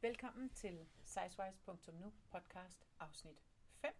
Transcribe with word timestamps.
Velkommen 0.00 0.50
til 0.50 0.86
sizewise.nu 1.04 2.12
podcast 2.30 2.86
afsnit 3.00 3.42
5. 3.80 3.94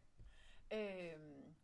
Øhm, 0.73 1.55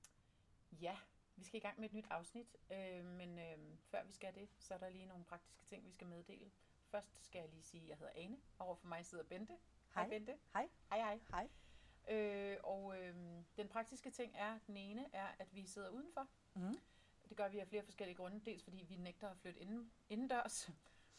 ja, 0.80 0.96
vi 1.36 1.44
skal 1.44 1.58
i 1.58 1.60
gang 1.60 1.80
med 1.80 1.88
et 1.88 1.94
nyt 1.94 2.06
afsnit, 2.10 2.56
øh, 2.70 3.04
men 3.04 3.38
øh, 3.38 3.58
før 3.90 4.04
vi 4.04 4.12
skal 4.12 4.34
det, 4.34 4.48
så 4.58 4.74
er 4.74 4.78
der 4.78 4.88
lige 4.88 5.06
nogle 5.06 5.24
praktiske 5.24 5.64
ting, 5.64 5.86
vi 5.86 5.90
skal 5.90 6.06
meddele. 6.06 6.50
Først 6.90 7.24
skal 7.24 7.38
jeg 7.38 7.48
lige 7.48 7.62
sige, 7.62 7.82
at 7.82 7.88
jeg 7.88 7.96
hedder 7.96 8.12
Ane, 8.16 8.36
og 8.58 8.66
overfor 8.66 8.88
mig 8.88 9.06
sidder 9.06 9.24
Bente. 9.24 9.58
Hej. 9.94 10.08
Bente. 10.08 10.38
Hej. 10.52 10.68
Hej, 10.90 10.98
hej. 10.98 11.20
Hej. 11.30 11.48
Øh, 12.16 12.56
og 12.64 12.98
øh, 13.00 13.14
den 13.56 13.68
praktiske 13.68 14.10
ting 14.10 14.32
er, 14.36 14.58
den 14.66 14.76
ene 14.76 15.06
er, 15.12 15.28
at 15.38 15.54
vi 15.54 15.66
sidder 15.66 15.88
udenfor. 15.88 16.28
Mm. 16.54 16.74
Det 17.28 17.36
gør 17.36 17.48
vi 17.48 17.58
af 17.58 17.68
flere 17.68 17.84
forskellige 17.84 18.16
grunde. 18.16 18.40
Dels 18.44 18.64
fordi 18.64 18.84
vi 18.88 18.96
nægter 18.96 19.28
at 19.28 19.38
flytte 19.38 19.60
inden, 19.60 19.92
indendørs, 20.08 20.70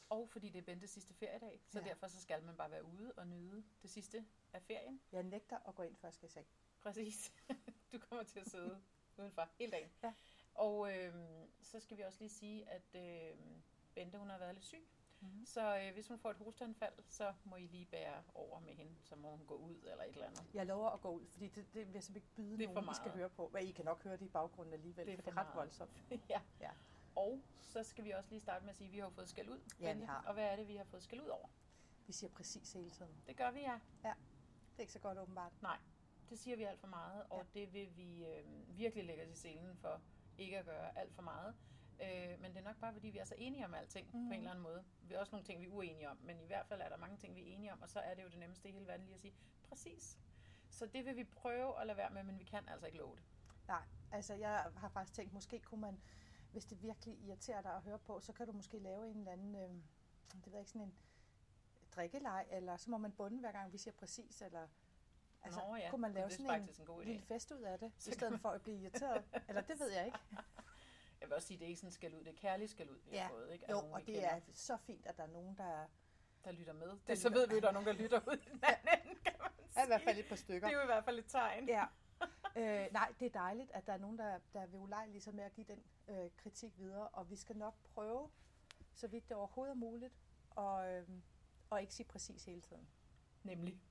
og 0.09 0.29
fordi 0.29 0.49
det 0.49 0.59
er 0.59 0.63
Bentes 0.63 0.89
sidste 0.89 1.13
feriedag. 1.13 1.61
Så 1.67 1.79
Ja. 1.79 1.85
derfor 1.85 2.07
så 2.07 2.21
skal 2.21 2.43
man 2.43 2.55
bare 2.57 2.71
være 2.71 2.83
ude 2.85 3.11
og 3.17 3.27
nyde 3.27 3.63
det 3.81 3.89
sidste 3.89 4.25
af 4.53 4.61
ferien. 4.61 5.01
Jeg 5.11 5.23
nægter 5.23 5.57
at 5.67 5.75
gå 5.75 5.83
ind, 5.83 5.95
før 5.95 6.07
jeg 6.07 6.13
skal 6.13 6.27
i 6.29 6.31
seng. 6.31 6.47
Præcis. 6.81 7.33
Du 7.91 7.99
kommer 7.99 8.23
til 8.23 8.39
at 8.39 8.49
sidde 8.49 8.81
udenfor 9.17 9.49
hele 9.59 9.71
dagen. 9.71 9.89
Ja. 10.03 10.13
Og 10.53 10.93
øh, 10.97 11.13
så 11.61 11.79
skal 11.79 11.97
vi 11.97 12.01
også 12.01 12.19
lige 12.19 12.29
sige, 12.29 12.69
at 12.69 12.95
øh, 12.95 13.37
Bente 13.95 14.17
hun 14.17 14.29
har 14.29 14.37
været 14.37 14.53
lidt 14.53 14.65
syg. 14.65 14.87
Mm. 15.21 15.45
Så 15.45 15.77
øh, 15.79 15.93
hvis 15.93 16.07
hun 16.07 16.19
får 16.19 16.31
et 16.31 16.37
hosteanfald, 16.37 16.93
så 17.07 17.33
må 17.43 17.55
I 17.55 17.67
lige 17.67 17.85
bære 17.85 18.23
over 18.33 18.59
med 18.59 18.73
hende. 18.73 18.91
Så 19.03 19.15
må 19.15 19.29
hun 19.31 19.45
gå 19.45 19.55
ud 19.55 19.75
eller 19.75 20.03
et 20.03 20.09
eller 20.09 20.25
andet. 20.25 20.45
Jeg 20.53 20.65
lover 20.65 20.89
at 20.89 21.01
gå 21.01 21.09
ud, 21.11 21.27
fordi 21.27 21.47
det, 21.47 21.73
det 21.73 21.87
vil 21.87 21.93
jeg 21.93 22.03
simpelthen 22.03 22.15
ikke 22.15 22.35
byde 22.35 22.57
Det 22.57 22.73
nogen, 22.73 22.89
I 22.91 22.95
skal 22.95 23.11
høre 23.11 23.29
på. 23.29 23.49
Men 23.53 23.63
I 23.63 23.71
kan 23.71 23.85
nok 23.85 24.03
høre 24.03 24.17
det 24.17 24.25
i 24.25 24.29
baggrunden 24.29 24.73
alligevel, 24.73 25.05
Det 25.07 25.13
er 25.13 25.17
for 25.17 25.23
for 25.23 25.31
det 25.31 25.37
er 25.37 25.47
ret 25.47 25.55
voldsomt. 25.55 26.03
ja. 26.29 26.41
Ja. 26.59 26.71
Og 27.15 27.41
så 27.59 27.83
skal 27.83 28.03
vi 28.03 28.11
også 28.11 28.29
lige 28.29 28.39
starte 28.41 28.65
med 28.65 28.69
at 28.69 28.75
sige, 28.77 28.87
at 28.87 28.93
vi 28.93 28.99
har 28.99 29.09
fået 29.09 29.29
skæld 29.29 29.49
ud. 29.49 29.59
Ja, 29.79 29.93
vi 29.93 30.03
har. 30.03 30.23
Og 30.27 30.33
hvad 30.33 30.43
er 30.43 30.55
det, 30.55 30.67
vi 30.67 30.75
har 30.75 30.83
fået 30.83 31.03
skæld 31.03 31.21
ud 31.21 31.27
over? 31.27 31.47
Vi 32.07 32.13
siger 32.13 32.29
præcis 32.31 32.73
hele 32.73 32.89
tiden. 32.89 33.11
Det 33.27 33.37
gør 33.37 33.51
vi, 33.51 33.59
ja. 33.59 33.79
Det 34.03 34.77
er 34.77 34.81
ikke 34.81 34.93
så 34.93 34.99
godt 34.99 35.17
åbenbart. 35.17 35.61
Nej, 35.61 35.77
det 36.29 36.39
siger 36.39 36.57
vi 36.57 36.63
alt 36.63 36.79
for 36.79 36.87
meget, 36.87 37.23
og 37.29 37.45
Ja. 37.55 37.59
det 37.59 37.73
vil 37.73 37.97
vi 37.97 38.25
øh, 38.25 38.43
virkelig 38.77 39.05
lægge 39.05 39.23
os 39.23 39.29
i 39.29 39.35
selen 39.35 39.77
for 39.77 40.01
ikke 40.37 40.57
at 40.59 40.65
gøre 40.65 40.97
alt 40.97 41.13
for 41.13 41.21
meget. 41.21 41.55
Øh, 42.01 42.41
men 42.41 42.51
det 42.51 42.57
er 42.57 42.63
nok 42.63 42.79
bare, 42.79 42.93
fordi 42.93 43.09
vi 43.09 43.17
er 43.17 43.23
så 43.25 43.35
enige 43.37 43.65
om 43.65 43.73
alting 43.73 44.07
mm. 44.13 44.19
Mhm. 44.19 44.27
på 44.29 44.33
en 44.33 44.39
eller 44.39 44.51
anden 44.51 44.63
måde. 44.63 44.83
Vi 45.01 45.13
har 45.13 45.19
også 45.19 45.31
nogle 45.31 45.45
ting, 45.45 45.61
vi 45.61 45.65
er 45.65 45.69
uenige 45.71 46.09
om, 46.09 46.17
men 46.23 46.41
i 46.41 46.45
hvert 46.45 46.65
fald 46.67 46.81
er 46.81 46.89
der 46.89 46.97
mange 46.97 47.17
ting, 47.17 47.35
vi 47.35 47.41
er 47.41 47.45
enige 47.45 47.73
om, 47.73 47.81
og 47.81 47.89
så 47.89 47.99
er 47.99 48.13
det 48.13 48.23
jo 48.23 48.29
det 48.29 48.39
nemmeste 48.39 48.69
i 48.69 48.71
hele 48.71 48.87
verden 48.87 49.05
lige 49.05 49.13
at 49.15 49.19
sige, 49.21 49.33
præcis. 49.69 50.17
Så 50.69 50.85
det 50.85 51.05
vil 51.05 51.15
vi 51.15 51.23
prøve 51.23 51.81
at 51.81 51.87
lade 51.87 51.97
være 51.97 52.09
med, 52.09 52.23
men 52.23 52.39
vi 52.39 52.43
kan 52.43 52.69
altså 52.69 52.85
ikke 52.85 52.97
love 52.97 53.15
det. 53.15 53.23
Nej, 53.67 53.81
altså 54.11 54.33
jeg 54.33 54.71
har 54.77 54.89
faktisk 54.89 55.13
tænkt, 55.13 55.33
måske 55.33 55.59
kunne 55.59 55.81
man, 55.81 56.01
hvis 56.55 56.65
det 56.65 56.81
virkelig 56.83 57.17
irriterer 57.23 57.61
dig 57.61 57.71
at 57.75 57.81
høre 57.81 57.99
på, 57.99 58.19
så 58.19 58.33
kan 58.33 58.45
du 58.47 58.51
måske 58.51 58.79
lave 58.79 59.09
en 59.09 59.17
eller 59.17 59.31
anden, 59.31 59.55
øh, 59.55 59.69
det 60.33 60.45
ved 60.45 60.51
jeg 60.51 60.59
ikke, 60.59 60.71
sådan 60.71 60.81
en 60.87 60.95
drikkeleg, 61.95 62.45
eller 62.51 62.77
så 62.77 62.89
må 62.91 62.97
man 62.97 63.11
bunde 63.11 63.39
hver 63.39 63.51
gang, 63.51 63.73
vi 63.73 63.77
siger 63.77 63.93
præcis, 63.93 64.41
eller 64.41 64.67
altså, 65.43 65.59
Nå 65.67 65.75
ja, 65.75 65.89
kunne 65.89 66.01
man 66.01 66.11
lave 66.13 66.25
det 66.29 66.33
er 66.33 66.37
sådan 66.37 66.61
en 66.61 66.69
en 66.79 66.85
god 66.85 67.01
idé. 67.01 67.05
lille 67.05 67.21
fest 67.21 67.51
ud 67.51 67.61
af 67.61 67.79
det, 67.79 67.91
Så 67.97 68.09
i 68.09 68.13
stedet 68.13 68.39
for 68.41 68.49
at 68.49 68.61
blive 68.61 68.77
irriteret. 68.81 69.23
eller 69.49 69.61
det 69.61 69.79
ved 69.79 69.91
jeg 69.91 70.05
ikke. 70.05 70.19
Jeg 71.21 71.29
vil 71.29 71.35
også 71.35 71.47
sige, 71.47 71.57
det 71.57 71.65
er 71.65 71.69
ikke 71.69 71.79
sådan 71.79 71.91
skal 71.91 72.15
ud, 72.15 72.19
det 72.19 72.27
er 72.27 72.33
kærligt 72.37 72.71
skal 72.71 72.89
ud, 72.89 72.99
vi 73.05 73.09
har 73.09 73.17
Ja, 73.17 73.27
fået. 73.29 73.53
Ikke? 73.53 73.65
Jo, 73.71 73.75
nogen, 73.75 73.93
og 73.93 73.99
det 73.99 74.05
kender, 74.07 74.29
er 74.29 74.39
så 74.53 74.77
fint, 74.77 75.05
at 75.05 75.17
der 75.17 75.23
er 75.23 75.27
nogen, 75.27 75.57
der 75.57 75.85
der 76.45 76.51
lytter 76.51 76.73
med. 76.73 76.97
Det, 77.07 77.19
så 77.19 77.29
ved 77.29 77.47
vi 77.47 77.55
at 77.55 77.63
der 77.63 77.69
er 77.69 77.73
nogen, 77.73 77.87
der 77.87 77.93
lytter 77.93 78.19
ud 78.27 78.37
i 78.37 78.49
den 78.49 78.63
anden 78.63 79.15
kan 79.25 79.33
man 79.39 79.49
sige. 79.69 79.79
er 79.81 79.83
i 79.83 79.87
hvert 79.87 80.01
fald 80.01 80.17
et 80.19 80.25
par 80.29 80.35
stykker. 80.35 80.67
Det 80.67 80.73
er 80.75 80.77
jo 80.77 80.83
i 80.83 80.85
hvert 80.85 81.05
fald 81.05 81.19
et 81.19 81.25
tegn. 81.27 81.67
Ja. 81.69 81.85
Øh, 82.55 82.87
nej, 82.91 83.13
det 83.19 83.25
er 83.25 83.29
dejligt, 83.29 83.71
at 83.71 83.87
der 83.87 83.93
er 83.93 83.97
nogen, 83.97 84.17
der, 84.17 84.39
der 84.53 84.65
vil 84.65 84.79
ulejlige 84.79 85.21
sig 85.21 85.35
med 85.35 85.43
at 85.43 85.53
give 85.53 85.65
den 85.67 85.83
øh, 86.07 86.29
kritik 86.37 86.77
videre, 86.77 87.07
og 87.07 87.29
vi 87.29 87.35
skal 87.35 87.57
nok 87.57 87.75
prøve, 87.93 88.29
så 88.93 89.07
vidt 89.07 89.29
det 89.29 89.37
overhovedet 89.37 89.71
er 89.71 89.75
muligt, 89.75 90.13
og, 90.49 90.93
øh, 90.93 91.09
og 91.69 91.81
ikke 91.81 91.93
sige 91.93 92.07
præcis 92.07 92.45
hele 92.45 92.61
tiden. 92.61 92.87
Nemlig. 93.43 93.81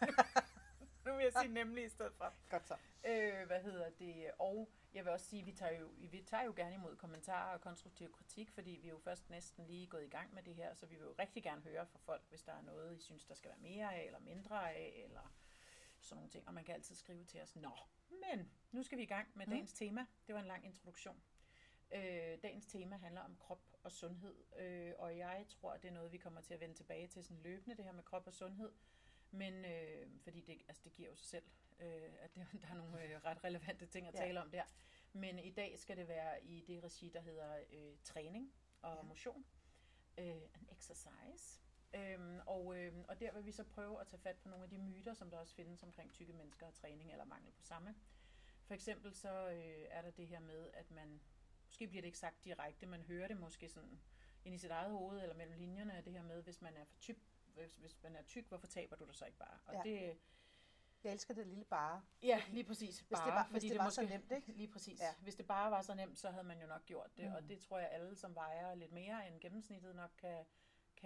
nu 1.06 1.14
vil 1.14 1.22
jeg 1.22 1.32
sige 1.32 1.52
nemlig 1.52 1.84
i 1.84 1.88
stedet 1.88 2.14
for. 2.14 2.34
Godt 2.50 2.68
så. 2.68 2.76
Øh, 3.04 3.46
hvad 3.46 3.62
hedder 3.62 3.90
det? 3.90 4.30
Og 4.38 4.68
jeg 4.94 5.04
vil 5.04 5.12
også 5.12 5.26
sige, 5.26 5.40
at 5.40 5.46
vi 5.46 5.52
tager, 5.52 5.78
jo, 5.78 5.88
vi 5.96 6.22
tager 6.22 6.44
jo 6.44 6.52
gerne 6.56 6.74
imod 6.74 6.96
kommentarer 6.96 7.54
og 7.54 7.60
konstruktiv 7.60 8.12
kritik, 8.12 8.50
fordi 8.50 8.70
vi 8.70 8.88
er 8.88 8.92
jo 8.92 8.98
først 8.98 9.30
næsten 9.30 9.66
lige 9.66 9.86
gået 9.86 10.04
i 10.04 10.08
gang 10.08 10.34
med 10.34 10.42
det 10.42 10.54
her, 10.54 10.74
så 10.74 10.86
vi 10.86 10.94
vil 10.94 11.04
jo 11.04 11.14
rigtig 11.18 11.42
gerne 11.42 11.62
høre 11.62 11.86
fra 11.86 11.98
folk, 11.98 12.22
hvis 12.28 12.42
der 12.42 12.52
er 12.52 12.62
noget, 12.62 12.96
I 12.96 13.00
synes, 13.00 13.24
der 13.24 13.34
skal 13.34 13.50
være 13.50 13.58
mere 13.58 13.94
af, 13.94 14.06
eller 14.06 14.20
mindre 14.20 14.74
af, 14.74 15.02
eller 15.04 15.34
sådan 16.00 16.16
nogle 16.16 16.30
ting. 16.30 16.48
Og 16.48 16.54
man 16.54 16.64
kan 16.64 16.74
altid 16.74 16.94
skrive 16.94 17.24
til 17.24 17.42
os, 17.42 17.56
nå, 17.56 17.72
men 18.20 18.50
nu 18.72 18.82
skal 18.82 18.98
vi 18.98 19.02
i 19.02 19.06
gang 19.06 19.28
med 19.34 19.46
Mm. 19.46 19.50
dagens 19.52 19.72
tema. 19.72 20.06
Det 20.26 20.34
var 20.34 20.40
en 20.40 20.46
lang 20.46 20.64
introduktion. 20.66 21.22
Øh, 21.94 22.38
dagens 22.42 22.66
tema 22.66 22.96
handler 22.96 23.20
om 23.20 23.36
krop 23.36 23.62
og 23.82 23.92
sundhed, 23.92 24.34
øh, 24.58 24.92
og 24.98 25.16
jeg 25.18 25.44
tror, 25.48 25.72
at 25.72 25.82
det 25.82 25.88
er 25.88 25.92
noget, 25.92 26.12
vi 26.12 26.18
kommer 26.18 26.40
til 26.40 26.54
at 26.54 26.60
vende 26.60 26.74
tilbage 26.74 27.06
til 27.08 27.24
sådan 27.24 27.42
løbende, 27.42 27.76
det 27.76 27.84
her 27.84 27.92
med 27.92 28.02
krop 28.04 28.26
og 28.26 28.34
sundhed. 28.34 28.72
Men 29.30 29.64
øh, 29.64 30.08
fordi 30.22 30.40
det, 30.40 30.62
altså 30.68 30.82
det 30.84 30.92
giver 30.92 31.08
jo 31.08 31.14
sig 31.16 31.26
selv, 31.26 31.44
øh, 31.80 32.10
at 32.20 32.34
det, 32.34 32.46
der 32.62 32.68
er 32.68 32.74
nogle 32.74 33.02
øh, 33.04 33.24
ret 33.24 33.44
relevante 33.44 33.86
ting 33.86 34.06
at 34.06 34.14
Ja. 34.14 34.18
tale 34.18 34.42
om 34.42 34.50
der. 34.50 34.64
Men 35.12 35.38
i 35.38 35.50
dag 35.50 35.78
skal 35.78 35.96
det 35.96 36.08
være 36.08 36.44
i 36.44 36.60
det 36.60 36.84
regi, 36.84 37.08
der 37.08 37.20
hedder 37.20 37.58
øh, 37.72 37.96
træning 38.04 38.52
og 38.82 38.96
Ja. 38.96 39.02
motion. 39.02 39.44
Øh, 40.18 40.26
en 40.26 40.68
exercise. 40.72 41.60
Øhm, 41.94 42.40
og, 42.46 42.76
øhm, 42.76 43.04
og 43.08 43.20
der 43.20 43.32
vil 43.32 43.46
vi 43.46 43.52
så 43.52 43.64
prøve 43.64 44.00
at 44.00 44.06
tage 44.06 44.20
fat 44.20 44.36
på 44.36 44.48
nogle 44.48 44.64
af 44.64 44.70
de 44.70 44.78
myter, 44.78 45.14
som 45.14 45.30
der 45.30 45.38
også 45.38 45.54
findes 45.54 45.82
omkring 45.82 46.12
tykke 46.12 46.32
mennesker 46.32 46.66
og 46.66 46.74
træning 46.74 47.10
eller 47.12 47.24
mangel 47.24 47.52
på 47.52 47.62
samme. 47.62 47.94
For 48.66 48.74
eksempel 48.74 49.14
så 49.14 49.48
øh, 49.50 49.84
er 49.90 50.02
der 50.02 50.10
det 50.10 50.26
her 50.28 50.40
med, 50.40 50.70
at 50.74 50.90
man, 50.90 51.20
måske 51.66 51.86
bliver 51.86 52.02
det 52.02 52.06
ikke 52.06 52.18
sagt 52.18 52.44
direkte, 52.44 52.86
man 52.86 53.02
hører 53.02 53.28
det 53.28 53.36
måske 53.36 53.68
sådan 53.68 54.00
ind 54.44 54.54
i 54.54 54.58
sit 54.58 54.70
eget 54.70 54.90
hoved 54.90 55.22
eller 55.22 55.34
mellem 55.34 55.56
linjerne, 55.58 55.94
af 55.96 56.04
det 56.04 56.12
her 56.12 56.22
med, 56.22 56.42
hvis 56.42 56.60
man 56.62 56.76
er 56.76 56.84
for 56.84 56.96
tyk, 56.98 57.16
hvis, 57.46 57.74
hvis 57.74 58.02
man 58.02 58.16
er 58.16 58.22
tyk, 58.22 58.48
hvorfor 58.48 58.66
taber 58.66 58.96
du 58.96 59.04
dig 59.06 59.14
så 59.14 59.24
ikke 59.24 59.38
bare? 59.38 59.58
Og 59.66 59.74
Ja. 59.74 59.90
det, 59.90 60.18
Jeg 61.04 61.12
elsker 61.12 61.34
det 61.34 61.46
lille 61.46 61.64
bare. 61.64 62.02
Ja, 62.22 62.42
lige 62.48 62.64
præcis. 62.64 62.98
Hvis 63.00 63.18
det 63.18 63.32
var- 63.32 63.48
hvis 63.50 63.62
det 63.62 63.78
var 63.78 63.88
så 63.90 64.00
måske, 64.02 64.16
nemt, 64.16 64.32
ikke? 64.32 64.52
Lige 64.52 64.68
præcis. 64.68 65.00
Ja. 65.00 65.14
Hvis 65.22 65.34
det 65.34 65.46
bare 65.46 65.70
var 65.70 65.82
så 65.82 65.94
nemt, 65.94 66.18
så 66.18 66.30
havde 66.30 66.44
man 66.44 66.60
jo 66.60 66.66
nok 66.66 66.84
gjort 66.86 67.16
det. 67.16 67.28
Mm. 67.28 67.34
Og 67.34 67.48
det 67.48 67.60
tror 67.60 67.78
jeg, 67.78 67.88
alle, 67.92 68.16
som 68.16 68.34
vejer 68.34 68.74
lidt 68.74 68.92
mere 68.92 69.28
end 69.28 69.40
gennemsnittet, 69.40 69.96
nok 69.96 70.10
kan, 70.18 70.44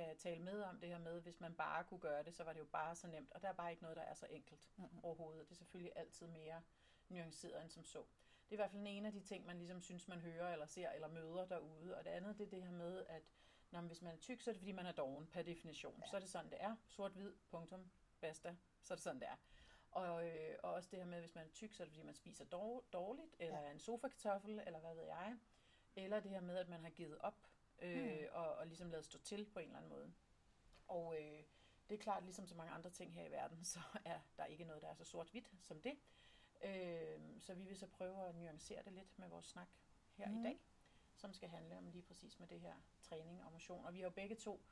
kan 0.06 0.16
tale 0.16 0.42
med 0.42 0.62
om 0.62 0.80
det 0.80 0.88
her 0.88 0.98
med. 0.98 1.20
Hvis 1.20 1.40
man 1.40 1.54
bare 1.54 1.84
kunne 1.84 2.00
gøre 2.00 2.22
det, 2.22 2.34
så 2.34 2.44
var 2.44 2.52
det 2.52 2.60
jo 2.60 2.64
bare 2.64 2.96
så 2.96 3.06
nemt. 3.06 3.32
Og 3.32 3.42
der 3.42 3.48
er 3.48 3.52
bare 3.52 3.70
ikke 3.70 3.82
noget, 3.82 3.96
der 3.96 4.02
er 4.02 4.14
så 4.14 4.26
enkelt 4.30 4.68
Mm. 4.76 4.84
overhovedet. 5.02 5.48
Det 5.48 5.52
er 5.54 5.56
selvfølgelig 5.58 5.92
altid 5.96 6.26
mere 6.26 6.62
nuanceret 7.08 7.62
end 7.62 7.70
som 7.70 7.84
så. 7.84 7.98
Det 7.98 8.50
er 8.50 8.52
i 8.52 8.56
hvert 8.56 8.70
fald 8.70 8.84
en 8.86 9.06
af 9.06 9.12
de 9.12 9.20
ting, 9.20 9.46
man 9.46 9.58
ligesom 9.58 9.82
synes, 9.82 10.08
man 10.08 10.20
hører 10.20 10.52
eller 10.52 10.66
ser 10.66 10.90
eller 10.90 11.08
møder 11.08 11.46
derude. 11.46 11.96
Og 11.96 12.04
det 12.04 12.10
andet, 12.10 12.38
det 12.38 12.46
er 12.46 12.50
det 12.50 12.62
her 12.62 12.70
med, 12.70 13.04
at 13.08 13.22
når, 13.70 13.80
hvis 13.80 14.02
man 14.02 14.12
er 14.14 14.18
tyk, 14.18 14.40
så 14.40 14.50
er 14.50 14.52
det 14.52 14.60
fordi, 14.60 14.72
man 14.72 14.86
er 14.86 14.92
doven 14.92 15.26
per 15.26 15.42
definition. 15.42 16.00
Ja. 16.00 16.06
Så 16.10 16.16
er 16.16 16.20
det 16.20 16.28
sådan, 16.28 16.50
det 16.50 16.58
er. 16.62 16.76
Sort-hvid, 16.86 17.32
punktum, 17.50 17.90
basta. 18.20 18.56
Så 18.82 18.94
er 18.94 18.96
det 18.96 19.02
sådan, 19.02 19.20
det 19.20 19.28
er. 19.28 19.36
Og, 19.90 20.26
øh, 20.28 20.56
og 20.62 20.72
også 20.72 20.88
det 20.90 20.98
her 20.98 21.06
med, 21.06 21.20
hvis 21.20 21.34
man 21.34 21.44
er 21.46 21.50
tyk, 21.50 21.72
så 21.72 21.82
er 21.82 21.84
det 21.84 21.92
fordi, 21.92 22.02
man 22.02 22.14
spiser 22.14 22.44
dår, 22.44 22.84
dårligt, 22.92 23.36
eller 23.38 23.58
Ja. 23.58 23.64
ja. 23.64 23.70
en 23.70 23.78
sofakartoffel, 23.78 24.62
eller 24.66 24.78
hvad 24.78 24.94
ved 24.94 25.04
jeg. 25.04 25.36
Eller 25.96 26.20
det 26.20 26.30
her 26.30 26.40
med, 26.40 26.56
at 26.56 26.68
man 26.68 26.82
har 26.82 26.90
givet 26.90 27.18
op, 27.20 27.47
øh, 27.82 27.94
Hmm. 28.02 28.10
hmm. 28.18 28.26
og, 28.32 28.54
og 28.54 28.66
ligesom 28.66 28.90
lavet 28.90 29.04
stå 29.04 29.18
til 29.18 29.46
på 29.52 29.58
en 29.58 29.64
eller 29.64 29.76
anden 29.78 29.90
måde. 29.90 30.12
Og 30.88 31.16
øh, 31.20 31.42
det 31.88 31.94
er 31.94 31.98
klart, 32.02 32.22
ligesom 32.24 32.46
så 32.46 32.54
mange 32.54 32.72
andre 32.72 32.90
ting 32.90 33.12
her 33.14 33.24
i 33.24 33.30
verden, 33.30 33.64
så 33.74 33.80
er 34.04 34.20
der 34.36 34.44
ikke 34.44 34.64
noget, 34.64 34.82
der 34.82 34.88
er 34.88 34.94
så 34.94 35.04
sort-hvidt 35.04 35.52
som 35.60 35.80
det. 35.80 35.98
Øh, 36.64 37.20
så 37.40 37.54
vi 37.54 37.64
vil 37.64 37.76
så 37.76 37.86
prøve 37.86 38.28
at 38.28 38.34
nuancere 38.34 38.82
det 38.82 38.92
lidt 38.92 39.18
med 39.18 39.28
vores 39.28 39.46
snak 39.46 39.68
her 40.14 40.28
mm. 40.28 40.40
i 40.40 40.42
dag, 40.42 40.60
som 41.16 41.32
skal 41.32 41.48
handle 41.48 41.76
om 41.78 41.88
lige 41.90 42.02
præcis 42.02 42.38
med 42.40 42.48
det 42.48 42.60
her 42.60 42.74
træning 43.02 43.44
og 43.44 43.52
motion. 43.52 43.86
Og 43.86 43.94
vi 43.94 43.98
har 43.98 44.04
jo 44.04 44.10
begge 44.10 44.34
to 44.34 44.62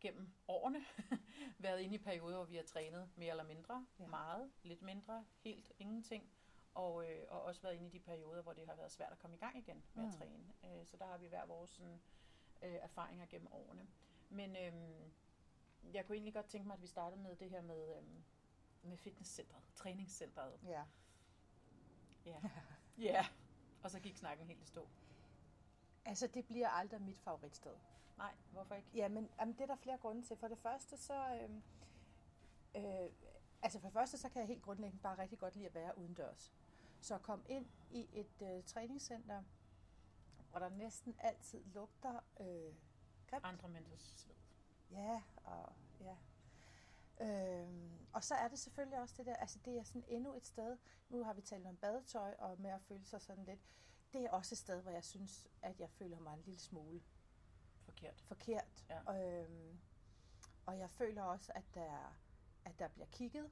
gennem 0.00 0.32
årene 0.48 0.84
været 1.58 1.80
inde 1.80 1.94
i 1.94 1.98
perioder, 1.98 2.36
hvor 2.36 2.44
vi 2.44 2.56
har 2.56 2.62
trænet 2.62 3.10
mere 3.16 3.30
eller 3.30 3.44
mindre, 3.44 3.86
Ja. 3.98 4.06
meget, 4.06 4.52
lidt 4.62 4.82
mindre, 4.82 5.24
helt 5.38 5.72
ingenting. 5.78 6.30
Og, 6.74 7.10
øh, 7.10 7.24
og 7.28 7.42
også 7.42 7.62
været 7.62 7.74
inde 7.74 7.86
i 7.86 7.90
de 7.90 8.00
perioder, 8.00 8.42
hvor 8.42 8.52
det 8.52 8.66
har 8.66 8.74
været 8.76 8.92
svært 8.92 9.12
at 9.12 9.18
komme 9.18 9.36
i 9.36 9.40
gang 9.40 9.58
igen 9.58 9.84
med 9.94 10.02
mm. 10.04 10.08
Mm. 10.08 10.08
at 10.08 10.14
træne. 10.18 10.52
Øh, 10.64 10.86
så 10.86 10.96
der 10.96 11.06
har 11.06 11.18
vi 11.18 11.26
hver 11.26 11.46
vores 11.46 11.70
sådan, 11.70 11.92
øh, 11.92 11.98
erfaringer 12.68 13.26
gennem 13.26 13.52
årene. 13.52 13.86
Men 14.30 14.56
øh, 14.56 14.72
jeg 15.94 16.06
kunne 16.06 16.16
egentlig 16.16 16.34
godt 16.34 16.46
tænke 16.46 16.66
mig, 16.66 16.74
at 16.74 16.82
vi 16.82 16.86
startede 16.86 17.22
med 17.22 17.36
det 17.36 17.50
her 17.50 17.62
med, 17.62 17.96
øh, 17.96 18.02
med 18.82 18.96
fitnesscentret, 18.96 19.62
træningscentret. 19.74 20.52
Ja. 20.64 20.82
Ja. 22.26 22.40
ja. 23.08 23.26
Og 23.82 23.90
så 23.90 24.00
gik 24.00 24.16
snakken 24.16 24.46
helt 24.46 24.62
i 24.62 24.66
stå. 24.66 24.88
Altså, 26.04 26.26
det 26.26 26.46
bliver 26.46 26.68
aldrig 26.68 27.02
mit 27.02 27.18
favoritsted. 27.18 27.74
Nej, 28.18 28.34
hvorfor 28.52 28.74
ikke? 28.74 28.88
Ja, 28.94 29.08
men 29.08 29.30
jamen, 29.40 29.54
det 29.54 29.60
er 29.60 29.66
der 29.66 29.76
flere 29.76 29.98
grunde 29.98 30.22
til. 30.22 30.36
For 30.36 30.48
det 30.48 30.58
første, 30.58 30.96
så... 30.96 31.14
Øh, 31.14 31.50
øh, 32.84 33.10
altså 33.62 33.80
for 33.80 33.88
det 33.88 33.92
første, 33.92 34.18
så 34.18 34.28
kan 34.28 34.40
jeg 34.40 34.48
helt 34.48 34.62
grundlæggende 34.62 35.02
bare 35.02 35.18
rigtig 35.18 35.38
godt 35.38 35.54
lide 35.54 35.66
at 35.66 35.74
være 35.74 35.98
udendørs. 35.98 36.52
Så 37.00 37.18
kom 37.18 37.44
ind 37.48 37.66
i 37.90 38.08
et 38.12 38.42
øh, 38.42 38.64
træningscenter, 38.64 39.42
hvor 40.54 40.68
der 40.68 40.76
næsten 40.76 41.16
altid 41.18 41.64
lugter 41.64 42.20
øh, 42.40 42.74
grimt. 43.26 43.44
Andre 43.44 43.68
menneskers 43.68 44.14
sved. 44.16 44.34
Ja, 44.90 45.22
og 45.36 45.72
ja. 46.00 46.16
Øhm, 47.20 48.06
og 48.12 48.24
så 48.24 48.34
er 48.34 48.48
det 48.48 48.58
selvfølgelig 48.58 49.00
også 49.00 49.14
det 49.18 49.26
der, 49.26 49.36
altså 49.36 49.58
det 49.64 49.78
er 49.78 49.82
sådan 49.82 50.04
endnu 50.08 50.34
et 50.34 50.46
sted, 50.46 50.78
nu 51.08 51.24
har 51.24 51.32
vi 51.32 51.42
talt 51.42 51.66
om 51.66 51.76
badetøj 51.76 52.34
og 52.38 52.60
med 52.60 52.70
at 52.70 52.82
føle 52.82 53.04
sig 53.04 53.20
sådan 53.20 53.44
lidt, 53.44 53.60
det 54.12 54.24
er 54.24 54.30
også 54.30 54.54
et 54.54 54.58
sted, 54.58 54.82
hvor 54.82 54.90
jeg 54.90 55.04
synes, 55.04 55.48
at 55.62 55.80
jeg 55.80 55.90
føler 55.90 56.20
mig 56.20 56.34
en 56.34 56.42
lille 56.42 56.60
smule 56.60 57.02
Forkert. 57.84 58.20
forkert. 58.20 58.84
Ja. 58.88 59.42
Øhm, 59.42 59.80
og 60.66 60.78
jeg 60.78 60.90
føler 60.90 61.22
også, 61.22 61.52
at 61.54 61.64
der 61.74 61.82
er 61.82 62.12
at 62.64 62.78
der 62.78 62.88
bliver 62.88 63.06
kigget. 63.06 63.50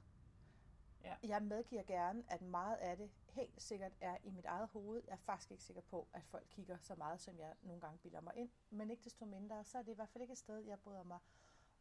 Ja. 1.03 1.15
Jeg 1.23 1.43
medgiver 1.43 1.83
gerne, 1.83 2.23
at 2.27 2.41
meget 2.41 2.75
af 2.75 2.97
det 2.97 3.11
helt 3.33 3.61
sikkert 3.61 3.91
er 4.01 4.17
i 4.23 4.29
mit 4.29 4.45
eget 4.45 4.67
hoved. 4.67 5.01
Jeg 5.07 5.13
er 5.13 5.17
faktisk 5.17 5.51
ikke 5.51 5.63
sikker 5.63 5.81
på, 5.81 6.07
at 6.13 6.23
folk 6.23 6.45
kigger 6.49 6.77
så 6.77 6.95
meget, 6.95 7.21
som 7.21 7.39
jeg 7.39 7.55
nogle 7.61 7.81
gange 7.81 7.97
bilder 7.97 8.21
mig 8.21 8.35
ind. 8.35 8.49
Men 8.69 8.89
ikke 8.89 9.03
desto 9.03 9.25
mindre, 9.25 9.63
så 9.63 9.77
er 9.77 9.81
det 9.81 9.91
i 9.91 9.95
hvert 9.95 10.09
fald 10.09 10.21
ikke 10.21 10.31
et 10.31 10.37
sted, 10.37 10.57
jeg 10.57 10.79
bryder 10.79 11.03
mig 11.03 11.19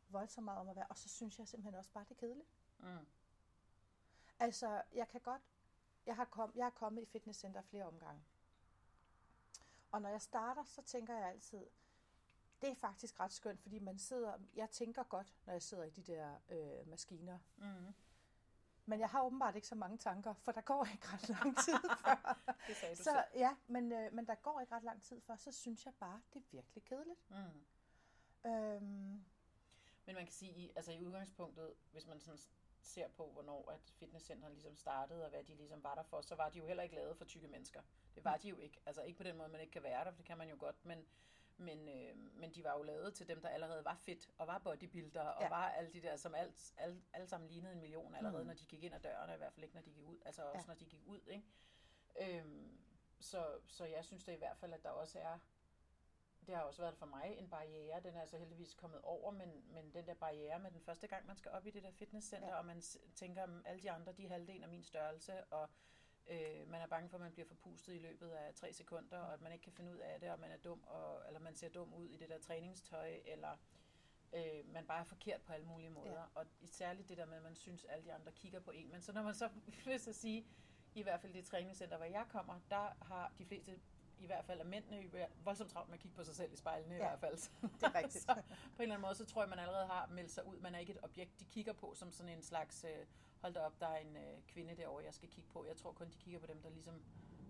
voldsomt 0.08 0.44
meget 0.44 0.60
om 0.60 0.68
at 0.68 0.76
være. 0.76 0.86
Og 0.86 0.98
så 0.98 1.08
synes 1.08 1.38
jeg 1.38 1.48
simpelthen 1.48 1.74
også 1.74 1.90
bare, 1.90 2.04
det 2.04 2.10
er 2.10 2.20
kedeligt. 2.20 2.48
Mm. 2.78 3.06
Altså, 4.38 4.82
jeg 4.92 5.08
kan 5.08 5.20
godt... 5.20 5.42
Jeg 6.06 6.16
har, 6.16 6.24
kom, 6.24 6.52
jeg 6.54 6.66
er 6.66 6.70
kommet 6.70 7.02
i 7.02 7.06
fitnesscenter 7.06 7.62
flere 7.62 7.84
omgange. 7.84 8.22
Og 9.92 10.02
når 10.02 10.08
jeg 10.08 10.22
starter, 10.22 10.64
så 10.64 10.82
tænker 10.82 11.14
jeg 11.14 11.28
altid, 11.28 11.66
det 12.62 12.70
er 12.70 12.74
faktisk 12.74 13.20
ret 13.20 13.32
skønt, 13.32 13.60
fordi 13.60 13.78
man 13.78 13.98
sidder... 13.98 14.38
Jeg 14.54 14.70
tænker 14.70 15.02
godt, 15.02 15.34
når 15.46 15.52
jeg 15.52 15.62
sidder 15.62 15.84
i 15.84 15.90
de 15.90 16.02
der 16.02 16.34
øh, 16.48 16.88
maskiner. 16.88 17.38
Mm. 17.56 17.94
Men 18.86 19.00
jeg 19.00 19.08
har 19.08 19.22
åbenbart 19.22 19.54
ikke 19.56 19.68
så 19.68 19.74
mange 19.74 19.98
tanker, 19.98 20.34
for 20.34 20.52
der 20.52 20.60
går 20.60 20.84
ikke 20.92 21.06
ret 21.12 21.28
lang 21.28 21.56
tid 21.58 21.74
før. 22.04 22.38
Det 22.66 22.76
sagde 22.76 22.96
du 22.96 23.02
så 23.02 23.04
selv. 23.04 23.40
ja, 23.40 23.56
men, 23.66 23.92
øh, 23.92 24.12
men 24.12 24.26
der 24.26 24.34
går 24.34 24.60
ikke 24.60 24.74
ret 24.74 24.82
lang 24.84 25.02
tid 25.02 25.20
før, 25.20 25.36
så 25.36 25.52
synes 25.52 25.84
jeg 25.84 25.94
bare, 26.00 26.22
det 26.32 26.38
er 26.38 26.44
virkelig 26.50 26.84
kedeligt. 26.84 27.30
Mm. 27.30 27.64
Øhm, 28.50 29.24
Men 30.06 30.14
man 30.14 30.24
kan 30.24 30.32
sige, 30.32 30.72
altså 30.76 30.92
i 30.92 31.00
udgangspunktet, 31.00 31.74
hvis 31.92 32.06
man 32.06 32.20
sådan 32.20 32.40
ser 32.80 33.08
på, 33.08 33.30
hvornår 33.32 33.70
at 33.70 33.80
fitnesscenterne 33.98 34.54
ligesom 34.54 34.76
startede, 34.76 35.24
og 35.24 35.30
hvad 35.30 35.44
de 35.44 35.54
ligesom 35.54 35.82
var 35.82 35.94
der 35.94 36.02
for, 36.02 36.20
så 36.20 36.34
var 36.34 36.48
de 36.48 36.58
jo 36.58 36.66
heller 36.66 36.82
ikke 36.82 36.94
lavet 36.94 37.16
for 37.16 37.24
tykke 37.24 37.48
mennesker. 37.48 37.82
Det 38.14 38.24
var 38.24 38.36
de 38.36 38.48
jo 38.48 38.56
ikke. 38.58 38.80
Altså 38.86 39.02
ikke 39.02 39.16
på 39.16 39.22
den 39.22 39.36
måde, 39.36 39.48
man 39.48 39.60
ikke 39.60 39.72
kan 39.72 39.82
være 39.82 40.04
der, 40.04 40.10
for 40.10 40.16
det 40.16 40.26
kan 40.26 40.38
man 40.38 40.48
jo 40.48 40.56
godt, 40.58 40.84
men, 40.84 41.06
men, 41.56 41.88
øh, 41.88 42.16
men 42.16 42.54
de 42.54 42.64
var 42.64 42.76
jo 42.76 42.82
lavet 42.82 43.14
til 43.14 43.28
dem, 43.28 43.40
der 43.42 43.48
allerede 43.48 43.84
var 43.84 43.94
fit, 43.94 44.30
og 44.38 44.46
var 44.46 44.58
bodybuilder, 44.58 45.20
og 45.22 45.42
Ja. 45.42 45.48
var 45.48 45.68
alle 45.68 45.92
de 45.92 46.02
der, 46.02 46.16
som 46.16 46.34
alt, 46.34 46.74
alle, 46.76 47.02
alle 47.12 47.26
sammen 47.26 47.50
lignede 47.50 47.72
en 47.74 47.80
million 47.80 48.14
allerede, 48.14 48.42
Mm. 48.42 48.46
når 48.46 48.54
de 48.54 48.64
gik 48.66 48.82
ind 48.82 48.94
ad 48.94 49.00
døren, 49.00 49.28
og 49.28 49.34
i 49.34 49.38
hvert 49.38 49.52
fald 49.52 49.64
ikke, 49.64 49.74
når 49.74 49.82
de 49.82 49.90
gik 49.90 50.06
ud. 50.06 50.18
Altså 50.26 50.42
også, 50.44 50.58
Ja. 50.58 50.66
når 50.66 50.74
de 50.74 50.84
gik 50.84 51.02
ud, 51.06 51.20
ikke? 51.26 51.46
Øhm, 52.20 52.78
så, 53.20 53.58
så 53.66 53.84
jeg 53.84 54.04
synes 54.04 54.24
da 54.24 54.32
i 54.32 54.36
hvert 54.36 54.56
fald, 54.58 54.72
at 54.72 54.82
der 54.82 54.90
også 54.90 55.18
er 55.18 55.38
det 56.46 56.54
har 56.54 56.62
også 56.62 56.82
været 56.82 56.96
for 56.96 57.06
mig 57.06 57.34
en 57.38 57.50
barriere. 57.50 58.00
Den 58.00 58.16
er 58.16 58.20
altså 58.20 58.36
heldigvis 58.38 58.74
kommet 58.74 59.00
over, 59.02 59.30
men, 59.30 59.64
men 59.72 59.94
den 59.94 60.06
der 60.06 60.14
barriere 60.14 60.58
med 60.58 60.70
den 60.70 60.80
første 60.80 61.06
gang, 61.06 61.26
man 61.26 61.36
skal 61.36 61.50
op 61.50 61.66
i 61.66 61.70
det 61.70 61.82
der 61.82 61.90
fitnesscenter, 61.90 62.48
ja. 62.48 62.54
Og 62.58 62.66
man 62.66 62.82
tænker, 63.14 63.42
at 63.42 63.50
alle 63.64 63.82
de 63.82 63.90
andre, 63.90 64.12
de 64.12 64.24
er 64.24 64.28
halvdelen 64.28 64.62
af 64.62 64.68
min 64.68 64.82
størrelse, 64.82 65.44
og 65.44 65.68
øh, 66.28 66.70
man 66.70 66.80
er 66.80 66.86
bange 66.86 67.08
for, 67.08 67.16
at 67.16 67.20
man 67.22 67.32
bliver 67.32 67.46
forpustet 67.46 67.94
i 67.94 67.98
løbet 67.98 68.30
af 68.30 68.54
tre 68.54 68.72
sekunder, 68.72 69.18
og 69.18 69.32
at 69.32 69.40
man 69.40 69.52
ikke 69.52 69.62
kan 69.62 69.72
finde 69.72 69.92
ud 69.92 69.98
af 69.98 70.20
det, 70.20 70.30
og 70.30 70.40
man 70.40 70.50
er 70.50 70.56
dum, 70.56 70.82
og, 70.86 71.22
eller 71.26 71.40
man 71.40 71.54
ser 71.54 71.68
dum 71.68 71.94
ud 71.94 72.06
i 72.06 72.16
det 72.16 72.28
der 72.28 72.38
træningstøj, 72.38 73.20
eller 73.24 73.56
øh, 74.32 74.72
man 74.72 74.86
bare 74.86 75.00
er 75.00 75.04
forkert 75.04 75.42
på 75.42 75.52
alle 75.52 75.66
mulige 75.66 75.90
måder. 75.90 76.20
Ja. 76.20 76.40
Og 76.40 76.46
særligt 76.66 77.08
det 77.08 77.16
der 77.16 77.26
med, 77.26 77.36
at 77.36 77.42
man 77.42 77.56
synes, 77.56 77.84
at 77.84 77.90
alle 77.90 78.04
de 78.04 78.12
andre 78.12 78.32
kigger 78.32 78.60
på 78.60 78.70
en. 78.70 78.90
Men 78.90 79.00
så 79.00 79.12
når 79.12 79.22
man 79.22 79.34
så, 79.34 79.48
vil 79.84 80.00
så 80.00 80.12
sige, 80.12 80.46
i 80.94 81.02
hvert 81.02 81.20
fald 81.20 81.32
det 81.32 81.44
træningscenter, 81.44 81.96
hvor 81.96 82.06
jeg 82.06 82.26
kommer, 82.28 82.60
der 82.70 83.04
har 83.04 83.32
de 83.38 83.46
fleste 83.46 83.80
i 84.22 84.26
hvert 84.26 84.44
fald 84.44 84.60
af 84.60 84.66
mændene 84.66 84.96
jo 84.96 85.26
voldsomt 85.44 85.70
travlt 85.70 85.88
med 85.88 85.94
at 85.98 86.00
kigge 86.00 86.16
på 86.16 86.24
sig 86.24 86.34
selv 86.34 86.52
i 86.52 86.56
spejlene 86.56 86.94
ja. 86.94 87.00
i 87.00 87.02
hvert 87.08 87.20
fald. 87.20 87.36
det 87.62 87.82
er 87.82 87.94
rigtigt. 87.94 88.24
så 88.28 88.34
på 88.34 88.82
en 88.82 88.82
eller 88.82 88.94
anden 88.94 89.00
måde, 89.00 89.14
så 89.14 89.24
tror 89.24 89.42
jeg, 89.42 89.48
man 89.48 89.58
allerede 89.58 89.86
har 89.86 90.06
meldt 90.06 90.30
sig 90.30 90.46
ud. 90.46 90.58
Man 90.58 90.74
er 90.74 90.78
ikke 90.78 90.92
et 90.92 90.98
objekt, 91.02 91.40
de 91.40 91.44
kigger 91.44 91.72
på 91.72 91.94
som 91.94 92.12
sådan 92.12 92.32
en 92.36 92.42
slags, 92.42 92.84
øh, 92.84 93.06
hold 93.40 93.54
da 93.54 93.60
op, 93.60 93.80
der 93.80 93.86
er 93.86 93.98
en 93.98 94.16
øh, 94.16 94.42
kvinde 94.48 94.76
derovre, 94.76 95.04
jeg 95.04 95.14
skal 95.14 95.28
kigge 95.28 95.50
på. 95.50 95.64
Jeg 95.66 95.76
tror 95.76 95.92
kun, 95.92 96.10
de 96.10 96.18
kigger 96.18 96.40
på 96.40 96.46
dem, 96.46 96.62
der 96.62 96.70
ligesom 96.70 97.02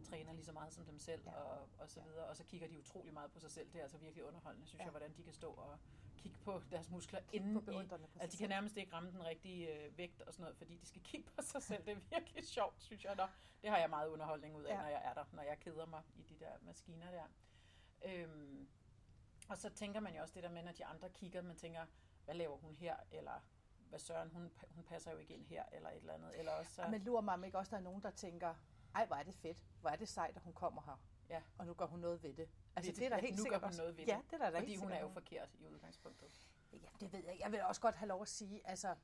træner 0.04 0.32
lige 0.32 0.44
så 0.44 0.52
meget 0.52 0.72
som 0.72 0.84
dem 0.84 0.98
selv, 0.98 1.22
ja. 1.26 1.32
Og, 1.32 1.68
og 1.78 1.90
så 1.90 2.00
videre. 2.00 2.24
Og 2.24 2.36
så 2.36 2.44
kigger 2.44 2.68
de 2.68 2.78
utrolig 2.78 3.12
meget 3.12 3.30
på 3.30 3.40
sig 3.40 3.50
selv. 3.50 3.68
Det 3.72 3.78
er 3.78 3.82
altså 3.82 3.98
virkelig 3.98 4.24
underholdende, 4.24 4.66
synes. 4.66 4.78
Ja. 4.78 4.84
jeg, 4.84 4.90
hvordan 4.90 5.12
de 5.16 5.22
kan 5.22 5.32
stå 5.32 5.50
og 5.50 5.78
kigge 6.22 6.38
på 6.44 6.62
deres 6.70 6.90
muskler 6.90 7.20
Kig 7.20 7.34
inden 7.34 7.64
på 7.64 7.70
i, 7.70 7.86
sig 7.88 7.98
Altså, 8.20 8.36
de 8.36 8.42
kan 8.42 8.48
nærmest 8.48 8.76
ikke 8.76 8.92
ramme 8.92 9.10
den 9.10 9.24
rigtige 9.24 9.74
øh, 9.74 9.98
vægt 9.98 10.22
og 10.22 10.32
sådan 10.32 10.42
noget, 10.42 10.56
fordi 10.56 10.76
de 10.76 10.86
skal 10.86 11.02
kigge 11.02 11.30
på 11.30 11.42
sig 11.42 11.62
selv. 11.70 11.84
Det 11.84 11.92
er 11.92 12.00
virkelig 12.10 12.48
sjovt, 12.48 12.82
synes 12.82 13.04
jeg. 13.04 13.14
Nå, 13.16 13.26
det 13.62 13.70
har 13.70 13.78
jeg 13.78 13.90
meget 13.90 14.08
underholdning 14.08 14.56
ud 14.56 14.64
af, 14.64 14.74
ja. 14.74 14.82
Når 14.82 14.88
jeg 14.88 15.02
er 15.04 15.14
der, 15.14 15.24
når 15.32 15.42
jeg 15.42 15.58
keder 15.60 15.86
mig 15.86 16.02
i 16.14 16.22
de 16.22 16.34
der 16.40 16.52
maskiner 16.62 17.10
der. 17.10 17.24
Øhm, 18.04 18.68
og 19.48 19.58
så 19.58 19.70
tænker 19.70 20.00
man 20.00 20.14
jo 20.14 20.22
også 20.22 20.34
det 20.34 20.42
der 20.42 20.50
med, 20.50 20.62
når 20.62 20.72
de 20.72 20.84
andre 20.84 21.10
kigger, 21.10 21.42
man 21.42 21.56
tænker, 21.56 21.86
hvad 22.24 22.34
laver 22.34 22.56
hun 22.56 22.74
her, 22.74 22.96
eller 23.10 23.40
hvad 23.88 23.98
søren, 23.98 24.30
hun, 24.30 24.52
hun 24.70 24.84
passer 24.84 25.10
jo 25.12 25.18
ikke 25.18 25.34
ind 25.34 25.46
her, 25.46 25.64
eller 25.72 25.90
et 25.90 25.96
eller 25.96 26.14
andet. 26.14 26.38
Eller 26.38 26.52
også, 26.52 26.74
så, 26.74 26.82
Ja. 26.82 26.88
Men 26.88 27.02
lurer 27.02 27.20
mig 27.20 27.46
ikke 27.46 27.58
også, 27.58 27.70
der 27.70 27.76
er 27.76 27.80
nogen, 27.80 28.02
der 28.02 28.10
tænker, 28.10 28.54
ej, 28.94 29.06
hvor 29.06 29.16
er 29.16 29.22
det 29.22 29.34
fedt. 29.34 29.64
Hvor 29.80 29.90
er 29.90 29.96
det 29.96 30.08
sejt, 30.08 30.36
at 30.36 30.42
hun 30.42 30.52
kommer 30.52 30.82
her. 30.82 30.96
Ja. 31.28 31.42
Og 31.58 31.66
nu 31.66 31.74
gør 31.74 31.86
hun 31.86 32.00
noget 32.00 32.22
ved 32.22 32.34
det. 32.34 32.48
Altså, 32.76 32.90
det- 32.92 32.98
det 32.98 33.04
er 33.06 33.08
der 33.08 33.16
helt 33.20 33.36
nu 33.36 33.36
gør 33.36 33.42
sikkert 33.44 33.62
også. 33.62 33.80
noget 33.82 33.96
ved 33.96 34.04
ja, 34.04 34.16
det, 34.16 34.30
det 34.30 34.42
er 34.42 34.50
der, 34.50 34.58
fordi 34.60 34.76
hun 34.76 34.90
er 34.92 35.00
jo 35.00 35.08
forkert 35.08 35.54
i 35.54 35.66
udgangspunktet. 35.66 36.48
Ja, 36.72 36.78
det 37.00 37.12
ved 37.12 37.24
jeg. 37.24 37.36
Jeg 37.40 37.52
vil 37.52 37.62
også 37.62 37.80
godt 37.80 37.94
have 37.94 38.08
lov 38.08 38.22
at 38.22 38.28
sige, 38.28 38.66
altså, 38.68 38.94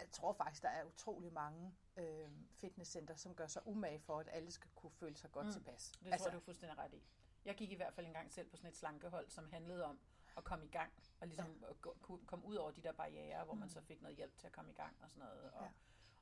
jeg 0.00 0.10
tror 0.12 0.32
faktisk, 0.32 0.62
der 0.62 0.68
er 0.68 0.84
utrolig 0.84 1.32
mange 1.32 1.74
øh, 1.96 2.28
fitnesscenter, 2.54 3.14
som 3.14 3.34
gør 3.34 3.46
sig 3.46 3.66
umage 3.66 4.00
for, 4.00 4.18
at 4.20 4.28
alle 4.32 4.50
skal 4.50 4.70
kunne 4.74 4.90
føle 4.90 5.16
sig 5.16 5.32
godt 5.32 5.46
Mm. 5.46 5.52
tilpas. 5.52 5.92
Det 6.00 6.06
altså, 6.06 6.18
tror 6.18 6.28
jeg, 6.28 6.32
du 6.32 6.38
er 6.38 6.44
fuldstændig 6.44 6.78
ret 6.78 6.94
i. 6.94 7.02
Jeg 7.44 7.54
gik 7.54 7.70
i 7.72 7.74
hvert 7.74 7.94
fald 7.94 8.06
en 8.06 8.12
gang 8.12 8.32
selv 8.32 8.48
på 8.50 8.56
sådan 8.56 8.70
et 8.70 8.76
slankehold, 8.76 9.28
som 9.30 9.48
handlede 9.50 9.84
om 9.84 10.00
at 10.36 10.44
komme 10.44 10.64
i 10.64 10.68
gang, 10.68 10.92
og 11.20 11.26
ligesom 11.26 11.62
ja. 11.62 12.16
komme 12.26 12.44
ud 12.44 12.54
over 12.54 12.70
de 12.70 12.82
der 12.82 12.92
barriere, 12.92 13.44
hvor 13.44 13.54
man 13.54 13.66
Mm. 13.66 13.70
så 13.70 13.80
fik 13.80 14.02
noget 14.02 14.16
hjælp 14.16 14.38
til 14.38 14.46
at 14.46 14.52
komme 14.52 14.70
i 14.70 14.74
gang 14.74 14.96
og 15.02 15.10
sådan 15.10 15.24
noget. 15.28 15.50
Og, 15.52 15.62
Ja. 15.64 15.70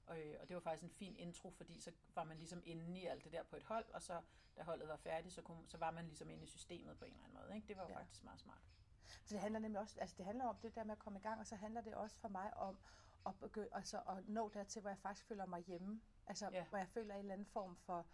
Og, 0.08 0.19
øh, 0.20 0.37
og 0.40 0.49
det 0.49 0.55
var 0.55 0.60
faktisk 0.60 0.84
en 0.84 0.90
fin 0.90 1.16
intro, 1.16 1.50
fordi 1.50 1.81
så 1.81 1.93
var 2.14 2.25
man 2.25 2.37
ligesom 2.37 2.62
inde 2.64 3.00
i 3.00 3.06
alt 3.06 3.25
det 3.25 3.32
der 3.32 3.43
på 3.43 3.56
et 3.56 3.62
hold, 3.62 3.90
og 3.90 4.02
så 4.02 4.20
da 4.56 4.62
holdet 4.62 4.88
var 4.88 4.96
færdigt, 4.96 5.34
så, 5.34 5.43
kunne, 5.43 5.69
så 5.69 5.78
var 5.78 5.90
man 5.90 6.05
ligesom 6.06 6.31
inde 6.31 6.43
i 6.44 6.46
systemet 6.46 6.99
på 6.99 7.05
en 7.05 7.12
eller 7.12 7.25
anden 7.25 7.38
måde. 7.43 7.55
Ikke? 7.56 7.69
Det 7.69 7.76
var 7.76 7.82
jo 7.82 7.88
Ja. 7.88 7.99
faktisk 7.99 8.25
meget 8.25 8.40
smart. 8.40 8.62
Så 9.25 9.34
det 9.34 9.40
handler 9.40 9.60
nemlig 9.60 9.81
også, 9.81 10.00
altså 10.00 10.16
det 10.19 10.25
handler 10.26 10.44
om 10.44 10.56
det 10.62 10.75
der 10.75 10.84
med 10.84 10.93
at 10.93 10.99
komme 10.99 11.19
i 11.19 11.22
gang, 11.22 11.40
og 11.40 11.46
så 11.46 11.56
handler 11.56 11.81
det 11.81 11.94
også 11.94 12.16
for 12.16 12.28
mig 12.28 12.56
om 12.56 12.78
at, 13.26 13.38
begynde, 13.40 13.69
altså 13.72 14.00
at 14.08 14.28
nå 14.28 14.49
dertil, 14.49 14.81
hvor 14.81 14.90
jeg 14.90 14.99
faktisk 14.99 15.26
føler 15.26 15.46
mig 15.46 15.60
hjemme. 15.62 16.00
Altså, 16.26 16.50
Ja. 16.52 16.64
hvor 16.64 16.78
jeg 16.78 16.88
føler 16.88 17.14
en 17.14 17.20
eller 17.20 17.32
anden 17.32 17.46
form 17.46 17.76
for, 17.76 18.06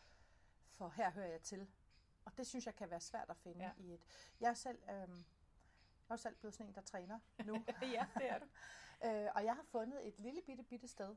for 0.73 0.89
her 0.89 1.11
hører 1.11 1.27
jeg 1.29 1.43
til. 1.43 1.71
Og 2.25 2.37
det 2.37 2.47
synes 2.47 2.67
jeg 2.67 2.75
kan 2.75 2.91
være 2.91 3.01
svært 3.01 3.31
at 3.31 3.37
finde 3.37 3.65
Ja. 3.65 3.71
i 3.79 3.95
et... 3.95 4.05
Jeg 4.41 4.51
er 4.51 4.55
selv, 4.55 4.79
øhm, 4.91 5.17
jeg 5.19 6.09
er 6.09 6.15
jo 6.15 6.17
selv 6.17 6.37
blevet 6.37 6.55
sådan 6.55 6.67
en, 6.69 6.75
der 6.75 6.81
træner 6.81 7.19
nu. 7.45 7.55
ja, 7.83 8.07
det 8.15 8.31
er 8.31 8.39
du. 8.39 8.47
Øh, 9.05 9.29
og 9.35 9.45
jeg 9.45 9.55
har 9.57 9.63
fundet 9.63 10.09
et 10.09 10.19
lille 10.19 10.43
bitte, 10.47 10.63
bitte 10.63 10.89
sted. 10.89 11.17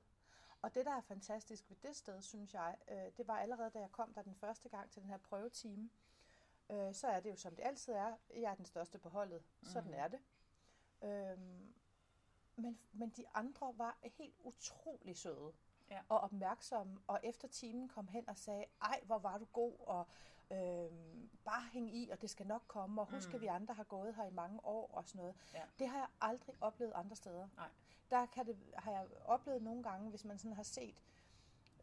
Og 0.62 0.75
det, 0.75 0.86
der 0.86 0.92
er 0.92 1.01
fantastisk 1.01 1.69
ved 1.69 1.77
det 1.83 1.95
sted, 1.95 2.21
synes 2.21 2.54
jeg, 2.54 2.77
øh, 2.88 3.12
det 3.18 3.27
var 3.27 3.39
allerede, 3.39 3.69
da 3.69 3.80
jeg 3.80 3.92
kom 3.92 4.13
der 4.13 4.21
den 4.21 4.36
første 4.36 4.69
gang 4.69 4.92
til 4.92 5.01
den 5.01 5.09
her 5.09 5.18
prøvetime. 5.18 5.89
Øh, 6.69 6.94
så 6.94 7.07
er 7.07 7.19
det 7.19 7.30
jo, 7.30 7.36
som 7.36 7.56
det 7.56 7.63
altid 7.63 7.94
er. 7.94 8.15
Jeg 8.30 8.51
er 8.51 8.56
den 8.56 8.65
største 8.65 9.00
på 9.00 9.09
holdet. 9.09 9.44
Sådan 9.64 9.92
Mhm. 9.92 9.99
er 9.99 10.07
det. 10.07 10.19
Øhm, 11.02 11.73
men, 12.56 12.80
men 12.92 13.09
de 13.09 13.26
andre 13.33 13.78
var 13.78 13.97
helt 14.04 14.35
utrolig 14.40 15.18
søde 15.18 15.54
Ja. 15.90 16.02
og 16.09 16.19
opmærksomme. 16.19 16.99
Og 17.07 17.19
efter 17.23 17.47
timen 17.47 17.87
kom 17.90 18.07
hen 18.07 18.30
og 18.30 18.37
sagde, 18.37 18.66
ej, 18.81 19.02
hvor 19.04 19.18
var 19.18 19.37
du 19.37 19.45
god, 19.45 19.73
og 19.80 20.07
øhm, 20.51 21.30
bare 21.45 21.63
hæng 21.71 21.95
i, 21.95 22.09
og 22.09 22.21
det 22.21 22.30
skal 22.30 22.47
nok 22.47 22.63
komme, 22.68 23.01
og 23.01 23.07
husk, 23.11 23.30
Mm. 23.30 23.35
at 23.35 23.42
vi 23.42 23.45
andre 23.47 23.73
har 23.73 23.83
gået 23.83 24.16
her 24.16 24.25
i 24.25 24.31
mange 24.31 24.66
år 24.66 24.89
og 24.94 25.06
sådan 25.07 25.19
noget. 25.19 25.35
Ja. 25.54 25.61
Det 25.80 25.87
har 25.89 25.97
jeg 25.97 26.07
aldrig 26.21 26.56
oplevet 26.61 26.92
andre 26.95 27.16
steder. 27.16 27.47
Nej. 27.56 27.69
Der 28.11 28.25
kan 28.25 28.45
det, 28.45 28.57
har 28.75 28.92
jeg 28.92 29.07
oplevet 29.25 29.61
nogle 29.61 29.83
gange, 29.83 30.09
hvis 30.09 30.25
man 30.25 30.37
sådan 30.37 30.54
har 30.56 30.63
set 30.63 30.95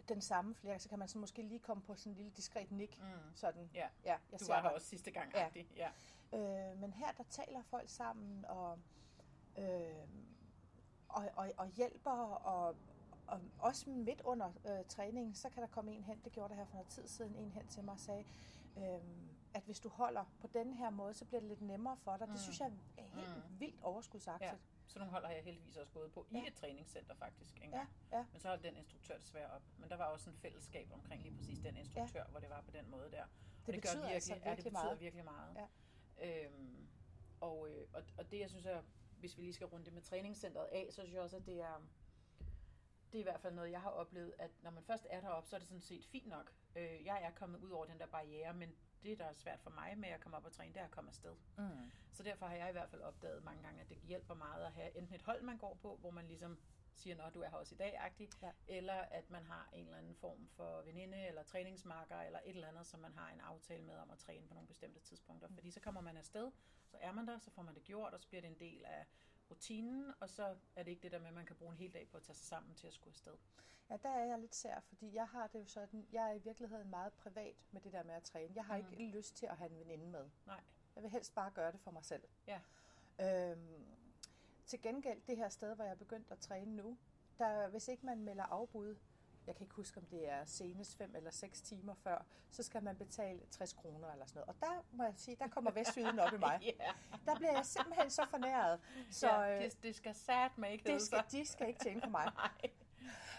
den 0.08 0.20
samme 0.20 0.54
flere, 0.54 0.78
så 0.78 0.88
kan 0.88 0.98
man 0.98 1.08
så 1.08 1.18
måske 1.18 1.42
lige 1.42 1.58
komme 1.60 1.82
på 1.82 1.94
sådan 1.94 2.12
en 2.12 2.16
lille 2.16 2.30
diskret 2.36 2.70
nik. 2.70 2.98
Mm. 3.00 3.34
Sådan, 3.34 3.70
Ja. 3.74 3.88
ja, 4.04 4.16
jeg 4.32 4.40
Du 4.40 4.44
var 4.48 4.62
dig. 4.62 4.74
også 4.74 4.86
sidste 4.86 5.10
gang, 5.10 5.32
ja. 5.34 5.48
ja. 5.76 5.90
Øh, 6.70 6.78
men 6.78 6.92
her, 6.92 7.12
der 7.12 7.24
taler 7.30 7.62
folk 7.62 7.88
sammen, 7.88 8.44
og, 8.44 8.78
øh, 9.58 10.06
og, 11.08 11.28
og, 11.36 11.52
og 11.56 11.68
hjælper, 11.68 12.10
og, 12.10 12.76
og 13.26 13.40
også 13.58 13.90
midt 13.90 14.20
under 14.20 14.52
øh, 14.66 14.84
træningen, 14.88 15.34
så 15.34 15.48
kan 15.50 15.62
der 15.62 15.68
komme 15.68 15.92
en 15.92 16.04
hen, 16.04 16.20
det 16.24 16.32
gjorde 16.32 16.48
der 16.48 16.54
her 16.54 16.64
for 16.64 16.74
noget 16.74 16.88
tid 16.88 17.08
siden, 17.08 17.36
en 17.36 17.50
hen 17.52 17.66
til 17.68 17.84
mig 17.84 17.92
og 17.92 18.00
sagde, 18.00 18.24
øh, 18.78 19.00
at 19.54 19.62
hvis 19.62 19.80
du 19.80 19.88
holder 19.88 20.24
på 20.40 20.46
den 20.46 20.72
her 20.72 20.90
måde, 20.90 21.14
så 21.14 21.24
bliver 21.24 21.40
det 21.40 21.48
lidt 21.48 21.60
nemmere 21.62 21.96
for 21.96 22.16
dig. 22.16 22.26
Mm. 22.26 22.32
Det 22.32 22.40
synes 22.42 22.60
jeg 22.60 22.72
er 22.98 23.02
helt 23.02 23.36
Mm. 23.36 23.60
vildt 23.60 23.82
overskudsagtigt. 23.82 24.50
Ja. 24.50 24.56
Så 24.86 24.98
nogle 24.98 25.10
hold 25.12 25.24
har 25.24 25.32
jeg 25.32 25.44
heldigvis 25.44 25.76
også 25.76 25.92
gået 25.92 26.12
på 26.12 26.26
i 26.30 26.34
Ja. 26.36 26.46
et 26.46 26.54
træningscenter 26.54 27.14
faktisk 27.14 27.56
en 27.62 27.70
Ja, 27.70 27.86
ja. 28.12 28.24
Men 28.32 28.40
så 28.40 28.48
holdt 28.48 28.62
den 28.62 28.76
instruktør 28.76 29.18
desværre 29.18 29.50
op. 29.50 29.62
Men 29.78 29.88
der 29.90 29.96
var 29.96 30.04
også 30.04 30.30
en 30.30 30.36
fællesskab 30.36 30.88
omkring 30.92 31.22
lige 31.22 31.36
præcis 31.36 31.58
den 31.58 31.76
instruktør, 31.76 32.20
ja. 32.20 32.30
hvor 32.30 32.40
det 32.40 32.50
var 32.50 32.60
på 32.60 32.70
den 32.70 32.90
måde 32.90 33.10
der. 33.10 33.22
Og 33.22 33.28
Det, 33.66 33.74
betyder 33.74 33.92
gør 33.94 34.00
virkelig, 34.00 34.14
altså 34.14 34.32
ja, 34.34 34.38
det 34.38 34.44
virkelig 34.46 34.64
betyder 34.72 34.84
meget. 34.84 35.00
virkelig 35.00 35.24
meget. 35.24 35.56
Ja. 36.18 36.44
Øhm, 36.46 36.86
og, 37.40 37.68
øh, 37.68 37.86
og, 37.92 38.02
og 38.18 38.30
det 38.30 38.40
jeg 38.40 38.50
synes 38.50 38.66
er, 38.66 38.82
hvis 39.18 39.36
vi 39.36 39.42
lige 39.42 39.52
skal 39.54 39.66
runde 39.66 39.84
det 39.84 39.92
med 39.92 40.02
træningscenteret 40.02 40.66
af, 40.72 40.86
så 40.90 41.00
synes 41.02 41.14
jeg 41.14 41.22
også, 41.22 41.36
at 41.36 41.46
det 41.46 41.60
er, 41.62 41.82
det 43.14 43.18
er 43.20 43.22
i 43.22 43.30
hvert 43.30 43.40
fald 43.40 43.54
noget, 43.54 43.70
jeg 43.70 43.80
har 43.80 43.90
oplevet, 43.90 44.34
at 44.38 44.50
når 44.62 44.70
man 44.70 44.82
først 44.84 45.06
er 45.10 45.20
deroppe, 45.20 45.48
så 45.48 45.56
er 45.56 45.58
det 45.60 45.68
sådan 45.68 45.80
set 45.80 46.04
fint 46.06 46.26
nok. 46.26 46.52
Øh, 46.76 47.04
jeg 47.04 47.22
er 47.22 47.30
kommet 47.30 47.58
ud 47.60 47.70
over 47.70 47.84
den 47.86 47.98
der 47.98 48.06
barriere, 48.06 48.54
men 48.54 48.74
det, 49.02 49.18
der 49.18 49.24
er 49.24 49.32
svært 49.32 49.60
for 49.60 49.70
mig 49.70 49.98
med 49.98 50.08
at 50.08 50.20
komme 50.20 50.36
op 50.36 50.44
og 50.44 50.52
træne, 50.52 50.74
det 50.74 50.80
er 50.80 50.84
at 50.84 50.90
komme 50.90 51.08
afsted. 51.10 51.34
Mm. 51.58 51.90
Så 52.12 52.22
derfor 52.22 52.46
har 52.46 52.54
jeg 52.54 52.68
i 52.68 52.72
hvert 52.72 52.90
fald 52.90 53.02
opdaget 53.02 53.44
mange 53.44 53.62
gange, 53.62 53.80
at 53.80 53.88
det 53.88 53.96
hjælper 53.96 54.34
meget 54.34 54.64
at 54.64 54.72
have 54.72 54.96
enten 54.98 55.14
et 55.14 55.22
hold, 55.22 55.42
man 55.42 55.58
går 55.58 55.74
på, 55.82 55.96
hvor 55.96 56.10
man 56.10 56.26
ligesom 56.26 56.58
siger, 56.94 57.16
når 57.16 57.30
du 57.30 57.40
er 57.42 57.48
her 57.50 57.56
også 57.56 57.74
i 57.74 57.78
dag, 57.78 57.96
agtig, 57.98 58.28
Ja. 58.42 58.50
eller 58.68 58.94
at 58.94 59.30
man 59.30 59.44
har 59.44 59.68
en 59.72 59.84
eller 59.84 59.98
anden 59.98 60.14
form 60.14 60.48
for 60.48 60.82
veninde 60.82 61.26
eller 61.26 61.42
træningsmarker 61.42 62.16
eller 62.20 62.38
et 62.44 62.54
eller 62.54 62.68
andet, 62.68 62.86
som 62.86 63.00
man 63.00 63.12
har 63.14 63.30
en 63.30 63.40
aftale 63.40 63.82
med 63.84 63.94
om 63.96 64.10
at 64.10 64.18
træne 64.18 64.46
på 64.48 64.54
nogle 64.54 64.68
bestemte 64.68 65.00
tidspunkter. 65.00 65.48
Fordi 65.48 65.70
så 65.70 65.80
kommer 65.80 66.00
man 66.00 66.16
afsted, 66.16 66.50
så 66.86 66.96
er 67.00 67.12
man 67.12 67.26
der, 67.26 67.38
så 67.38 67.50
får 67.50 67.62
man 67.62 67.74
det 67.74 67.84
gjort, 67.84 68.14
og 68.14 68.20
så 68.20 68.28
bliver 68.28 68.40
det 68.40 68.50
en 68.50 68.58
del 68.58 68.84
af 68.84 69.06
rutinen, 69.50 70.12
og 70.20 70.30
så 70.30 70.56
er 70.76 70.82
det 70.82 70.90
ikke 70.90 71.02
det 71.02 71.12
der 71.12 71.18
med, 71.18 71.28
at 71.28 71.34
man 71.34 71.46
kan 71.46 71.56
bruge 71.56 71.72
en 71.72 71.78
hel 71.78 71.94
dag 71.94 72.08
på 72.08 72.16
at 72.16 72.22
tage 72.22 72.36
sig 72.36 72.46
sammen 72.46 72.74
til 72.74 72.86
at 72.86 72.94
skulle 72.94 73.12
afsted. 73.12 73.34
Ja, 73.90 73.96
der 74.02 74.08
er 74.08 74.24
jeg 74.24 74.38
lidt 74.38 74.54
sær, 74.54 74.80
fordi 74.80 75.14
jeg 75.14 75.28
har 75.28 75.46
det 75.46 75.58
jo 75.58 75.66
sådan, 75.66 76.06
jeg 76.12 76.30
er 76.30 76.32
i 76.32 76.38
virkeligheden 76.38 76.90
meget 76.90 77.12
privat 77.12 77.54
med 77.72 77.80
det 77.80 77.92
der 77.92 78.02
med 78.02 78.14
at 78.14 78.22
træne. 78.22 78.52
Jeg 78.54 78.64
har 78.64 78.78
mm. 78.78 78.92
ikke 78.92 79.16
lyst 79.16 79.36
til 79.36 79.46
at 79.46 79.56
have 79.56 79.70
en 79.70 79.78
veninde 79.78 80.06
med. 80.06 80.30
Nej. 80.46 80.60
Jeg 80.94 81.02
vil 81.02 81.10
helst 81.10 81.34
bare 81.34 81.50
gøre 81.50 81.72
det 81.72 81.80
for 81.80 81.90
mig 81.90 82.04
selv. 82.04 82.22
Ja. 82.46 82.60
Øhm, 83.20 83.84
til 84.66 84.82
gengæld, 84.82 85.20
det 85.26 85.36
her 85.36 85.48
sted, 85.48 85.74
hvor 85.74 85.84
jeg 85.84 85.90
er 85.90 85.96
begyndt 85.96 86.30
at 86.30 86.38
træne 86.38 86.76
nu, 86.76 86.98
der, 87.38 87.68
hvis 87.68 87.88
ikke 87.88 88.06
man 88.06 88.20
melder 88.20 88.44
afbud, 88.44 88.96
jeg 89.46 89.56
kan 89.56 89.64
ikke 89.64 89.74
huske, 89.74 89.98
om 89.98 90.06
det 90.06 90.30
er 90.30 90.44
senest 90.44 90.96
5 90.96 91.16
eller 91.16 91.30
6 91.30 91.60
timer 91.60 91.94
før, 91.94 92.24
så 92.50 92.62
skal 92.62 92.82
man 92.82 92.96
betale 92.96 93.40
60 93.50 93.72
kroner 93.72 94.12
eller 94.12 94.26
sådan 94.26 94.40
noget. 94.40 94.48
Og 94.48 94.54
der 94.60 94.96
må 94.96 95.04
jeg 95.04 95.14
sige, 95.16 95.36
der 95.36 95.48
kommer 95.48 95.70
vestjyden 95.70 96.18
op 96.18 96.32
i 96.32 96.38
mig. 96.38 96.60
yeah. 96.82 96.94
Der 97.26 97.36
bliver 97.36 97.52
jeg 97.52 97.66
simpelthen 97.66 98.10
så 98.10 98.26
fornæret. 98.30 98.80
Så, 99.10 99.42
ja, 99.42 99.64
det, 99.64 99.82
det 99.82 99.96
skal 99.96 100.14
satme 100.14 100.72
ikke 100.72 100.92
det 100.92 101.02
skal, 101.02 101.24
De 101.30 101.46
skal 101.46 101.68
ikke 101.68 101.80
tjene 101.80 102.00
på 102.00 102.10
mig. 102.10 102.24
Nej. 102.34 102.70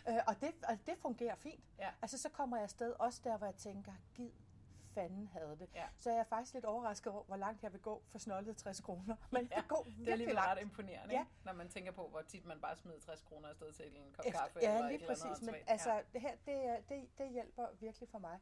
Øh, 0.10 0.24
og, 0.28 0.42
det, 0.42 0.54
og 0.68 0.78
det 0.86 0.98
fungerer 0.98 1.36
fint. 1.36 1.64
Ja. 1.80 1.90
Altså, 2.02 2.18
så 2.18 2.30
kommer 2.30 2.58
jeg 2.58 2.64
afsted 2.64 2.94
også 3.00 3.22
der, 3.24 3.38
hvor 3.38 3.48
jeg 3.48 3.56
tænker, 3.56 3.94
gid 4.14 4.30
fanden 4.96 5.28
havde 5.28 5.56
det. 5.60 5.70
Ja. 5.76 5.86
Så 5.98 6.10
jeg 6.12 6.20
er 6.20 6.24
faktisk 6.24 6.54
lidt 6.54 6.66
overrasket 6.66 7.14
over, 7.14 7.24
hvor 7.24 7.36
langt 7.36 7.64
jeg 7.64 7.74
vil 7.74 7.82
gå 7.82 8.04
for 8.08 8.18
snollet 8.20 8.58
60 8.58 8.80
kroner. 8.82 9.16
Men 9.32 9.48
Ja, 9.52 9.56
det 9.62 9.68
går 9.68 9.84
Det 9.84 10.10
er 10.10 10.16
langt. 10.18 10.40
ret 10.40 10.62
imponerende, 10.62 11.14
Ja. 11.16 11.26
når 11.44 11.54
man 11.54 11.70
tænker 11.70 11.92
på, 11.92 12.08
hvor 12.08 12.22
tit 12.22 12.46
man 12.46 12.62
bare 12.62 12.76
smider 12.76 13.00
60 13.00 13.22
kroner 13.22 13.50
afsted 13.50 13.72
til 13.74 13.86
en 13.98 14.12
kop 14.14 14.26
Efter, 14.26 14.40
kaffe. 14.42 14.60
ja, 14.62 14.76
eller 14.76 14.88
lige 14.88 14.94
eller 14.96 15.08
præcis. 15.08 15.24
Men 15.26 15.32
åndssvagt. 15.32 15.64
altså, 15.70 15.92
ja. 15.94 16.02
det 16.14 16.22
her, 16.22 16.36
det, 16.46 16.90
det, 16.90 17.18
det 17.18 17.30
hjælper 17.32 17.68
virkelig 17.80 18.10
for 18.10 18.20
mig. 18.20 18.40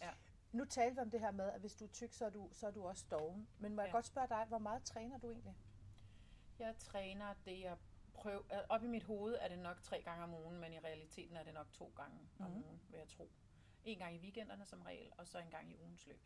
Ja. 0.00 0.10
Nu 0.52 0.64
talte 0.64 0.94
vi 0.94 1.00
om 1.00 1.10
det 1.10 1.20
her 1.20 1.30
med, 1.30 1.50
at 1.52 1.60
hvis 1.60 1.74
du 1.74 1.84
er 1.84 1.88
tyk, 1.88 2.12
så 2.12 2.26
er 2.26 2.30
du, 2.30 2.48
så 2.52 2.66
er 2.66 2.70
du 2.70 2.86
også 2.86 3.06
doven. 3.10 3.48
Men 3.58 3.74
må 3.74 3.82
jeg 3.82 3.88
Ja. 3.88 3.92
godt 3.92 4.06
spørge 4.06 4.28
dig, 4.28 4.44
hvor 4.48 4.58
meget 4.58 4.82
træner 4.84 5.18
du 5.18 5.30
egentlig? 5.30 5.56
Jeg 6.58 6.74
træner 6.78 7.34
det, 7.44 7.60
jeg 7.60 7.76
prøver... 8.14 8.42
øh, 8.52 8.58
Op 8.68 8.82
i 8.84 8.86
mit 8.86 9.02
hoved 9.02 9.36
er 9.40 9.48
det 9.48 9.58
nok 9.58 9.82
tre 9.82 10.02
gange 10.02 10.24
om 10.24 10.34
ugen, 10.34 10.58
men 10.60 10.72
i 10.72 10.78
realiteten 10.78 11.36
er 11.36 11.42
det 11.42 11.54
nok 11.54 11.72
to 11.72 11.92
gange 11.96 12.18
om 12.40 12.46
Mhm. 12.50 12.64
ugen, 12.64 12.80
vil 12.90 12.98
jeg 12.98 13.08
tro. 13.08 13.30
En 13.84 13.98
gang 13.98 14.14
i 14.14 14.18
weekenderne 14.18 14.64
som 14.66 14.82
regel, 14.82 15.12
og 15.18 15.26
så 15.28 15.38
en 15.38 15.50
gang 15.50 15.70
i 15.70 15.76
ugens 15.76 16.06
løb. 16.06 16.20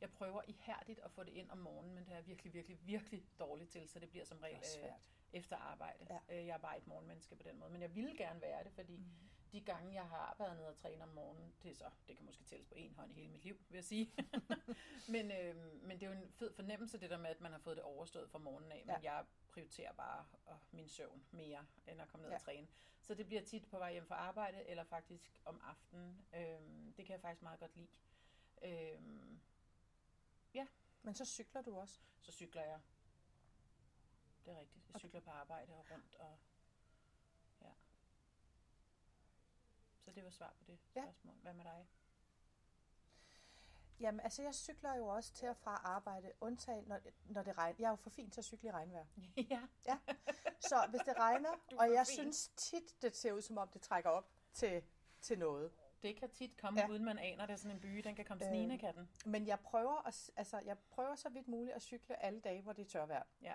Jeg 0.00 0.10
prøver 0.10 0.42
ihærdigt 0.48 0.98
at 0.98 1.10
få 1.10 1.24
det 1.24 1.32
ind 1.32 1.50
om 1.50 1.58
morgenen, 1.58 1.94
men 1.94 2.04
det 2.04 2.12
er 2.14 2.20
virkelig, 2.20 2.54
virkelig, 2.54 2.78
virkelig 2.86 3.24
dårligt 3.38 3.70
til, 3.70 3.88
så 3.88 3.98
det 3.98 4.10
bliver 4.10 4.24
som 4.24 4.38
regel 4.38 4.56
øh, 4.84 4.90
efter 5.32 5.56
arbejde. 5.56 6.06
Ja. 6.10 6.18
Øh, 6.40 6.46
Jeg 6.46 6.54
er 6.54 6.58
bare 6.58 6.78
et 6.78 6.86
morgenmenneske 6.86 7.36
på 7.36 7.42
den 7.42 7.58
måde, 7.58 7.70
men 7.70 7.82
jeg 7.82 7.94
ville 7.94 8.16
gerne 8.16 8.40
være 8.40 8.64
det, 8.64 8.72
fordi 8.72 8.96
Mm. 8.96 9.04
De 9.52 9.60
gange, 9.60 9.94
jeg 9.94 10.08
har 10.08 10.34
været 10.38 10.56
nede 10.56 10.68
og 10.68 10.76
træne 10.76 11.02
om 11.02 11.08
morgenen, 11.08 11.54
det 11.62 11.70
er 11.70 11.74
så, 11.74 11.90
det 12.08 12.16
kan 12.16 12.24
måske 12.26 12.44
tælles 12.44 12.66
på 12.68 12.74
en 12.76 12.94
hånd 12.94 13.10
i 13.10 13.14
hele 13.14 13.28
mit 13.30 13.44
liv, 13.44 13.56
vil 13.68 13.74
jeg 13.76 13.84
sige. 13.84 14.12
men, 15.14 15.30
øh, 15.30 15.56
men 15.82 16.00
det 16.00 16.02
er 16.06 16.10
jo 16.14 16.20
en 16.22 16.32
fed 16.32 16.52
fornemmelse, 16.52 16.98
det 17.00 17.10
der 17.10 17.18
med, 17.18 17.30
at 17.30 17.40
man 17.40 17.52
har 17.52 17.58
fået 17.58 17.76
det 17.76 17.84
overstået 17.84 18.30
fra 18.30 18.38
morgenen 18.38 18.72
af, 18.72 18.82
men 18.86 18.96
Ja. 19.02 19.14
jeg 19.16 19.26
prioriterer 19.52 19.92
bare 19.92 20.26
øh, 20.48 20.54
min 20.72 20.88
søvn 20.88 21.24
mere, 21.30 21.66
end 21.86 22.00
at 22.02 22.08
komme 22.08 22.22
ned 22.22 22.30
Ja. 22.30 22.36
og 22.36 22.42
træne. 22.42 22.68
Så 23.02 23.14
det 23.14 23.26
bliver 23.26 23.42
tit 23.42 23.66
på 23.70 23.78
vej 23.78 23.92
hjem 23.92 24.06
fra 24.06 24.14
arbejde, 24.14 24.64
eller 24.66 24.84
faktisk 24.84 25.32
om 25.44 25.60
aftenen. 25.64 26.24
Øh, 26.34 26.60
det 26.96 27.06
kan 27.06 27.12
jeg 27.12 27.20
faktisk 27.20 27.42
meget 27.42 27.60
godt 27.60 27.76
lide. 27.76 27.88
Øh, 28.62 29.00
Men 31.02 31.14
så 31.14 31.24
cykler 31.24 31.62
du 31.62 31.76
også. 31.78 32.00
så 32.20 32.32
cykler 32.32 32.62
jeg. 32.62 32.80
Det 34.44 34.52
er 34.52 34.60
rigtigt. 34.60 34.84
Jeg 34.92 35.00
cykler 35.00 35.20
på 35.20 35.30
arbejde 35.30 35.72
og 35.74 35.90
rundt, 35.90 36.14
og 36.14 36.38
ja. 37.62 37.70
Så 40.10 40.14
det 40.14 40.24
var 40.24 40.30
svar 40.30 40.54
på 40.58 40.64
det 40.66 40.78
Ja. 40.96 41.00
spørgsmål. 41.02 41.34
Hvad 41.42 41.52
med 41.52 41.64
dig? 41.64 41.86
Jamen, 44.00 44.20
altså 44.20 44.42
jeg 44.42 44.54
cykler 44.54 44.94
jo 44.94 45.06
også 45.06 45.32
til 45.32 45.48
og 45.48 45.56
fra 45.56 45.80
arbejde, 45.84 46.32
undtagen 46.40 46.84
når, 46.84 47.00
når 47.24 47.42
det 47.42 47.58
regner. 47.58 47.76
Jeg 47.78 47.86
er 47.86 47.90
jo 47.90 47.96
for 47.96 48.10
fin 48.10 48.30
til 48.30 48.40
at 48.40 48.44
cykle 48.44 48.68
i 48.68 48.72
regnvejr. 48.72 49.04
ja. 49.86 49.98
Så 50.60 50.86
hvis 50.90 51.00
det 51.00 51.18
regner, 51.18 51.50
er 51.50 51.76
og 51.78 51.92
jeg 51.92 52.06
fin. 52.06 52.14
synes 52.14 52.48
tit, 52.48 53.02
det 53.02 53.16
ser 53.16 53.32
ud 53.32 53.42
som 53.42 53.58
om, 53.58 53.68
det 53.68 53.82
trækker 53.82 54.10
op 54.10 54.30
til, 54.52 54.82
til 55.20 55.38
noget. 55.38 55.72
Det 56.02 56.16
kan 56.16 56.30
tit 56.30 56.56
komme, 56.56 56.80
Ja. 56.80 56.86
ja. 56.86 56.92
uden 56.92 57.04
man 57.04 57.18
aner 57.18 57.46
det. 57.46 57.52
er 57.52 57.56
Sådan 57.56 57.76
en 57.76 57.80
by, 57.80 57.96
den 57.98 58.14
kan 58.14 58.24
komme 58.24 58.44
Øh, 58.44 58.50
snigende, 58.50 58.78
kan 58.78 58.94
den. 58.94 59.10
Men 59.26 59.46
jeg 59.46 59.60
prøver, 59.60 60.06
at, 60.06 60.30
altså, 60.36 60.58
jeg 60.58 60.78
prøver 60.78 61.14
så 61.14 61.28
vidt 61.28 61.48
muligt 61.48 61.74
at 61.76 61.82
cykle 61.82 62.22
alle 62.22 62.40
dage, 62.40 62.62
hvor 62.62 62.72
det 62.72 62.82
er 62.86 62.88
tørvejr. 62.90 63.22
Ja. 63.42 63.54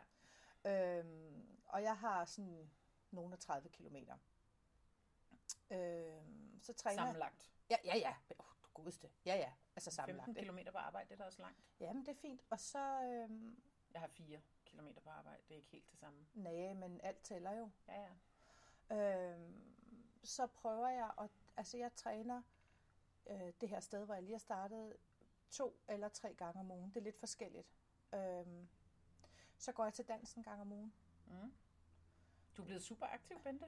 Øhm, 1.00 1.48
og 1.66 1.84
jeg 1.84 1.98
har 1.98 2.26
sådan 2.26 2.70
nogle 3.12 3.34
af 3.34 3.40
30 3.40 3.70
kilometer. 3.70 4.18
Øhm, 5.72 6.45
så 6.62 6.74
træner. 6.74 6.96
Sammenlagt. 7.04 7.52
Ja, 7.70 7.78
ja, 7.86 7.98
ja. 7.98 8.16
Oh, 8.40 8.46
du 8.64 8.70
godeste. 8.74 9.10
Ja, 9.26 9.36
ja. 9.36 9.54
Altså 9.76 9.90
15 9.92 9.92
sammenlagt. 9.92 10.30
ikke? 10.40 10.66
km 10.66 10.72
på 10.72 10.78
arbejde, 10.78 11.10
det 11.10 11.14
er 11.14 11.18
da 11.18 11.24
også 11.24 11.42
langt. 11.42 11.60
Jamen, 11.80 12.06
det 12.06 12.12
er 12.12 12.20
fint. 12.22 12.42
Og 12.50 12.60
så, 12.60 13.04
øhm, 13.04 13.62
Jeg 13.94 14.02
har 14.02 14.08
4 14.08 14.42
km 14.66 14.88
på 15.04 15.10
arbejde, 15.10 15.42
det 15.48 15.54
er 15.54 15.58
ikke 15.58 15.70
helt 15.72 15.92
det 15.92 16.00
samme. 16.00 16.26
nej, 16.34 16.74
men 16.74 17.02
alt 17.02 17.22
tæller 17.24 17.52
jo. 17.52 17.70
Ja, 17.88 18.08
ja. 18.90 19.32
Øhm, 19.32 19.62
så 20.24 20.48
prøver 20.48 20.88
jeg 20.88 21.12
at, 21.22 21.30
altså 21.58 21.78
jeg 21.78 21.94
træner 21.96 22.42
øh, 23.28 23.54
det 23.62 23.70
her 23.70 23.80
sted, 23.80 24.06
hvor 24.06 24.14
jeg 24.14 24.24
lige 24.24 24.34
har 24.34 24.40
startet, 24.40 24.98
to 25.50 25.80
eller 25.88 26.10
tre 26.10 26.34
gange 26.34 26.60
om 26.60 26.72
ugen. 26.72 26.90
Det 26.90 26.98
er 26.98 27.04
lidt 27.04 27.20
forskelligt. 27.20 27.68
Øhm, 28.14 28.68
så 29.58 29.72
går 29.72 29.84
jeg 29.84 29.94
til 29.94 30.08
dans 30.08 30.34
en 30.34 30.44
gang 30.44 30.62
om 30.62 30.72
ugen. 30.72 30.94
Mm. 31.28 31.54
Du 32.58 32.62
er 32.62 32.66
blevet 32.66 32.84
super 32.84 33.06
aktiv, 33.06 33.42
Bente. 33.44 33.66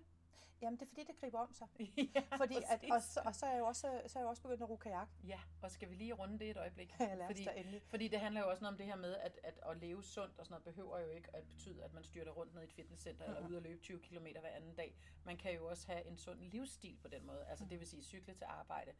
Jamen, 0.61 0.79
det 0.79 0.85
er 0.85 0.89
fordi, 0.89 1.03
det 1.03 1.15
griber 1.19 1.39
om 1.39 1.53
sig. 1.53 1.67
ja, 2.15 2.23
Fordi 2.37 2.55
at, 2.55 2.91
og, 2.91 3.01
så, 3.01 3.21
og 3.25 3.35
så 3.35 3.45
er 3.45 3.51
jeg 3.51 3.59
jo 3.59 3.65
også, 3.65 4.01
så 4.07 4.19
er 4.19 4.23
jeg 4.23 4.29
også 4.29 4.41
begyndt 4.41 4.61
at 4.63 4.69
ro 4.69 4.75
kajak. 4.75 5.07
Ja, 5.27 5.39
og 5.61 5.71
skal 5.71 5.89
vi 5.89 5.95
lige 5.95 6.13
runde 6.13 6.39
det 6.39 6.49
et 6.49 6.57
øjeblik? 6.57 6.93
Lad 6.99 7.21
os 7.21 7.25
Fordi- 7.27 7.47
endelig. 7.55 7.81
Fordi 7.87 8.07
det 8.07 8.19
handler 8.19 8.41
jo 8.41 8.49
også 8.49 8.61
noget 8.61 8.73
om 8.73 8.77
det 8.77 8.85
her 8.85 8.95
med, 8.95 9.15
at, 9.17 9.39
at 9.43 9.59
at 9.65 9.77
leve 9.77 10.03
sundt 10.03 10.39
og 10.39 10.45
sådan 10.45 10.53
noget, 10.53 10.63
behøver 10.63 10.99
jo 10.99 11.09
ikke 11.09 11.35
at 11.35 11.43
betyde, 11.47 11.83
at 11.83 11.93
man 11.93 12.03
styrter 12.03 12.31
rundt 12.31 12.53
ned 12.53 12.61
i 12.61 12.65
et 12.65 12.73
fitnesscenter 12.73 13.25
eller 13.25 13.39
Mhm. 13.41 13.49
ud 13.49 13.55
og 13.55 13.61
løbe 13.61 13.81
20 13.81 13.99
km 13.99 14.25
hver 14.39 14.49
anden 14.49 14.75
dag. 14.75 14.95
Man 15.23 15.37
kan 15.37 15.55
jo 15.55 15.67
også 15.67 15.87
have 15.87 16.05
en 16.07 16.17
sund 16.17 16.39
livsstil 16.41 16.97
på 17.01 17.07
den 17.07 17.25
måde. 17.25 17.45
Altså 17.47 17.63
Mhm. 17.65 17.69
det 17.69 17.79
vil 17.79 17.87
sige 17.87 18.03
cykle 18.03 18.33
til 18.33 18.45
arbejde, 18.49 18.91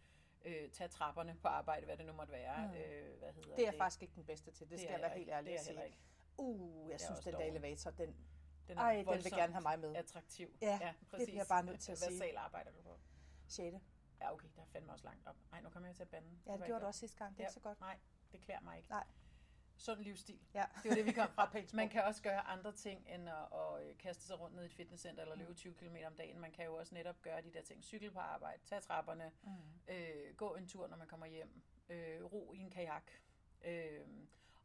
øh, 0.46 0.70
tage 0.70 0.88
trapperne 0.88 1.36
på 1.42 1.48
arbejde, 1.48 1.86
hvad 1.86 1.98
det 1.98 2.06
nu 2.06 2.14
måtte 2.14 2.34
være. 2.34 2.68
Mhm. 2.68 2.76
Øh, 2.76 3.18
hvad 3.20 3.34
hedder 3.34 3.56
Det 3.56 3.62
er 3.68 3.72
jeg 3.72 3.78
faktisk 3.78 4.02
ikke 4.02 4.16
den 4.16 4.26
bedste 4.26 4.52
til. 4.52 4.70
Det 4.70 4.80
skal 4.80 4.92
jeg 4.92 5.02
være 5.02 5.18
helt 5.18 5.30
ærlig 5.30 5.46
det 5.52 5.60
at 5.60 5.68
jeg 5.76 5.76
sige. 5.84 5.98
Uh, 6.38 6.90
jeg 6.90 6.94
er 6.94 6.98
synes, 6.98 7.20
den 7.20 7.34
der 7.34 7.40
elevator, 7.40 7.92
den, 7.92 8.16
Den 8.68 8.78
ej, 8.78 8.96
den 8.96 9.24
vil 9.24 9.32
gerne 9.32 9.54
have 9.54 9.62
mig 9.62 9.80
med. 9.80 9.96
Attraktiv. 9.96 10.58
Ja, 10.62 10.80
ja 10.82 10.94
det 11.12 11.26
bliver 11.28 11.34
jeg 11.40 11.46
bare 11.50 11.64
nødt 11.66 11.80
til 11.80 11.92
at 11.92 11.98
Hvad 12.00 12.08
sige. 12.08 12.20
sal 12.20 12.38
arbejder 12.38 12.72
du 12.72 12.82
på? 12.82 13.00
6. 13.48 13.76
Ja, 14.22 14.34
okay, 14.34 14.48
der 14.56 14.62
er 14.62 14.66
fandme 14.66 14.92
også 14.92 15.06
langt 15.06 15.28
op. 15.28 15.36
Nej, 15.52 15.62
nu 15.62 15.70
kommer 15.70 15.90
jeg 15.90 15.96
til 15.96 16.04
at 16.04 16.10
bande. 16.10 16.28
Ja, 16.46 16.54
det 16.58 16.66
gjorde 16.66 16.82
du 16.82 16.86
også 16.86 17.00
sidste 17.00 17.18
gang. 17.18 17.32
Det 17.38 17.40
er 17.40 17.44
Ja. 17.44 17.48
ikke 17.48 17.54
så 17.54 17.60
godt. 17.60 17.80
Nej, 17.80 17.98
det 18.32 18.42
klæder 18.42 18.62
mig 18.62 18.78
ikke. 18.78 18.90
Nej. 18.90 19.04
Sund 19.80 20.00
livsstil. 20.00 20.40
Ja. 20.54 20.66
Det 20.84 20.90
var 20.90 20.96
det, 20.96 21.06
vi 21.06 21.12
kom 21.12 21.28
fra. 21.30 21.50
Man 21.74 21.90
kan 21.90 22.04
også 22.04 22.22
gøre 22.22 22.42
andre 22.42 22.72
ting, 22.72 23.06
end 23.10 23.30
at, 23.30 23.36
at 23.54 23.88
øh, 23.90 23.98
kaste 23.98 24.24
sig 24.28 24.40
rundt 24.40 24.56
ned 24.56 24.64
i 24.64 24.66
et 24.66 24.74
fitnesscenter 24.74 25.22
eller 25.22 25.36
Mm. 25.36 25.40
løbe 25.42 25.54
20 25.54 25.74
km 25.74 25.96
om 26.08 26.16
dagen. 26.16 26.40
Man 26.40 26.52
kan 26.52 26.66
jo 26.66 26.76
også 26.76 26.94
netop 26.96 27.22
gøre 27.22 27.42
de 27.42 27.54
der 27.54 27.62
ting. 27.62 27.84
Cykel 27.84 28.12
på 28.12 28.20
arbejde, 28.20 28.62
tage 28.66 28.82
trapperne, 28.82 29.32
Mm. 29.44 29.50
øh, 29.94 30.36
gå 30.36 30.56
en 30.56 30.68
tur, 30.68 30.88
når 30.88 30.98
man 30.98 31.08
kommer 31.08 31.26
hjem, 31.26 31.62
øh, 31.90 32.24
ro 32.24 32.54
i 32.54 32.58
en 32.58 32.70
kajak. 32.70 33.12
Øh, 33.66 34.00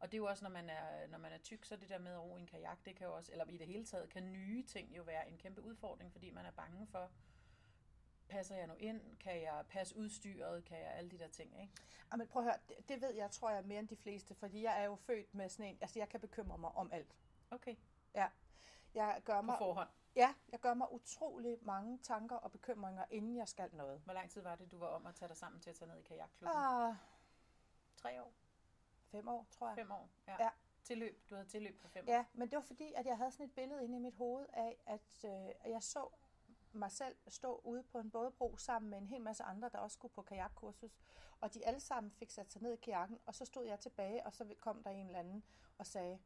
og 0.02 0.12
det 0.12 0.14
er 0.14 0.18
jo 0.18 0.26
også, 0.26 0.44
når 0.44 0.50
man 0.50 0.70
er, 0.70 1.06
når 1.06 1.18
man 1.18 1.32
er 1.32 1.38
tyk, 1.38 1.64
så 1.64 1.76
det 1.76 1.88
der 1.88 1.98
med 1.98 2.12
at 2.12 2.20
ro 2.22 2.36
i 2.36 2.40
en 2.40 2.46
kajak, 2.46 2.78
det 2.84 2.96
kan 2.96 3.06
jo 3.06 3.14
også, 3.14 3.32
eller 3.32 3.44
i 3.44 3.56
det 3.56 3.66
hele 3.66 3.84
taget, 3.84 4.08
kan 4.08 4.32
nye 4.32 4.62
ting 4.62 4.96
jo 4.96 5.02
være 5.02 5.28
en 5.28 5.38
kæmpe 5.38 5.62
udfordring, 5.62 6.12
fordi 6.12 6.30
man 6.30 6.46
er 6.46 6.50
bange 6.50 6.86
for, 6.86 7.10
passer 8.28 8.56
jeg 8.56 8.66
nu 8.66 8.74
ind? 8.74 9.16
Kan 9.16 9.42
jeg 9.42 9.64
passe 9.68 9.96
udstyret? 9.96 10.64
Kan 10.64 10.78
jeg 10.78 10.86
alle 10.94 11.10
de 11.10 11.18
der 11.18 11.28
ting, 11.28 11.60
ikke? 11.60 11.72
Ja, 12.12 12.16
men 12.16 12.26
prøv 12.28 12.42
at 12.42 12.44
høre, 12.46 12.58
det, 12.68 12.88
det 12.88 13.00
ved 13.02 13.14
jeg, 13.14 13.30
tror 13.30 13.50
jeg, 13.50 13.64
mere 13.64 13.78
end 13.78 13.88
de 13.88 13.96
fleste, 13.96 14.34
fordi 14.34 14.62
jeg 14.62 14.80
er 14.80 14.84
jo 14.84 14.96
født 14.96 15.34
med 15.34 15.48
sådan 15.48 15.66
en, 15.66 15.78
altså 15.80 15.98
jeg 15.98 16.08
kan 16.08 16.20
bekymre 16.20 16.58
mig 16.58 16.70
om 16.70 16.92
alt. 16.92 17.16
Okay, 17.50 17.76
Jeg 18.94 19.22
gør 19.24 19.36
på 19.40 19.42
mig, 19.46 19.58
forhånd. 19.58 19.88
ja, 20.16 20.34
jeg 20.52 20.60
gør 20.60 20.74
mig 20.74 20.92
utrolig 20.92 21.58
mange 21.62 21.98
tanker 21.98 22.36
og 22.36 22.52
bekymringer, 22.52 23.04
inden 23.10 23.36
jeg 23.36 23.48
skal 23.48 23.70
noget. 23.72 24.00
Hvor 24.04 24.12
lang 24.12 24.30
tid 24.30 24.42
var 24.42 24.56
det, 24.56 24.70
du 24.70 24.78
var 24.78 24.86
om 24.86 25.06
at 25.06 25.14
tage 25.14 25.28
dig 25.28 25.36
sammen 25.36 25.60
til 25.60 25.70
at 25.70 25.76
tage 25.76 25.88
ned 25.90 25.98
i 25.98 26.02
kajakklubben? 26.02 26.56
Ah, 26.56 26.94
Tre 27.96 28.22
år? 28.22 28.32
Fem 29.12 29.28
år, 29.28 29.46
tror 29.50 29.68
jeg. 29.68 29.76
Fem 29.76 29.90
år? 29.90 30.08
Ja. 30.26 30.36
Ja. 30.40 30.48
Tilløb. 30.84 31.30
Du 31.30 31.34
havde 31.34 31.48
tilløb 31.48 31.80
på 31.80 31.88
fem 31.88 32.04
år? 32.08 32.12
Ja, 32.12 32.24
men 32.32 32.50
det 32.50 32.56
var 32.56 32.62
fordi, 32.62 32.92
at 32.96 33.06
jeg 33.06 33.16
havde 33.16 33.30
sådan 33.30 33.46
et 33.46 33.54
billede 33.54 33.84
inde 33.84 33.96
i 33.96 34.00
mit 34.00 34.14
hoved 34.14 34.46
af, 34.52 34.82
at 34.86 35.24
øh, 35.24 35.70
jeg 35.72 35.82
så 35.82 36.08
mig 36.72 36.92
selv 36.92 37.16
stå 37.28 37.60
ude 37.64 37.82
på 37.82 37.98
en 37.98 38.10
bådebro 38.10 38.56
sammen 38.56 38.90
med 38.90 38.98
en 38.98 39.06
hel 39.06 39.20
masse 39.20 39.42
andre, 39.44 39.68
der 39.68 39.78
også 39.78 39.94
skulle 39.94 40.14
på 40.14 40.22
kajakkursus. 40.22 40.98
Og 41.40 41.54
de 41.54 41.66
alle 41.66 41.80
sammen 41.80 42.12
fik 42.12 42.30
sat 42.30 42.52
sig 42.52 42.62
ned 42.62 42.72
i 42.72 42.76
kajakken, 42.76 43.18
og 43.26 43.34
så 43.34 43.44
stod 43.44 43.66
jeg 43.66 43.80
tilbage, 43.80 44.26
og 44.26 44.32
så 44.32 44.54
kom 44.60 44.82
der 44.82 44.90
en 44.90 45.06
eller 45.06 45.18
anden 45.18 45.44
og 45.78 45.86
sagde, 45.86 46.18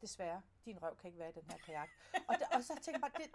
desværre, 0.00 0.42
din 0.64 0.82
røv 0.82 0.96
kan 0.96 1.08
ikke 1.08 1.18
være 1.18 1.28
i 1.28 1.32
den 1.32 1.50
her 1.50 1.58
kajak. 1.58 1.88
og, 2.28 2.34
det, 2.38 2.46
og 2.52 2.64
så 2.64 2.74
tænkte 2.74 2.92
jeg 2.92 3.00
bare, 3.00 3.10
det, 3.16 3.30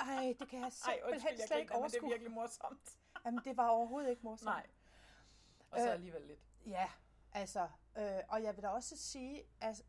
ej, 0.00 0.34
det 0.38 0.48
kan 0.48 0.60
jeg 0.60 0.72
simpelthen 0.72 1.46
slet 1.46 1.58
ikke 1.60 1.74
overskue. 1.74 2.08
virkelig 2.08 2.32
morsomt. 2.32 2.98
Jamen, 3.24 3.40
det 3.44 3.56
var 3.56 3.68
overhovedet 3.68 4.10
ikke 4.10 4.22
morsomt. 4.22 4.44
Nej. 4.44 4.66
Og 5.70 5.78
så 5.78 5.86
Øh, 5.86 5.92
alligevel 5.92 6.22
lidt. 6.22 6.40
Ja, 6.66 6.90
altså, 7.40 7.68
øh, 7.98 8.20
og 8.28 8.42
jeg 8.42 8.56
vil 8.56 8.62
da 8.62 8.68
også 8.68 8.96
sige, 8.96 9.44
at 9.60 9.84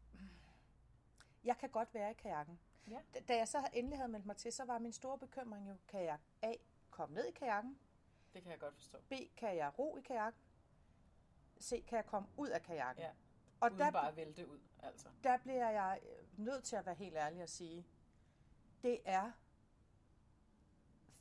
jeg 1.43 1.57
kan 1.57 1.69
godt 1.69 1.93
være 1.93 2.11
i 2.11 2.13
kajakken. 2.13 2.59
Ja. 2.87 2.99
Da- 3.13 3.19
Da 3.19 3.35
jeg 3.37 3.47
så 3.47 3.67
endelig 3.73 3.97
havde 3.99 4.09
meldt 4.11 4.25
mig 4.25 4.37
til, 4.37 4.53
så 4.53 4.65
var 4.65 4.79
min 4.79 4.93
store 4.93 5.17
bekymring 5.17 5.69
jo, 5.69 5.75
kan 5.87 6.03
jeg 6.03 6.19
A, 6.41 6.53
komme 6.89 7.15
ned 7.15 7.25
i 7.25 7.31
kajakken, 7.31 7.79
Det 8.33 8.41
kan 8.43 8.51
jeg 8.51 8.59
godt 8.59 8.75
forstå. 8.75 8.97
B, 9.09 9.13
kan 9.37 9.55
jeg 9.57 9.79
ro 9.79 9.97
i 9.97 10.01
kajakken, 10.01 10.41
C, 11.61 11.85
kan 11.85 11.95
jeg 11.95 12.05
komme 12.05 12.29
ud 12.37 12.47
af 12.47 12.61
kajakken. 12.61 13.03
Ja. 13.03 13.11
Og 13.61 13.67
Uden 13.67 13.79
der, 13.79 13.91
bare 13.91 14.15
vælte 14.15 14.47
ud, 14.49 14.59
altså. 14.79 15.09
der 15.23 15.37
bliver 15.37 15.69
jeg 15.69 15.99
øh, 16.03 16.39
nødt 16.39 16.63
til 16.63 16.75
at 16.75 16.85
være 16.85 16.95
helt 16.95 17.15
ærlig 17.15 17.43
og 17.43 17.49
sige, 17.49 17.87
Det 18.83 18.99
er 19.05 19.31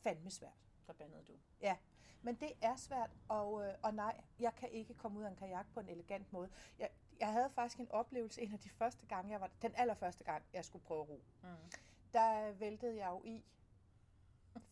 fandme 0.03 0.31
svært. 0.31 0.53
Der 0.87 0.93
bandede 0.93 1.25
du. 1.25 1.33
Ja, 1.61 1.77
men 2.23 2.35
det 2.35 2.53
er 2.63 2.77
svært, 2.77 3.11
og, 3.29 3.65
øh, 3.65 3.75
og 3.83 3.95
nej, 3.95 4.21
jeg 4.39 4.55
kan 4.55 4.69
ikke 4.71 4.95
komme 4.95 5.19
ud 5.19 5.25
af 5.25 5.29
en 5.29 5.37
kajak 5.37 5.67
på 5.75 5.81
en 5.81 5.89
elegant 5.89 6.33
måde. 6.33 6.49
Jeg, 6.79 6.91
jeg 7.21 7.33
havde 7.33 7.51
faktisk 7.51 7.81
en 7.81 7.91
oplevelse 7.91 8.43
en 8.43 8.53
af 8.53 8.59
de 8.59 8.71
første 8.71 9.07
gange, 9.07 9.33
jeg 9.33 9.41
var 9.41 9.51
den 9.63 9.75
allerførste 9.75 10.25
gang, 10.25 10.45
jeg 10.53 10.65
skulle 10.65 10.85
prøve 10.85 11.03
at 11.03 11.09
ro. 11.09 11.23
Mm. 11.43 11.49
Der 12.13 12.53
væltede 12.53 12.97
jeg 12.97 13.09
jo 13.11 13.23
i 13.25 13.45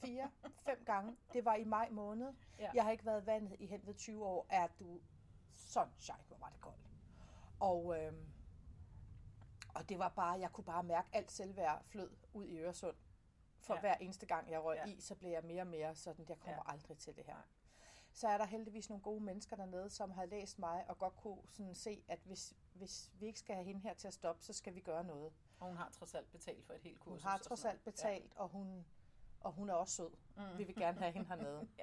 fire, 0.04 0.30
fem 0.66 0.84
gange. 0.84 1.16
Det 1.32 1.44
var 1.44 1.54
i 1.54 1.64
maj 1.64 1.88
måned. 1.90 2.32
Ja. 2.58 2.70
Jeg 2.74 2.84
har 2.84 2.90
ikke 2.90 3.06
været 3.06 3.26
vandet 3.26 3.56
i 3.60 3.66
hen 3.66 3.86
ved 3.86 3.94
20 3.94 4.24
år. 4.24 4.46
Er 4.50 4.66
du 4.78 5.00
sunshine, 5.52 6.18
hvor 6.28 6.36
var 6.40 6.48
det 6.48 6.60
koldt. 6.60 6.90
Og, 7.60 7.98
øhm, 7.98 8.26
og 9.74 9.88
det 9.88 9.98
var 9.98 10.08
bare, 10.08 10.38
jeg 10.40 10.52
kunne 10.52 10.64
bare 10.64 10.82
mærke 10.82 11.08
alt 11.12 11.32
selvværd 11.32 11.84
flød 11.84 12.10
ud 12.32 12.44
i 12.44 12.58
Øresund. 12.58 12.96
For 13.66 13.74
Ja. 13.74 13.80
hver 13.80 13.94
eneste 13.94 14.26
gang 14.26 14.50
jeg 14.50 14.64
røg 14.64 14.76
Ja. 14.76 14.86
i, 14.92 15.00
så 15.00 15.14
blev 15.14 15.30
jeg 15.30 15.44
mere 15.44 15.62
og 15.62 15.66
mere 15.66 15.94
sådan, 15.94 16.26
jeg 16.28 16.38
kommer 16.40 16.62
Ja. 16.66 16.72
aldrig 16.72 16.98
til 16.98 17.16
det 17.16 17.24
her. 17.24 17.36
Så 18.12 18.28
er 18.28 18.38
der 18.38 18.44
heldigvis 18.46 18.88
nogle 18.88 19.02
gode 19.02 19.20
mennesker 19.24 19.56
dernede, 19.56 19.90
som 19.90 20.10
har 20.10 20.24
læst 20.26 20.58
mig 20.58 20.84
og 20.88 20.98
godt 20.98 21.16
kunne 21.16 21.38
sådan 21.48 21.74
se, 21.74 22.04
at 22.08 22.18
hvis, 22.24 22.54
hvis 22.74 23.10
vi 23.18 23.26
ikke 23.26 23.38
skal 23.38 23.54
have 23.54 23.64
hende 23.66 23.80
her 23.80 23.94
til 23.94 24.08
at 24.08 24.14
stoppe, 24.14 24.42
så 24.42 24.52
skal 24.52 24.74
vi 24.74 24.80
gøre 24.80 25.04
noget. 25.04 25.32
Og 25.60 25.66
hun 25.66 25.76
har 25.76 25.88
trods 25.90 26.14
alt 26.14 26.32
betalt 26.32 26.64
for 26.66 26.72
et 26.74 26.80
helt 26.80 26.98
Hun 26.98 27.12
kursus. 27.12 27.22
har 27.24 27.34
og 27.38 27.42
trods 27.44 27.64
alt 27.64 27.84
betalt, 27.84 28.32
ja. 28.34 28.40
og, 28.40 28.48
hun, 28.48 28.86
og 29.40 29.52
hun 29.52 29.68
er 29.70 29.74
også 29.74 29.94
sød. 29.94 30.10
Mm. 30.36 30.58
Vi 30.58 30.64
vil 30.64 30.74
gerne 30.74 30.98
have 30.98 31.12
hende 31.12 31.28
hernede. 31.28 31.68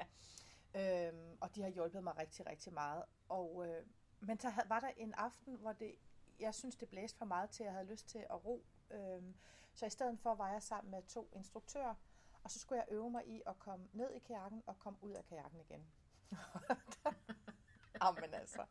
Ja. 0.75 1.07
øhm, 1.07 1.37
og 1.41 1.55
de 1.55 1.61
har 1.61 1.69
hjulpet 1.69 2.03
mig 2.03 2.17
rigtig, 2.17 2.45
rigtig 2.45 2.73
meget. 2.73 3.03
Og, 3.29 3.67
øh, 3.67 3.85
men 4.19 4.39
så 4.39 4.49
havde- 4.49 4.69
var 4.69 4.79
der 4.79 4.89
en 4.97 5.13
aften, 5.13 5.55
hvor 5.55 5.73
det, 5.73 5.95
jeg 6.39 6.53
synes, 6.53 6.75
det 6.75 6.89
blæste 6.89 7.17
for 7.17 7.25
meget 7.25 7.49
til, 7.49 7.63
at 7.63 7.65
jeg 7.67 7.73
havde 7.73 7.87
lyst 7.87 8.07
til 8.09 8.19
at 8.29 8.45
ro. 8.45 8.65
Øhm, 8.91 9.35
så 9.73 9.85
i 9.85 9.89
stedet 9.89 10.19
for 10.19 10.35
var 10.35 10.51
jeg 10.51 10.63
sammen 10.63 10.91
med 10.91 11.03
to 11.03 11.29
instruktører, 11.33 11.95
og 12.43 12.51
så 12.51 12.59
skulle 12.59 12.79
jeg 12.79 12.95
øve 12.95 13.11
mig 13.11 13.27
i 13.27 13.41
at 13.47 13.59
komme 13.59 13.87
ned 13.93 14.13
i 14.13 14.19
kajakken 14.19 14.63
og 14.65 14.79
komme 14.79 14.99
ud 15.01 15.11
af 15.11 15.25
kajakken 15.25 15.59
igen. 15.59 15.87
Jamen 18.03 18.33
altså. 18.33 18.65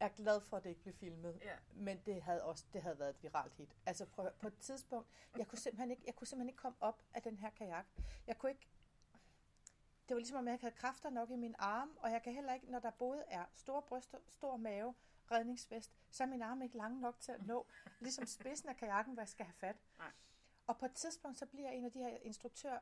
Jeg 0.00 0.06
er 0.06 0.16
glad 0.16 0.40
for, 0.40 0.56
at 0.56 0.64
det 0.64 0.70
ikke 0.70 0.82
blev 0.82 0.94
filmet. 0.94 1.38
Ja. 1.42 1.56
Men 1.72 2.00
det 2.06 2.22
havde 2.22 2.44
også 2.44 2.64
det 2.72 2.82
havde 2.82 2.98
været 2.98 3.10
et 3.10 3.22
viralt 3.22 3.54
hit. 3.54 3.76
Altså 3.86 4.06
høre, 4.16 4.32
på 4.40 4.46
et 4.46 4.58
tidspunkt, 4.58 5.08
jeg 5.36 5.48
kunne 5.48 5.58
simpelthen 5.58 5.90
ikke, 5.90 6.02
jeg 6.06 6.14
kunne 6.14 6.26
simpelthen 6.26 6.48
ikke 6.48 6.60
komme 6.60 6.78
op 6.80 7.02
af 7.14 7.22
den 7.22 7.38
her 7.38 7.50
kajak. 7.50 7.86
Jeg 8.26 8.38
kunne 8.38 8.50
ikke, 8.50 8.68
det 10.08 10.14
var 10.14 10.18
ligesom, 10.18 10.38
om 10.38 10.46
jeg 10.46 10.52
ikke 10.54 10.64
havde 10.64 10.76
kræfter 10.76 11.10
nok 11.10 11.30
i 11.30 11.36
min 11.36 11.54
arm, 11.58 11.96
og 12.00 12.10
jeg 12.10 12.22
kan 12.22 12.32
heller 12.32 12.54
ikke, 12.54 12.70
når 12.70 12.78
der 12.78 12.90
både 12.90 13.24
er 13.28 13.44
store 13.54 13.82
bryster, 13.82 14.18
stor 14.28 14.56
mave, 14.56 14.94
redningsvest, 15.32 15.92
så 16.10 16.22
er 16.22 16.26
min 16.26 16.42
arm 16.42 16.62
ikke 16.62 16.76
lang 16.76 17.00
nok 17.00 17.20
til 17.20 17.32
at 17.32 17.46
nå, 17.46 17.66
ligesom 18.00 18.26
spidsen 18.26 18.68
af 18.68 18.76
kajakken, 18.76 19.14
hvor 19.14 19.22
jeg 19.22 19.28
skal 19.28 19.46
have 19.46 19.54
fat. 19.54 19.76
Nej. 19.98 20.12
Og 20.66 20.78
på 20.78 20.84
et 20.84 20.92
tidspunkt, 20.92 21.38
så 21.38 21.46
bliver 21.46 21.70
en 21.70 21.84
af 21.84 21.92
de 21.92 21.98
her 21.98 22.16
instruktører 22.22 22.78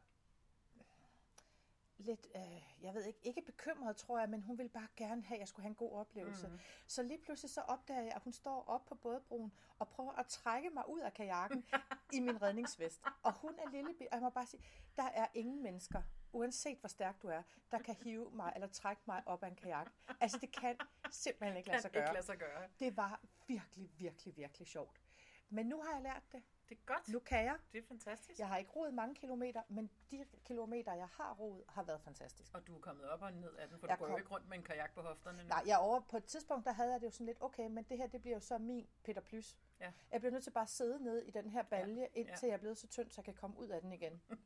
lidt, 1.99 2.27
øh, 2.37 2.63
jeg 2.83 2.95
ved 2.95 3.05
ikke, 3.05 3.19
ikke 3.23 3.43
bekymret, 3.43 3.97
tror 3.97 4.19
jeg, 4.19 4.29
men 4.29 4.43
hun 4.43 4.59
ville 4.59 4.71
bare 4.71 4.89
gerne 4.97 5.23
have, 5.23 5.37
at 5.37 5.41
jeg 5.41 5.49
skulle 5.49 5.65
have 5.65 5.71
en 5.71 5.75
god 5.75 5.93
oplevelse. 5.93 6.49
Mhm. 6.49 6.59
Så 6.87 7.03
lige 7.03 7.19
pludselig 7.19 7.51
så 7.51 7.61
opdager 7.61 8.03
jeg, 8.03 8.13
at 8.15 8.23
hun 8.23 8.33
står 8.33 8.65
op 8.69 8.87
på 8.87 8.95
bådbroen 8.95 9.53
og 9.79 9.89
prøver 9.89 10.13
at 10.13 10.27
trække 10.27 10.71
mig 10.71 10.89
ud 10.89 11.01
af 11.01 11.15
kajakken 11.15 11.65
i 12.17 12.21
min 12.21 12.43
redningsvest. 12.43 13.01
Og 13.23 13.33
hun 13.33 13.55
er 13.59 13.71
lille, 13.71 13.91
og 13.91 14.07
jeg 14.13 14.21
må 14.21 14.31
bare 14.31 14.47
sige, 14.47 14.63
der 14.97 15.03
er 15.03 15.27
ingen 15.35 15.63
mennesker, 15.63 16.03
uanset 16.37 16.79
hvor 16.79 16.89
stærk 16.89 17.23
du 17.23 17.29
er, 17.29 17.43
der 17.71 17.79
kan 17.79 17.95
hive 17.95 18.31
mig 18.31 18.53
eller 18.55 18.69
trække 18.69 19.03
mig 19.07 19.23
op 19.27 19.43
af 19.43 19.49
en 19.49 19.55
kajak. 19.57 19.91
Altså 20.21 20.39
det 20.39 20.53
kan 20.53 20.79
simpelthen 21.11 21.57
ikke 21.57 21.69
lade 21.69 21.81
sig 21.83 21.89
ikke 21.89 22.01
gøre. 22.01 22.13
lade 22.15 22.27
sig 22.27 22.39
gøre. 22.39 22.69
Det 22.81 22.97
var 22.97 23.21
virkelig, 23.47 23.91
virkelig, 23.99 24.37
virkelig 24.37 24.69
sjovt. 24.69 25.01
Men 25.49 25.67
nu 25.67 25.81
har 25.83 25.93
jeg 25.93 26.03
lært 26.03 26.23
det. 26.33 26.43
Det 26.69 26.79
er 26.79 26.83
godt. 26.87 27.09
Nu 27.09 27.19
kan 27.19 27.45
jeg. 27.45 27.57
Det 27.73 27.79
er 27.79 27.83
fantastisk. 27.89 28.39
Jeg 28.39 28.49
har 28.49 28.57
ikke 28.57 28.71
roet 28.77 28.95
mange 28.95 29.15
kilometer, 29.15 29.63
men 29.69 29.91
de 30.11 30.25
kilometer, 30.45 30.95
jeg 30.95 31.09
har 31.09 31.35
roet, 31.35 31.65
har 31.69 31.83
været 31.83 32.01
fantastisk. 32.01 32.55
Og 32.55 32.67
du 32.67 32.77
er 32.77 32.81
kommet 32.81 33.05
op 33.09 33.23
og 33.23 33.33
ned 33.33 33.55
af 33.55 33.69
den, 33.69 33.79
for 33.79 33.87
Jeg 33.87 33.99
du 33.99 34.05
går 34.05 34.07
jo 34.07 34.13
kom- 34.13 34.21
ikke 34.21 34.31
rundt 34.31 34.49
med 34.49 34.57
en 34.57 34.63
kajak 34.63 34.95
på 34.95 35.03
hofterne 35.03 35.43
nu. 35.43 35.49
Nej, 35.49 35.63
jeg 35.67 35.73
er 35.75 35.79
over 35.79 36.01
på 36.01 36.17
et 36.17 36.25
tidspunkt, 36.25 36.65
der 36.67 36.73
havde 36.73 36.93
jeg 36.93 37.01
det 37.01 37.07
jo 37.07 37.11
sådan 37.11 37.27
lidt, 37.27 37.39
okay, 37.41 37.67
men 37.67 37.85
det 37.85 37.97
her, 37.97 38.07
det 38.07 38.21
bliver 38.21 38.37
jo 38.37 38.41
så 38.41 38.59
min 38.59 38.87
Peter 39.05 39.21
Plys. 39.21 39.57
Ja. 39.81 39.93
Jeg 40.13 40.21
bliver 40.21 40.33
nødt 40.33 40.45
til 40.45 40.51
bare 40.51 40.63
at 40.65 40.69
sidde 40.71 41.03
nede 41.05 41.27
i 41.27 41.31
den 41.31 41.51
her 41.51 41.63
balje, 41.63 42.09
indtil 42.15 42.47
jeg 42.47 42.55
er 42.55 42.59
blevet 42.59 42.79
så 42.79 42.87
tynd, 42.87 43.11
så 43.11 43.15
jeg 43.19 43.25
kan 43.25 43.35
komme 43.35 43.59
ud 43.59 43.69
af 43.69 43.81
den 43.81 43.93
igen. 43.93 44.23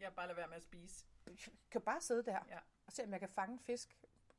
Jeg 0.00 0.14
bare 0.14 0.26
lader 0.26 0.36
være 0.36 0.48
med 0.48 0.56
at 0.56 0.62
spise. 0.62 1.06
Jeg 1.26 1.36
kan 1.70 1.80
bare 1.80 2.00
sidde 2.00 2.22
der 2.24 2.38
Ja. 2.48 2.58
og 2.86 2.92
se, 2.92 3.04
om 3.04 3.12
jeg 3.12 3.20
kan 3.20 3.28
fange 3.28 3.58
fisk. 3.58 3.96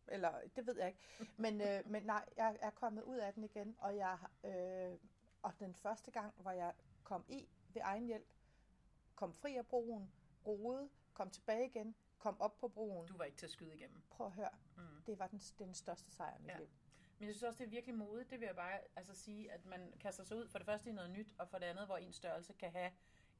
Eller, 0.08 0.42
det 0.56 0.66
ved 0.68 0.78
jeg 0.78 0.88
ikke. 0.88 1.00
Men, 1.38 1.62
øh, 1.62 1.82
men 1.92 2.04
nej, 2.04 2.26
jeg 2.38 2.58
er 2.62 2.70
kommet 2.70 3.04
ud 3.04 3.18
af 3.18 3.34
den 3.34 3.44
igen, 3.44 3.76
og 3.80 3.96
jeg 3.98 4.18
øh, 4.44 4.98
og 5.42 5.60
den 5.60 5.76
første 5.76 6.12
gang, 6.12 6.34
hvor 6.38 6.52
jeg 6.52 6.74
kom 7.04 7.26
i 7.28 7.48
ved 7.74 7.82
egen 7.86 8.06
hjælp, 8.08 8.28
kom 9.16 9.34
fri 9.34 9.56
af 9.56 9.68
broen, 9.68 10.12
roede, 10.46 10.90
kom 11.14 11.30
tilbage 11.30 11.66
igen, 11.66 11.96
kom 12.18 12.42
op 12.42 12.58
på 12.58 12.68
broen. 12.68 13.08
Du 13.08 13.18
var 13.18 13.24
ikke 13.26 13.38
til 13.38 13.46
at 13.46 13.52
skyde 13.52 13.76
igennem. 13.76 14.02
Prøv 14.10 14.28
at 14.28 14.34
høre, 14.34 14.50
Mm. 14.78 15.04
det 15.06 15.20
var 15.20 15.28
den, 15.28 15.40
den 15.40 15.74
største 15.74 16.12
sejr 16.12 16.38
i 16.38 16.42
mit 16.42 16.48
Ja. 16.50 16.58
liv. 16.58 16.68
Men 17.20 17.28
jeg 17.28 17.36
synes 17.36 17.44
også, 17.44 17.58
det 17.58 17.66
er 17.66 17.70
virkelig 17.70 17.96
modigt. 17.96 18.30
Det 18.30 18.40
vil 18.40 18.46
jeg 18.46 18.56
bare 18.56 18.80
altså 18.96 19.16
sige, 19.16 19.52
at 19.52 19.66
man 19.66 19.94
kaster 20.00 20.24
sig 20.24 20.38
ud 20.38 20.48
for 20.48 20.58
det 20.60 20.66
første 20.66 20.90
i 20.90 20.94
noget 20.94 21.12
nyt, 21.12 21.34
og 21.38 21.50
for 21.50 21.58
det 21.58 21.66
andet, 21.66 21.86
hvor 21.86 21.98
en 21.98 22.14
størrelse 22.14 22.54
kan 22.54 22.72
have 22.72 22.92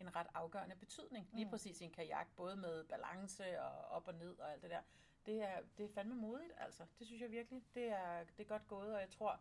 en 0.02 0.16
ret 0.16 0.28
afgørende 0.34 0.76
betydning. 0.76 1.30
Lige 1.34 1.46
Mm. 1.46 1.52
præcis 1.52 1.82
i 1.82 1.84
en 1.84 1.92
kajak, 1.92 2.28
både 2.36 2.56
med 2.56 2.84
balance 2.84 3.62
og 3.62 3.72
op 3.86 4.08
og 4.08 4.14
ned 4.14 4.40
og 4.40 4.52
alt 4.52 4.62
det 4.62 4.70
der. 4.70 4.82
Det 5.26 5.44
er, 5.44 5.60
det 5.78 5.86
er 5.86 5.90
fandme 5.94 6.16
modigt, 6.16 6.52
altså. 6.58 6.86
Det 7.00 7.08
synes 7.08 7.22
jeg 7.22 7.32
virkelig. 7.32 7.64
Det 7.76 7.84
er, 7.90 8.24
det 8.24 8.40
er 8.44 8.48
godt 8.48 8.68
gået, 8.68 8.94
og 8.96 9.02
jeg 9.02 9.10
tror, 9.10 9.40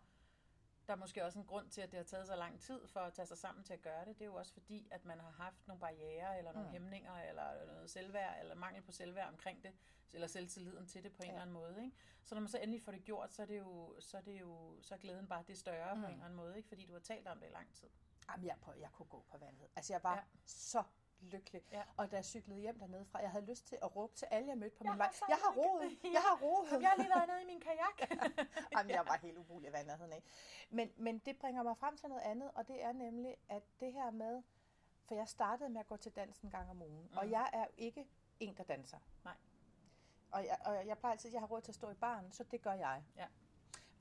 der 0.86 0.92
er 0.92 0.96
måske 0.96 1.24
også 1.24 1.38
en 1.38 1.44
grund 1.46 1.70
til, 1.70 1.80
at 1.80 1.90
det 1.90 1.96
har 1.96 2.04
taget 2.04 2.26
så 2.26 2.36
lang 2.36 2.60
tid 2.60 2.86
for 2.88 3.00
at 3.00 3.12
tage 3.12 3.26
sig 3.26 3.38
sammen 3.38 3.64
til 3.64 3.72
at 3.72 3.82
gøre 3.82 4.04
det. 4.04 4.18
Det 4.18 4.22
er 4.22 4.26
jo 4.26 4.34
også 4.34 4.52
fordi, 4.52 4.88
at 4.90 5.04
man 5.04 5.20
har 5.20 5.30
haft 5.30 5.66
nogle 5.66 5.80
barriere, 5.80 6.38
eller 6.38 6.52
nogle 6.52 6.68
Mm. 6.68 6.72
hæmninger, 6.72 7.14
eller 7.14 7.66
noget 7.66 7.90
selvværd, 7.90 8.40
eller 8.40 8.54
mangel 8.54 8.82
på 8.82 8.92
selvværd 8.92 9.28
omkring 9.28 9.62
det, 9.62 9.72
eller 10.12 10.26
selvtilliden 10.26 10.86
til 10.86 11.02
det 11.04 11.12
på 11.12 11.22
en 11.22 11.26
Ja. 11.26 11.30
eller 11.32 11.42
anden 11.42 11.54
måde. 11.54 11.84
Ikke? 11.84 11.96
Så 12.24 12.34
når 12.34 12.40
man 12.40 12.48
så 12.48 12.58
endelig 12.58 12.82
får 12.82 12.92
det 12.92 13.04
gjort, 13.04 13.32
så 13.32 13.42
er 13.42 13.46
det 13.46 13.58
jo, 13.58 13.96
så 14.00 14.16
er, 14.16 14.20
det 14.22 14.40
jo, 14.40 14.78
så 14.82 14.94
er 14.94 14.98
glæden 14.98 15.26
bare 15.28 15.44
det 15.46 15.58
større 15.58 15.94
mm. 15.94 16.00
på 16.00 16.06
en 16.06 16.12
eller 16.12 16.24
anden 16.24 16.36
måde, 16.36 16.56
ikke? 16.56 16.68
fordi 16.68 16.86
du 16.86 16.92
har 16.92 17.00
talt 17.00 17.28
om 17.28 17.40
det 17.40 17.46
i 17.46 17.52
lang 17.52 17.74
tid. 17.74 17.88
Jamen, 18.30 18.46
jeg, 18.46 18.56
prøv, 18.60 18.74
jeg 18.80 18.92
kunne 18.92 19.06
gå 19.06 19.24
på 19.30 19.38
vandet. 19.38 19.68
Altså, 19.76 19.92
jeg 19.92 20.02
var 20.02 20.14
Ja. 20.14 20.16
ja. 20.16 20.24
så 20.46 20.82
lykkelig. 21.20 21.62
Ja. 21.72 21.82
Og 21.96 22.10
da 22.10 22.16
jeg 22.16 22.24
cyklede 22.24 22.60
hjem 22.60 22.78
dernede 22.78 23.04
fra, 23.04 23.18
jeg 23.18 23.30
havde 23.30 23.44
lyst 23.44 23.66
til 23.66 23.78
at 23.82 23.96
råbe 23.96 24.14
til 24.14 24.26
alle, 24.30 24.48
jeg 24.48 24.58
mødte 24.58 24.76
på 24.76 24.84
Jeg 24.84 24.92
min 24.92 24.98
vej. 24.98 25.12
Jeg 25.28 25.36
har 25.36 25.54
roet! 25.56 25.98
Jeg 26.02 26.20
har 26.20 26.38
roet! 26.42 26.82
Jeg 26.82 26.88
har 26.88 26.96
lige 26.96 27.10
været 27.16 27.28
nede 27.28 27.42
i 27.42 27.46
min 27.46 27.60
kajak. 27.60 28.00
Jamen, 28.72 28.90
jeg 28.90 29.04
var 29.06 29.16
helt 29.22 29.38
umulig 29.38 29.68
i 29.68 29.72
nærheden 29.72 30.12
af. 30.12 30.22
Men, 30.70 30.92
men 30.96 31.18
det 31.18 31.38
bringer 31.38 31.62
mig 31.62 31.76
frem 31.76 31.96
til 31.96 32.08
noget 32.08 32.22
andet, 32.22 32.50
og 32.54 32.68
det 32.68 32.82
er 32.84 32.92
nemlig, 32.92 33.36
at 33.48 33.62
det 33.80 33.92
her 33.92 34.10
med, 34.10 34.42
for 35.04 35.14
jeg 35.14 35.28
startede 35.28 35.68
med 35.68 35.80
at 35.80 35.86
gå 35.86 35.96
til 35.96 36.12
dans 36.12 36.40
en 36.40 36.50
gang 36.50 36.70
om 36.70 36.82
ugen, 36.82 37.08
mm. 37.10 37.16
og 37.16 37.30
jeg 37.30 37.50
er 37.52 37.66
ikke 37.76 38.08
en, 38.40 38.56
der 38.56 38.64
danser. 38.64 38.98
Nej. 39.24 39.36
Og 40.32 40.44
jeg, 40.44 40.58
og 40.64 40.86
jeg 40.86 40.98
plejer 40.98 41.12
altid, 41.12 41.30
at 41.30 41.32
jeg 41.34 41.40
har 41.42 41.46
råd 41.48 41.60
til 41.60 41.70
at 41.70 41.74
stå 41.74 41.90
i 41.90 41.94
baren, 41.94 42.32
så 42.32 42.44
det 42.44 42.62
gør 42.62 42.72
jeg. 42.72 43.04
Ja. 43.16 43.26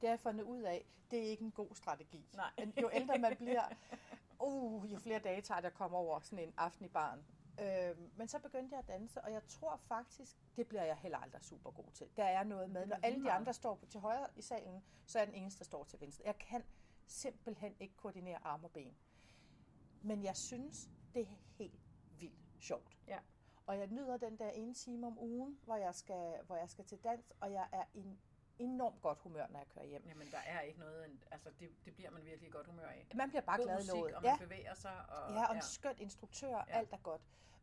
Det 0.06 0.10
har 0.10 0.14
jeg 0.14 0.20
fundet 0.20 0.44
ud 0.44 0.62
af, 0.62 0.86
det 1.12 1.20
er 1.20 1.24
ikke 1.24 1.44
en 1.44 1.52
god 1.52 1.76
strategi. 1.76 2.26
Nej. 2.34 2.52
Jo 2.82 2.90
ældre 2.94 3.18
man 3.18 3.36
bliver, 3.38 3.64
uh, 4.40 4.92
jo 4.92 4.98
flere 4.98 5.20
dage 5.20 5.42
tager 5.42 5.62
det 5.62 5.68
at 5.68 5.74
komme 5.74 5.98
over 5.98 6.20
sådan 6.20 6.48
en 6.48 6.54
aften 6.58 6.86
i 6.86 6.90
baren. 6.90 7.26
Øh, 7.60 8.18
men 8.18 8.28
så 8.28 8.40
begyndte 8.40 8.76
jeg 8.76 8.80
at 8.80 8.88
danse, 8.88 9.22
og 9.22 9.32
jeg 9.32 9.44
tror 9.48 9.76
faktisk, 9.76 10.38
det 10.56 10.68
bliver 10.68 10.84
jeg 10.84 10.96
heller 10.96 11.18
aldrig 11.18 11.44
super 11.44 11.72
god 11.72 11.92
til. 11.94 12.08
Der 12.18 12.24
er 12.24 12.44
noget 12.44 12.70
med, 12.70 12.86
når 12.86 12.98
alle 13.04 13.24
de 13.24 13.32
andre 13.32 13.54
står 13.54 13.76
på 13.76 13.86
til 13.86 14.00
højre 14.00 14.28
i 14.36 14.42
salen, 14.42 14.84
så 15.06 15.20
er 15.20 15.24
jeg 15.24 15.28
den 15.28 15.42
eneste, 15.42 15.60
der 15.60 15.66
står 15.66 15.84
til 15.84 16.02
venstre. 16.02 16.24
Jeg 16.26 16.38
kan 16.38 16.64
simpelthen 17.08 17.76
ikke 17.80 17.96
koordinere 17.98 18.38
arm 18.44 18.64
og 18.64 18.72
ben. 18.72 18.96
Men 20.02 20.24
jeg 20.24 20.36
synes, 20.36 20.90
det 21.14 21.22
er 21.22 21.36
helt 21.58 21.80
vildt 22.20 22.46
sjovt. 22.60 22.98
Ja. 23.08 23.20
Og 23.66 23.78
jeg 23.78 23.88
nyder 23.88 24.18
den 24.18 24.38
der 24.38 24.50
ene 24.50 24.74
time 24.74 25.08
om 25.08 25.20
ugen, 25.20 25.60
hvor 25.64 25.76
jeg 25.76 25.96
skal, 25.96 26.34
hvor 26.46 26.56
jeg 26.56 26.70
skal 26.70 26.86
til 26.86 26.98
dans, 27.04 27.34
og 27.40 27.52
jeg 27.52 27.68
er 27.72 27.84
en 27.94 28.20
enormt 28.60 29.02
godt 29.02 29.20
humør, 29.20 29.48
når 29.48 29.60
jeg 29.60 29.68
kører 29.68 29.86
hjem. 29.86 30.04
Jamen, 30.08 30.32
der 30.32 30.38
er 30.38 30.62
ikke 30.62 30.80
noget, 30.80 31.20
altså 31.32 31.50
det, 31.60 31.70
det 31.86 31.96
bliver 31.96 32.12
man 32.12 32.26
virkelig 32.26 32.52
godt 32.52 32.68
humør 32.68 32.88
af. 32.88 33.08
Man 33.16 33.30
bliver 33.30 33.42
bare 33.42 33.58
God 33.58 33.66
glad 33.66 33.84
i 33.84 33.88
låget. 33.88 34.16
og 34.16 34.24
Ja, 34.24 34.30
man 34.32 34.40
bevæger 34.40 34.74
sig. 34.74 35.10
Og, 35.10 35.34
ja, 35.34 35.46
og 35.50 35.56
en 35.56 35.62
skøn 35.62 35.96
instruktør, 36.00 36.48
Ja. 36.50 36.58
ja. 36.68 36.78
alt 36.78 36.94
er 36.94 36.98
godt. 36.98 37.22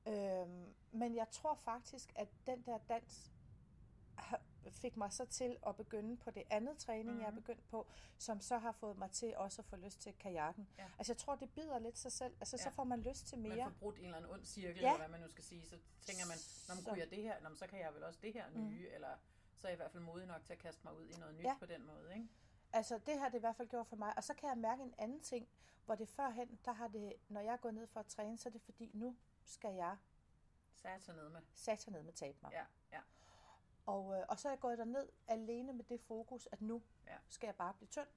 Øhm, 0.09 0.74
men 0.92 1.14
jeg 1.16 1.26
tror 1.31 1.55
faktisk, 1.55 2.12
at 2.16 2.28
den 2.46 2.62
der 2.62 2.78
dans 2.88 3.33
fik 4.70 4.96
mig 4.96 5.12
så 5.12 5.24
til 5.26 5.57
at 5.66 5.76
begynde 5.76 6.16
på 6.16 6.31
det 6.31 6.42
andet 6.50 6.78
træning, 6.78 7.14
mm. 7.14 7.20
jeg 7.20 7.26
er 7.26 7.31
Mhm. 7.31 7.40
begyndt 7.42 7.68
på, 7.68 7.87
som 8.18 8.40
så 8.40 8.59
har 8.59 8.72
fået 8.72 8.98
mig 8.98 9.11
til 9.11 9.37
også 9.37 9.62
at 9.62 9.66
få 9.66 9.76
lyst 9.76 10.00
til 10.00 10.12
kajakken. 10.12 10.68
Ja. 10.78 10.85
Altså 10.98 11.12
jeg 11.12 11.16
tror, 11.18 11.35
det 11.35 11.50
bider 11.55 11.78
lidt 11.78 11.98
sig 11.98 12.12
selv. 12.12 12.35
Altså 12.40 12.57
så 12.57 12.64
Ja. 12.68 12.70
får 12.70 12.85
man 12.85 13.00
lyst 13.00 13.26
til 13.26 13.38
mere. 13.38 13.57
man 13.57 13.64
får 13.64 13.78
brudt 13.78 13.98
en 13.98 14.05
eller 14.05 14.16
anden 14.16 14.31
ond 14.33 14.44
cirkel, 14.44 14.81
Ja. 14.83 14.87
eller 14.88 14.98
hvad 14.98 15.09
man 15.09 15.20
nu 15.20 15.28
skal 15.28 15.44
sige, 15.44 15.66
så 15.66 15.76
tænker 16.07 16.26
man, 16.26 16.37
når 16.68 16.74
man 16.74 16.83
Så- 16.85 16.88
kunne 16.90 16.98
jeg 17.00 17.11
det 17.11 17.22
her, 17.22 17.40
nå, 17.40 17.55
så 17.55 17.66
kan 17.66 17.78
jeg 17.81 17.94
vel 17.94 18.02
også 18.05 18.18
det 18.22 18.33
her 18.33 18.44
Mm. 18.50 18.68
nye, 18.68 18.88
eller 18.88 19.09
så 19.62 19.66
er 19.68 19.70
jeg 19.70 19.77
i 19.77 19.81
hvert 19.83 19.90
fald 19.92 20.03
modig 20.03 20.27
nok 20.27 20.44
til 20.44 20.53
at 20.53 20.59
kaste 20.59 20.81
mig 20.85 20.96
ud 20.98 21.07
i 21.07 21.12
noget 21.18 21.35
nyt 21.35 21.44
Ja. 21.44 21.57
på 21.59 21.66
den 21.66 21.87
måde. 21.87 22.14
Ikke? 22.14 22.29
Altså 22.72 22.98
det 23.07 23.18
har 23.18 23.29
det 23.29 23.37
i 23.38 23.40
hvert 23.40 23.57
fald 23.57 23.68
gjort 23.68 23.87
for 23.87 23.96
mig. 23.96 24.16
Og 24.16 24.25
så 24.25 24.35
kan 24.35 24.48
jeg 24.48 24.59
mærke 24.59 24.83
en 24.83 24.94
anden 24.98 25.20
ting, 25.20 25.48
hvor 25.85 25.94
det 25.94 26.09
førhen, 26.09 26.59
der 26.64 26.72
har 26.72 26.88
det, 26.88 27.12
når 27.29 27.40
jeg 27.40 27.61
gået 27.61 27.75
ned 27.75 27.87
for 27.87 28.01
at 28.01 28.07
træne, 28.07 28.38
så 28.38 28.48
er 28.48 28.51
det 28.51 28.62
fordi, 28.62 28.90
nu 28.94 29.16
skal 29.44 29.75
jeg 29.75 29.96
Sat 30.75 31.09
ned 31.09 31.29
med. 31.29 31.40
sætte 31.55 31.90
ned 31.90 32.03
med 32.03 32.12
tabe 32.12 32.38
mig. 32.42 32.53
Ja, 32.53 32.64
ja. 32.92 33.01
Og, 33.87 34.18
øh, 34.18 34.25
og 34.29 34.38
så 34.38 34.48
er 34.48 34.53
jeg 34.53 34.61
gået 34.61 34.79
derned 34.79 35.09
alene 35.29 35.72
med 35.72 35.85
det 35.85 36.01
fokus, 36.01 36.48
at 36.53 36.61
nu 36.62 36.83
Ja. 37.07 37.16
skal 37.29 37.46
jeg 37.46 37.55
bare 37.57 37.75
blive 37.75 37.88
tynd. 37.88 38.09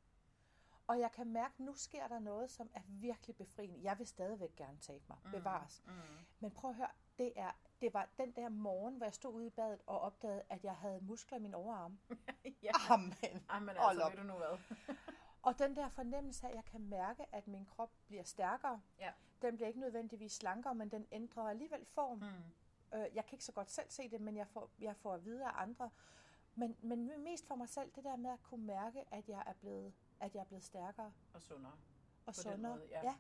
Og 0.88 1.00
jeg 1.00 1.12
kan 1.12 1.28
mærke, 1.28 1.54
at 1.54 1.60
nu 1.60 1.74
sker 1.74 2.08
der 2.08 2.20
noget, 2.20 2.50
som 2.52 2.70
er 2.74 2.82
virkelig 2.88 3.36
befriende. 3.36 3.80
Jeg 3.84 4.00
vil 4.00 4.08
stadigvæk 4.08 4.56
gerne 4.56 4.78
tabe 4.78 5.04
mig, 5.08 5.18
Mm. 5.26 5.32
bevares. 5.32 5.84
Mm. 5.86 5.92
Men 6.40 6.52
prøv 6.52 6.70
at 6.72 6.76
høre, 6.78 6.92
det, 7.18 7.34
er, 7.36 7.52
det 7.82 7.94
var 7.94 8.10
den 8.18 8.32
der 8.32 8.50
morgen, 8.50 8.96
hvor 8.98 9.06
jeg 9.06 9.14
stod 9.14 9.34
ude 9.34 9.48
i 9.48 9.50
badet 9.50 9.82
og 9.88 10.00
opdagede, 10.00 10.44
at 10.50 10.64
jeg 10.64 10.76
havde 10.76 11.00
muskler 11.02 11.38
i 11.38 11.42
min 11.42 11.54
overarm. 11.54 12.00
ja. 12.64 12.72
Amen. 12.90 13.76
Hold 13.78 13.90
altså, 13.90 14.06
op. 14.06 14.12
ved 14.12 14.18
du 14.18 14.24
nu 14.24 14.34
hvad? 14.34 14.58
Og 15.42 15.60
den 15.60 15.76
der 15.76 15.90
fornemmelse 15.90 16.48
af, 16.48 16.50
at 16.50 16.56
jeg 16.56 16.66
kan 16.66 16.82
mærke, 16.82 17.26
at 17.32 17.48
min 17.48 17.66
krop 17.66 17.92
bliver 18.08 18.24
stærkere. 18.24 18.82
Ja. 19.00 19.12
Den 19.42 19.56
bliver 19.56 19.68
ikke 19.68 19.80
nødvendigvis 19.80 20.32
slankere, 20.32 20.76
men 20.76 20.90
den 20.92 21.08
ændrer 21.12 21.44
alligevel 21.44 21.86
form. 21.86 22.18
Mm. 22.18 22.98
Øh, 23.00 23.16
jeg 23.16 23.26
kan 23.26 23.34
ikke 23.34 23.46
så 23.46 23.52
godt 23.52 23.72
selv 23.72 23.90
se 23.90 24.10
det, 24.10 24.22
men 24.22 24.38
jeg 24.38 24.48
får, 24.48 24.70
jeg 24.80 24.96
får 24.96 25.14
at 25.14 25.26
vide 25.26 25.46
af 25.46 25.52
andre. 25.62 25.90
Men, 26.56 26.78
men 26.82 27.24
mest 27.24 27.48
for 27.48 27.56
mig 27.56 27.70
selv, 27.70 27.92
det 27.96 28.04
der 28.04 28.16
med 28.16 28.30
at 28.32 28.44
kunne 28.44 28.66
mærke, 28.66 29.06
at 29.12 29.30
jeg 29.30 29.44
er 29.46 29.54
blevet, 29.54 29.94
at 30.20 30.36
jeg 30.36 30.42
er 30.42 30.46
blevet 30.46 30.64
stærkere 30.64 31.12
Og 31.34 31.42
sundere. 31.42 31.74
og 32.26 32.36
sundere. 32.36 32.76
måde, 32.76 32.88
ja. 32.90 33.02
ja, 33.04 33.16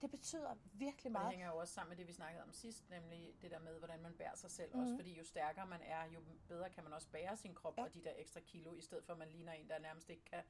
det 0.00 0.10
betyder 0.10 0.54
virkelig 0.72 0.96
Og 0.96 1.02
det 1.04 1.12
meget. 1.12 1.30
hænger 1.30 1.46
jo 1.46 1.56
også 1.56 1.74
sammen 1.74 1.88
med 1.90 1.96
det, 1.96 2.06
vi 2.08 2.12
snakkede 2.12 2.42
om 2.42 2.52
sidst, 2.52 2.90
nemlig 2.90 3.34
det 3.42 3.50
der 3.50 3.58
med, 3.58 3.78
hvordan 3.78 4.02
man 4.02 4.14
bærer 4.14 4.34
sig 4.36 4.50
selv 4.50 4.70
Mhm. 4.76 4.80
også. 4.82 4.94
Fordi 4.96 5.18
jo 5.18 5.24
stærkere 5.24 5.66
man 5.66 5.80
er, 5.82 6.04
jo 6.04 6.20
bedre 6.48 6.70
kan 6.70 6.84
man 6.84 6.92
også 6.92 7.08
bære 7.08 7.36
sin 7.36 7.54
krop 7.54 7.78
Ja. 7.78 7.82
og 7.84 7.94
de 7.94 8.04
der 8.04 8.12
ekstra 8.16 8.40
kilo, 8.40 8.74
i 8.74 8.80
stedet 8.80 9.04
for 9.04 9.12
at 9.12 9.18
man 9.18 9.28
ligner 9.28 9.52
en, 9.52 9.68
der 9.68 9.78
nærmest 9.78 10.10
ikke 10.10 10.24
kan 10.24 10.42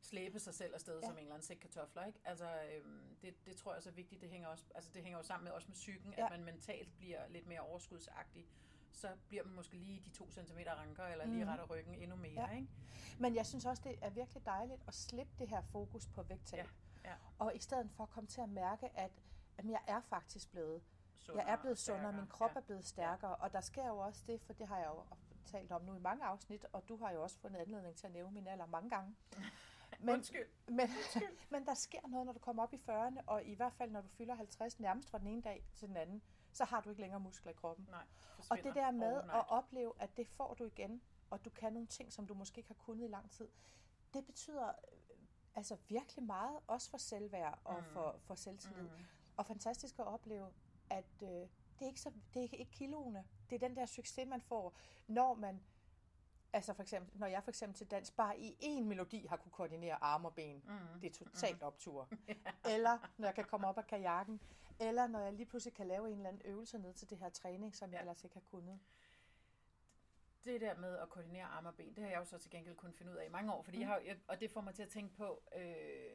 slæbe 0.00 0.38
sig 0.38 0.54
selv 0.54 0.74
afsted 0.74 0.94
Ja. 0.94 1.00
ja. 1.00 1.06
som 1.06 1.16
en 1.16 1.18
eller 1.22 1.34
anden 1.34 1.46
sæk 1.46 1.56
kartofler. 1.56 2.04
Ikke? 2.06 2.18
Altså, 2.24 2.62
øhm, 2.62 3.16
det, 3.22 3.46
det 3.46 3.56
tror 3.56 3.70
jeg 3.72 3.76
også 3.76 3.90
er 3.90 3.94
vigtigt. 3.94 4.20
Det 4.20 4.30
hænger, 4.30 4.48
også, 4.48 4.64
altså, 4.74 4.90
det 4.94 5.02
hænger 5.02 5.18
jo 5.18 5.22
sammen 5.24 5.44
med 5.44 5.52
også 5.52 5.68
med 5.68 5.74
psyken, 5.74 6.14
Ja. 6.18 6.24
at 6.24 6.30
man 6.30 6.44
mentalt 6.44 6.96
bliver 6.98 7.28
lidt 7.28 7.46
mere 7.46 7.60
overskudsagtig. 7.60 8.46
Så 8.92 9.08
bliver 9.28 9.44
man 9.44 9.54
måske 9.54 9.76
lige 9.76 10.00
de 10.00 10.10
to 10.10 10.30
centimeter 10.30 10.72
ranker, 10.74 11.04
eller 11.04 11.24
lige 11.26 11.38
Mhm. 11.44 11.48
retter 11.48 11.64
ryggen 11.66 11.94
endnu 11.94 12.16
mere. 12.16 12.48
Ja. 12.50 12.56
Ikke? 12.56 12.68
Men 13.18 13.34
jeg 13.34 13.46
synes 13.46 13.66
også, 13.66 13.82
det 13.86 13.98
er 14.02 14.10
virkelig 14.10 14.46
dejligt 14.46 14.82
at 14.88 14.94
slippe 14.94 15.32
det 15.38 15.48
her 15.48 15.62
fokus 15.62 16.06
på 16.08 16.22
vægttab. 16.22 16.58
Ja, 16.58 16.66
ja. 17.04 17.14
Og 17.38 17.56
i 17.56 17.58
stedet 17.58 17.90
for 17.90 18.02
at 18.02 18.10
komme 18.10 18.26
til 18.26 18.40
at 18.40 18.48
mærke, 18.48 18.90
at 18.94 19.10
jamen, 19.58 19.72
jeg 19.72 19.80
er 19.86 20.00
faktisk 20.00 20.50
blevet 20.50 20.82
Sundere 21.18 21.46
jeg 21.46 21.52
er 21.52 21.56
blevet 21.56 21.78
sundere, 21.78 22.12
min 22.12 22.26
krop 22.26 22.50
ja. 22.50 22.60
er 22.60 22.64
blevet 22.64 22.84
stærkere, 22.84 23.36
og 23.36 23.52
der 23.52 23.60
sker 23.60 23.86
jo 23.86 23.98
også 23.98 24.22
det, 24.26 24.40
for 24.40 24.52
det 24.52 24.66
har 24.66 24.78
jeg 24.78 24.86
jo 24.86 25.02
talt 25.46 25.72
om 25.72 25.82
nu 25.82 25.94
i 25.94 25.98
mange 25.98 26.24
afsnit, 26.24 26.66
og 26.72 26.88
du 26.88 26.96
har 26.96 27.10
jo 27.10 27.22
også 27.22 27.38
fundet 27.38 27.58
anledning 27.58 27.96
til 27.96 28.06
at 28.06 28.12
nævne 28.12 28.32
min 28.32 28.46
alder 28.46 28.66
mange 28.66 28.90
gange. 28.90 29.16
Men, 30.00 30.14
Undskyld. 30.14 30.46
men, 30.78 30.88
men 31.50 31.66
der 31.66 31.74
sker 31.74 32.08
noget, 32.08 32.26
når 32.26 32.32
du 32.32 32.38
kommer 32.38 32.62
op 32.62 32.72
i 32.72 32.76
40'erne, 32.76 33.20
og 33.26 33.44
i 33.44 33.54
hvert 33.54 33.72
fald 33.72 33.90
når 33.90 34.00
du 34.00 34.08
fylder 34.08 34.34
50, 34.34 34.80
nærmest 34.80 35.10
fra 35.10 35.18
den 35.18 35.26
ene 35.26 35.42
dag 35.42 35.64
til 35.74 35.88
den 35.88 35.96
anden, 35.96 36.22
så 36.52 36.64
har 36.64 36.80
du 36.80 36.90
ikke 36.90 37.00
længere 37.00 37.20
muskler 37.20 37.52
i 37.52 37.54
kroppen. 37.54 37.86
Nej, 37.90 38.04
Og 38.50 38.58
det 38.64 38.74
der 38.74 38.90
med 38.90 39.16
at 39.16 39.48
opleve, 39.48 39.92
at 39.98 40.16
det 40.16 40.28
får 40.28 40.54
du 40.54 40.64
igen, 40.64 41.02
og 41.30 41.44
du 41.44 41.50
kan 41.50 41.72
nogle 41.72 41.86
ting, 41.88 42.12
som 42.12 42.26
du 42.26 42.34
måske 42.34 42.58
ikke 42.58 42.68
har 42.68 42.84
kunnet 42.84 43.04
i 43.04 43.08
lang 43.08 43.30
tid, 43.30 43.48
det 44.14 44.26
betyder 44.26 44.72
altså 45.54 45.76
virkelig 45.88 46.24
meget, 46.24 46.58
også 46.66 46.90
for 46.90 46.98
selvværd 46.98 47.58
og 47.64 47.76
Mm. 47.78 47.84
for, 47.92 48.16
for 48.20 48.34
selvtillid. 48.34 48.82
Mm. 48.82 49.04
Og 49.36 49.46
fantastisk 49.46 49.98
at 49.98 50.06
opleve, 50.06 50.52
at 50.90 51.04
øh, 51.22 51.28
det, 51.28 51.48
er 51.80 51.86
ikke 51.86 52.00
så, 52.00 52.10
det 52.34 52.40
er 52.40 52.42
ikke, 52.42 52.64
kiloene. 52.72 53.24
Det 53.50 53.54
er 53.62 53.68
den 53.68 53.76
der 53.76 53.86
succes, 53.86 54.28
man 54.28 54.40
får, 54.40 54.74
når 55.06 55.34
man, 55.34 55.60
altså 56.52 56.72
for 56.74 56.82
eksempel, 56.82 57.18
når 57.18 57.26
jeg 57.26 57.42
for 57.44 57.50
eksempel 57.50 57.76
til 57.78 57.86
dans 57.90 58.10
bare 58.10 58.38
i 58.40 58.56
én 58.62 58.82
melodi 58.84 59.26
har 59.26 59.36
kunne 59.36 59.52
koordinere 59.52 60.02
arme 60.02 60.28
og 60.28 60.34
ben. 60.34 60.62
Mm. 60.66 61.00
Det 61.00 61.06
er 61.10 61.24
totalt 61.24 61.62
optur. 61.62 62.08
Eller 62.74 62.98
når 63.18 63.26
jeg 63.26 63.34
kan 63.34 63.44
komme 63.44 63.66
op 63.66 63.78
af 63.78 63.86
kajakken. 63.86 64.40
Eller 64.80 65.06
når 65.06 65.18
jeg 65.20 65.32
lige 65.32 65.46
pludselig 65.46 65.74
kan 65.74 65.86
lave 65.86 66.10
en 66.10 66.16
eller 66.16 66.28
anden 66.28 66.42
øvelse 66.44 66.78
ned 66.78 66.94
til 66.94 67.10
det 67.10 67.18
her 67.18 67.28
træning, 67.28 67.76
som 67.76 67.90
jeg 67.90 67.96
Ja. 67.96 68.00
ellers 68.00 68.24
ikke 68.24 68.36
har 68.36 68.40
kunnet. 68.50 68.80
Det 70.44 70.60
der 70.60 70.76
med 70.76 70.98
at 70.98 71.08
koordinere 71.08 71.44
arme 71.44 71.68
og 71.68 71.74
ben, 71.76 71.94
det 71.94 72.02
har 72.04 72.10
jeg 72.10 72.18
jo 72.18 72.24
så 72.24 72.38
til 72.38 72.50
gengæld 72.50 72.76
kun 72.76 72.92
finde 72.92 73.12
ud 73.12 73.16
af 73.16 73.26
i 73.26 73.28
mange 73.28 73.52
år, 73.54 73.62
fordi 73.62 73.76
mm. 73.76 73.80
jeg 73.80 73.88
har, 73.88 74.02
og 74.28 74.40
det 74.40 74.50
får 74.50 74.60
mig 74.60 74.74
til 74.74 74.82
at 74.82 74.88
tænke 74.88 75.14
på, 75.16 75.42
øh, 75.56 76.10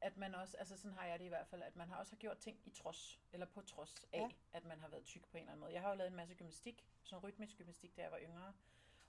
at 0.00 0.16
man 0.16 0.34
også, 0.34 0.56
altså 0.56 0.76
sådan 0.76 0.96
har 0.96 1.06
jeg 1.06 1.18
det 1.18 1.24
i 1.24 1.28
hvert 1.28 1.46
fald, 1.46 1.62
at 1.62 1.76
man 1.76 1.88
har 1.88 1.96
også 1.96 2.12
har 2.12 2.18
gjort 2.18 2.38
ting 2.38 2.58
i 2.64 2.70
trods, 2.70 3.20
eller 3.32 3.46
på 3.46 3.60
trods 3.60 4.04
af, 4.12 4.18
Ja. 4.20 4.28
at 4.52 4.64
man 4.64 4.80
har 4.80 4.88
været 4.88 5.04
tyk 5.04 5.28
på 5.28 5.36
en 5.36 5.40
eller 5.42 5.52
anden 5.52 5.60
måde. 5.60 5.72
Jeg 5.72 5.80
har 5.82 5.88
jo 5.88 5.94
lavet 5.94 6.10
en 6.10 6.16
masse 6.16 6.34
gymnastik, 6.34 6.86
sådan 7.02 7.24
rytmisk 7.24 7.56
gymnastik, 7.58 7.96
da 7.96 8.02
jeg 8.02 8.10
var 8.10 8.18
yngre, 8.18 8.52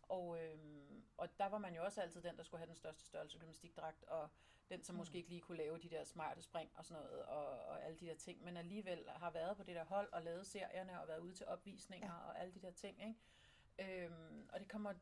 og, 0.01 0.43
øh, 0.43 0.57
og 1.17 1.29
der 1.39 1.45
var 1.45 1.57
man 1.57 1.75
jo 1.75 1.83
også 1.83 2.01
altid 2.01 2.21
den, 2.21 2.37
der 2.37 2.43
skulle 2.43 2.59
have 2.59 2.67
den 2.67 2.75
største 2.75 3.05
størrelse 3.05 3.39
gymnastikdragt, 3.39 4.03
og 4.03 4.29
den, 4.69 4.83
som 4.83 4.93
Mm. 4.95 4.97
måske 4.97 5.17
ikke 5.17 5.29
lige 5.29 5.41
kunne 5.41 5.57
lave 5.57 5.77
de 5.79 5.89
der 5.89 6.03
smarte 6.03 6.41
spring 6.41 6.71
og 6.75 6.85
sådan 6.85 7.03
noget, 7.03 7.23
og, 7.25 7.45
og 7.65 7.83
alle 7.83 7.97
de 7.99 8.05
der 8.05 8.15
ting, 8.15 8.43
men 8.43 8.57
alligevel 8.57 9.09
har 9.09 9.31
været 9.31 9.57
på 9.57 9.63
det 9.63 9.75
der 9.75 9.83
hold, 9.85 10.13
og 10.13 10.21
lavet 10.21 10.47
serierne, 10.47 11.01
og 11.01 11.07
været 11.07 11.19
ude 11.19 11.33
til 11.33 11.45
opvisninger, 11.47 12.13
ja. 12.13 12.19
og 12.29 12.39
alle 12.39 12.53
de 12.53 12.61
der 12.61 12.71
ting, 12.71 13.01
ikke? 13.01 13.15
Øhm, 13.79 14.49
og 14.53 14.59
det 14.59 14.67
kommer 14.69 14.93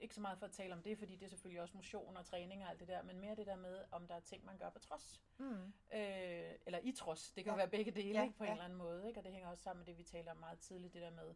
ikke 0.00 0.14
så 0.14 0.20
meget 0.20 0.38
for 0.38 0.46
at 0.46 0.52
tale 0.52 0.74
om 0.74 0.82
det, 0.82 0.98
fordi 0.98 1.16
det 1.16 1.24
er 1.24 1.28
selvfølgelig 1.28 1.62
også 1.62 1.76
motion 1.76 2.16
og 2.16 2.26
træning 2.26 2.64
og 2.64 2.70
alt 2.70 2.80
det 2.80 2.88
der, 2.88 3.02
men 3.02 3.20
mere 3.20 3.34
det 3.36 3.46
der 3.46 3.56
med, 3.56 3.84
om 3.90 4.06
der 4.06 4.14
er 4.14 4.20
ting, 4.20 4.44
man 4.44 4.58
gør 4.58 4.70
på 4.70 4.78
trods. 4.78 5.20
Mm. 5.38 5.72
Øh, 5.94 6.52
eller 6.66 6.78
i 6.82 6.92
trods. 6.92 7.32
Det 7.32 7.44
kan 7.44 7.52
Ja. 7.52 7.56
være 7.56 7.68
begge 7.68 7.90
dele 7.90 8.18
Ja, 8.18 8.24
ikke, 8.24 8.36
på 8.36 8.44
ja. 8.44 8.50
en 8.50 8.52
eller 8.52 8.64
anden 8.64 8.78
måde. 8.78 9.08
Ikke? 9.08 9.20
Og 9.20 9.24
det 9.24 9.32
hænger 9.32 9.48
også 9.48 9.62
sammen 9.62 9.80
med 9.80 9.86
det, 9.86 9.98
vi 9.98 10.02
taler 10.02 10.30
om 10.30 10.36
meget 10.36 10.58
tidligt, 10.58 10.94
det 10.94 11.02
der 11.02 11.10
med, 11.10 11.34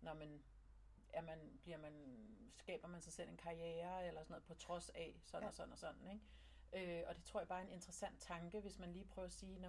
når 0.00 0.14
man, 0.14 0.42
er 1.08 1.20
man, 1.22 1.58
bliver 1.62 1.78
man, 1.78 2.16
skaber 2.54 2.88
man 2.88 3.00
sig 3.02 3.12
selv 3.12 3.28
en 3.30 3.36
karriere 3.36 4.06
eller 4.06 4.22
sådan 4.22 4.32
noget 4.32 4.44
på 4.44 4.54
trods 4.54 4.90
af 4.90 5.20
sådan 5.24 5.42
Ja. 5.42 5.48
og 5.48 5.54
sådan 5.54 5.72
og 5.72 5.78
sådan. 5.78 6.10
Ikke? 6.72 6.98
Øh, 7.00 7.04
og 7.08 7.16
det 7.16 7.24
tror 7.24 7.40
jeg 7.40 7.48
bare 7.48 7.60
er 7.60 7.64
en 7.66 7.72
interessant 7.72 8.20
tanke, 8.20 8.60
hvis 8.60 8.78
man 8.78 8.92
lige 8.92 9.04
prøver 9.04 9.26
at 9.26 9.32
sige, 9.32 9.58
når, 9.58 9.68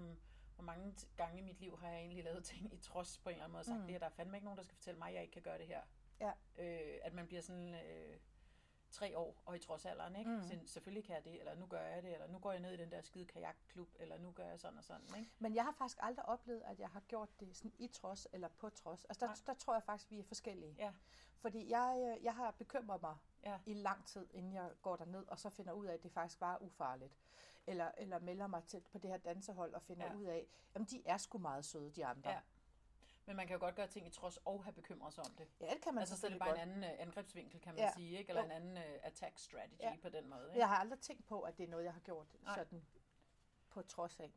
hvor 0.56 0.64
mange 0.64 0.96
gange 1.18 1.40
i 1.40 1.42
mit 1.42 1.60
liv 1.60 1.78
har 1.80 1.90
jeg 1.90 2.00
egentlig 2.00 2.24
lavet 2.24 2.44
ting 2.44 2.74
i 2.74 2.78
trods 2.78 3.18
på 3.18 3.30
en 3.30 3.34
eller 3.34 3.44
anden 3.44 3.52
måde, 3.52 3.62
og 3.62 3.66
sagt, 3.66 3.80
Mm. 3.80 3.88
det 3.88 3.96
er 3.96 4.00
der 4.00 4.06
er 4.06 4.10
fandme 4.10 4.38
ikke 4.38 4.46
nogen, 4.46 4.58
der 4.58 4.64
skal 4.64 4.76
fortælle 4.76 4.98
mig, 4.98 5.08
at 5.08 5.14
jeg 5.14 5.22
ikke 5.22 5.34
kan 5.34 5.42
gøre 5.42 5.58
det 5.58 5.68
her. 5.68 5.82
Ja. 6.20 6.32
Øh, 6.58 7.00
at 7.04 7.14
man 7.14 7.28
bliver 7.28 7.42
sådan 7.42 7.74
øh, 7.74 8.18
tre 8.92 9.18
år 9.18 9.42
og 9.46 9.56
i 9.56 9.60
trodsalderen, 9.60 10.16
ikke? 10.16 10.32
Mm. 10.32 10.44
Så, 10.44 10.60
selvfølgelig 10.66 11.04
kan 11.04 11.16
jeg 11.16 11.24
det, 11.24 11.40
eller 11.40 11.56
nu 11.56 11.66
gør 11.66 11.82
jeg 11.82 12.04
det, 12.04 12.14
eller 12.14 12.28
nu 12.28 12.40
går 12.40 12.52
jeg 12.52 12.62
ned 12.62 12.72
i 12.72 12.78
den 12.78 12.92
der 12.92 13.02
skide 13.02 13.26
kajakklub, 13.26 13.90
eller 14.00 14.18
nu 14.18 14.32
gør 14.32 14.46
jeg 14.46 14.60
sådan 14.60 14.78
og 14.78 14.84
sådan, 14.84 15.06
ikke? 15.18 15.32
Men 15.40 15.56
jeg 15.56 15.64
har 15.66 15.72
faktisk 15.72 15.98
aldrig 16.02 16.26
oplevet, 16.26 16.62
at 16.66 16.80
jeg 16.80 16.90
har 16.90 17.00
gjort 17.00 17.40
det 17.40 17.56
sådan 17.56 17.74
i 17.80 17.88
trods 17.88 18.28
eller 18.34 18.48
på 18.48 18.70
trods. 18.70 19.06
Altså 19.06 19.20
der, 19.20 19.28
Nej. 19.28 19.36
der 19.46 19.54
tror 19.54 19.74
jeg 19.74 19.84
faktisk, 19.84 20.12
vi 20.12 20.20
er 20.20 20.24
forskellige. 20.24 20.76
Ja. 20.80 20.92
Fordi 21.38 21.70
jeg, 21.70 22.16
øh, 22.18 22.24
jeg 22.24 22.36
har 22.36 22.52
bekymret 22.52 23.02
mig 23.02 23.18
Ja. 23.44 23.58
i 23.66 23.74
lang 23.74 24.06
tid, 24.06 24.28
inden 24.34 24.54
jeg 24.54 24.72
går 24.82 24.96
derned, 24.96 25.26
og 25.28 25.40
så 25.40 25.50
finder 25.50 25.74
ud 25.74 25.86
af, 25.86 25.94
at 25.94 26.04
det 26.04 26.12
faktisk 26.12 26.42
var 26.42 26.58
ufarligt. 26.62 27.18
Eller, 27.68 27.92
eller 27.98 28.20
melder 28.20 28.48
mig 28.48 28.64
til 28.64 28.82
på 28.92 28.98
det 28.98 29.10
her 29.10 29.18
dansehold 29.18 29.74
og 29.74 29.82
finder 29.82 30.06
Ja. 30.06 30.14
ud 30.16 30.24
af, 30.24 30.48
at 30.76 30.82
de 30.92 31.02
er 31.06 31.18
sgu 31.18 31.38
meget 31.38 31.66
søde, 31.66 31.92
de 31.92 32.06
andre. 32.06 32.30
Ja. 32.32 32.40
Men 33.26 33.36
man 33.36 33.48
kan 33.48 33.54
jo 33.54 33.60
godt 33.60 33.76
gøre 33.76 33.88
ting 33.88 34.08
i 34.08 34.10
trods 34.10 34.38
og 34.46 34.64
have 34.64 34.74
bekymret 34.74 35.14
sig 35.14 35.24
om 35.26 35.32
det. 35.38 35.48
ja 35.62 35.70
det 35.74 35.82
kan 35.82 35.94
man 35.94 36.02
altså 36.02 36.18
så 36.18 36.26
er 36.28 36.30
det 36.32 36.40
bare 36.40 36.50
godt. 36.50 36.62
en 36.62 36.70
anden 36.70 36.84
angrebsvinkel, 36.84 37.60
kan 37.62 37.74
man 37.76 37.84
Ja. 37.84 37.92
sige, 37.96 38.18
ikke? 38.18 38.30
Eller 38.30 38.42
Jo. 38.42 38.46
en 38.46 38.52
anden 38.52 38.78
uh, 38.78 38.84
attack 39.04 39.38
strategy 39.40 39.80
Ja. 39.82 39.98
på 40.02 40.10
den 40.10 40.30
måde. 40.30 40.48
Ikke? 40.48 40.60
Jeg 40.60 40.68
har 40.68 40.76
aldrig 40.76 41.00
tænkt 41.00 41.26
på, 41.26 41.42
at 41.42 41.58
det 41.58 41.64
er 41.64 41.68
noget, 41.68 41.84
jeg 41.86 41.94
har 41.94 42.00
gjort 42.00 42.28
Nej. 42.44 42.56
sådan 42.56 42.86
på 43.70 43.82
trods 43.82 44.20
af. 44.20 44.34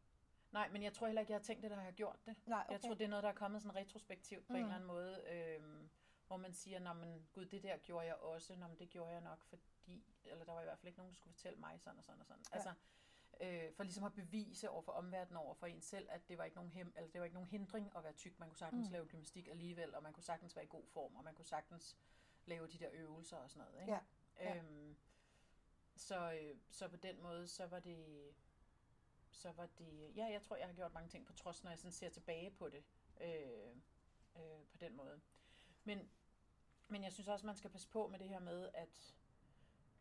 Nej, 0.53 0.69
men 0.69 0.83
jeg 0.83 0.93
tror 0.93 1.07
heller 1.07 1.21
ikke, 1.21 1.33
jeg 1.33 1.39
har 1.39 1.43
tænkt 1.45 1.63
det, 1.63 1.71
der 1.71 1.77
har 1.81 1.91
gjort 1.91 2.27
det. 2.27 2.37
Nej, 2.47 2.61
Okay. 2.61 2.73
Jeg 2.73 2.81
tror, 2.81 2.95
det 2.95 3.05
er 3.05 3.09
noget, 3.09 3.23
der 3.23 3.29
er 3.29 3.35
kommet 3.35 3.63
sådan 3.63 3.77
retrospektivt 3.77 4.47
på 4.47 4.53
mm. 4.53 4.57
en 4.57 4.63
Mm. 4.63 4.65
eller 4.67 4.75
anden 4.75 4.87
måde, 4.87 5.25
øhm, 5.31 5.91
hvor 6.27 6.37
man 6.37 6.53
siger, 6.55 6.79
Nå, 6.79 6.93
men 6.93 7.27
gud, 7.33 7.47
det 7.47 7.63
der 7.63 7.77
gjorde 7.77 8.07
jeg 8.07 8.17
også, 8.17 8.57
Nå, 8.57 8.67
men 8.69 8.79
det 8.79 8.89
gjorde 8.89 9.13
jeg 9.13 9.21
nok, 9.21 9.45
fordi, 9.45 10.05
eller 10.25 10.45
der 10.45 10.53
var 10.53 10.61
i 10.61 10.65
hvert 10.65 10.79
fald 10.79 10.87
ikke 10.89 10.99
nogen, 10.99 11.11
der 11.13 11.17
skulle 11.17 11.35
fortælle 11.35 11.59
mig 11.59 11.81
sådan 11.81 11.99
og 11.99 12.05
sådan 12.05 12.21
og 12.21 12.27
sådan. 12.27 12.43
Ja. 12.51 12.55
Altså, 12.57 12.73
øh, 13.43 13.73
for 13.75 13.83
ligesom 13.83 14.05
at 14.05 14.15
bevise 14.15 14.71
over 14.71 14.83
for 14.83 14.93
omverdenen, 14.93 15.37
over 15.37 15.55
for 15.55 15.67
en 15.67 15.81
selv, 15.81 16.09
at 16.11 16.29
det 16.29 16.39
var 16.39 16.45
ikke 16.45 16.57
nogen, 16.57 16.71
hem, 16.71 16.93
eller 16.97 17.11
det 17.11 17.21
var 17.21 17.25
ikke 17.25 17.35
nogen 17.35 17.49
hindring 17.49 17.93
at 17.97 18.05
være 18.05 18.13
tyk. 18.13 18.39
Man 18.39 18.49
kunne 18.49 18.59
sagtens 18.59 18.89
Mm. 18.89 18.93
lave 18.93 19.07
gymnastik 19.07 19.49
alligevel, 19.49 19.95
og 19.95 20.03
man 20.03 20.13
kunne 20.13 20.23
sagtens 20.23 20.57
være 20.57 20.65
i 20.65 20.69
god 20.69 20.87
form, 20.87 21.17
og 21.17 21.25
man 21.25 21.35
kunne 21.35 21.45
sagtens 21.45 21.97
lave 22.47 22.67
de 22.67 22.79
der 22.79 22.89
øvelser 22.93 23.37
og 23.37 23.51
sådan 23.51 23.69
noget. 23.69 23.81
Ikke? 23.81 23.99
Ja. 24.41 24.57
Øhm, 24.57 24.97
så, 25.97 26.33
øh, 26.33 26.57
så 26.71 26.89
på 26.89 26.97
den 26.97 27.23
måde, 27.23 27.49
så 27.49 27.67
var 27.67 27.81
det, 27.81 28.31
så 29.31 29.53
var 29.53 29.67
det, 29.79 30.17
ja, 30.17 30.25
jeg 30.27 30.43
tror, 30.43 30.57
jeg 30.57 30.67
har 30.67 30.75
gjort 30.75 30.93
mange 30.95 31.09
ting 31.09 31.27
på 31.27 31.33
trods, 31.33 31.63
når 31.65 31.71
jeg 31.71 31.79
sådan 31.79 31.93
ser 31.93 32.09
tilbage 32.09 32.51
på 32.51 32.69
det, 32.69 32.85
øh, 33.21 33.77
øh, 34.37 34.65
på 34.71 34.77
den 34.81 34.97
måde. 34.97 35.21
Men, 35.85 36.11
men 36.89 37.05
jeg 37.05 37.13
synes 37.13 37.29
også, 37.29 37.47
man 37.47 37.57
skal 37.57 37.71
passe 37.71 37.89
på 37.89 38.09
med 38.09 38.19
det 38.19 38.29
her 38.29 38.39
med, 38.39 38.69
at 38.75 39.17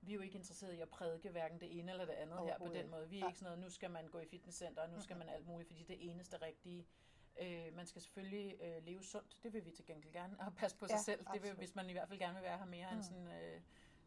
vi 0.01 0.11
er 0.11 0.15
jo 0.15 0.21
ikke 0.21 0.35
interesseret 0.35 0.73
i 0.73 0.79
at 0.79 0.89
prædike 0.89 1.29
hverken 1.29 1.59
det 1.59 1.79
ene 1.79 1.91
eller 1.91 2.05
det 2.05 2.13
andet 2.13 2.39
her 2.39 2.57
på 2.57 2.67
den 2.67 2.89
måde. 2.89 3.09
Vi 3.09 3.15
er 3.15 3.19
Nej. 3.19 3.29
ikke 3.29 3.39
sådan 3.39 3.45
noget, 3.45 3.59
nu 3.59 3.69
skal 3.69 3.91
man 3.91 4.07
gå 4.07 4.19
i 4.19 4.25
fitnesscenter, 4.25 4.81
og 4.81 4.89
nu 4.89 5.01
skal 5.01 5.17
man 5.17 5.29
alt 5.29 5.47
muligt, 5.47 5.67
fordi 5.67 5.83
det 5.83 5.95
er 5.95 6.11
eneste 6.11 6.37
rigtige. 6.41 6.87
Øh, 7.41 7.75
man 7.75 7.85
skal 7.85 8.01
selvfølgelig 8.01 8.61
øh, 8.61 8.83
leve 8.83 9.03
sundt, 9.03 9.37
det 9.43 9.53
vil 9.53 9.65
vi 9.65 9.71
til 9.71 9.85
gengæld 9.85 10.13
gerne, 10.13 10.39
og 10.39 10.55
passe 10.55 10.77
på 10.77 10.87
sig 10.87 10.95
Ja, 10.95 11.01
selv, 11.01 11.25
det 11.33 11.43
vil, 11.43 11.53
hvis 11.53 11.75
man 11.75 11.89
i 11.89 11.91
hvert 11.91 12.07
fald 12.07 12.19
gerne 12.19 12.33
vil 12.33 12.43
være 12.43 12.57
her 12.57 12.65
mere 12.65 12.91
mm. 12.91 12.95
end 12.95 13.03
sådan, 13.03 13.27
øh, 13.27 13.61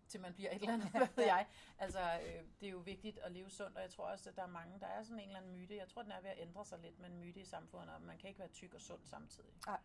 til 0.09 0.21
man 0.21 0.35
bliver 0.35 0.51
et 0.51 0.55
eller 0.55 0.73
andet, 0.75 0.91
hvad 0.91 1.09
ved 1.17 1.25
jeg. 1.25 1.47
Altså, 1.79 2.01
øh, 2.01 2.43
det 2.61 2.67
er 2.67 2.71
jo 2.71 2.79
vigtigt 2.79 3.19
at 3.19 3.33
leve 3.33 3.51
sundt, 3.51 3.77
og 3.77 3.83
jeg 3.83 3.91
tror 3.91 4.05
også, 4.05 4.31
at 4.31 4.37
der 4.37 4.43
er 4.43 4.47
mange, 4.47 4.81
der 4.81 4.87
er 4.87 5.03
sådan 5.03 5.21
en 5.21 5.27
eller 5.27 5.39
anden 5.39 5.53
myte, 5.53 5.77
jeg 5.77 5.89
tror, 5.89 6.03
den 6.03 6.13
er 6.13 6.21
ved 6.21 6.31
at 6.31 6.39
ændre 6.39 6.65
sig 6.65 6.79
lidt, 6.79 6.99
men 6.99 7.13
en 7.13 7.21
myte 7.21 7.41
i 7.41 7.45
samfundet, 7.45 7.97
om 7.97 8.03
man 8.03 8.19
kan 8.19 8.29
ikke 8.29 8.41
være 8.41 8.49
tyk 8.49 8.75
og 8.75 8.81
sund 8.81 9.01
samtidig. 9.05 9.51
Nej. 9.67 9.79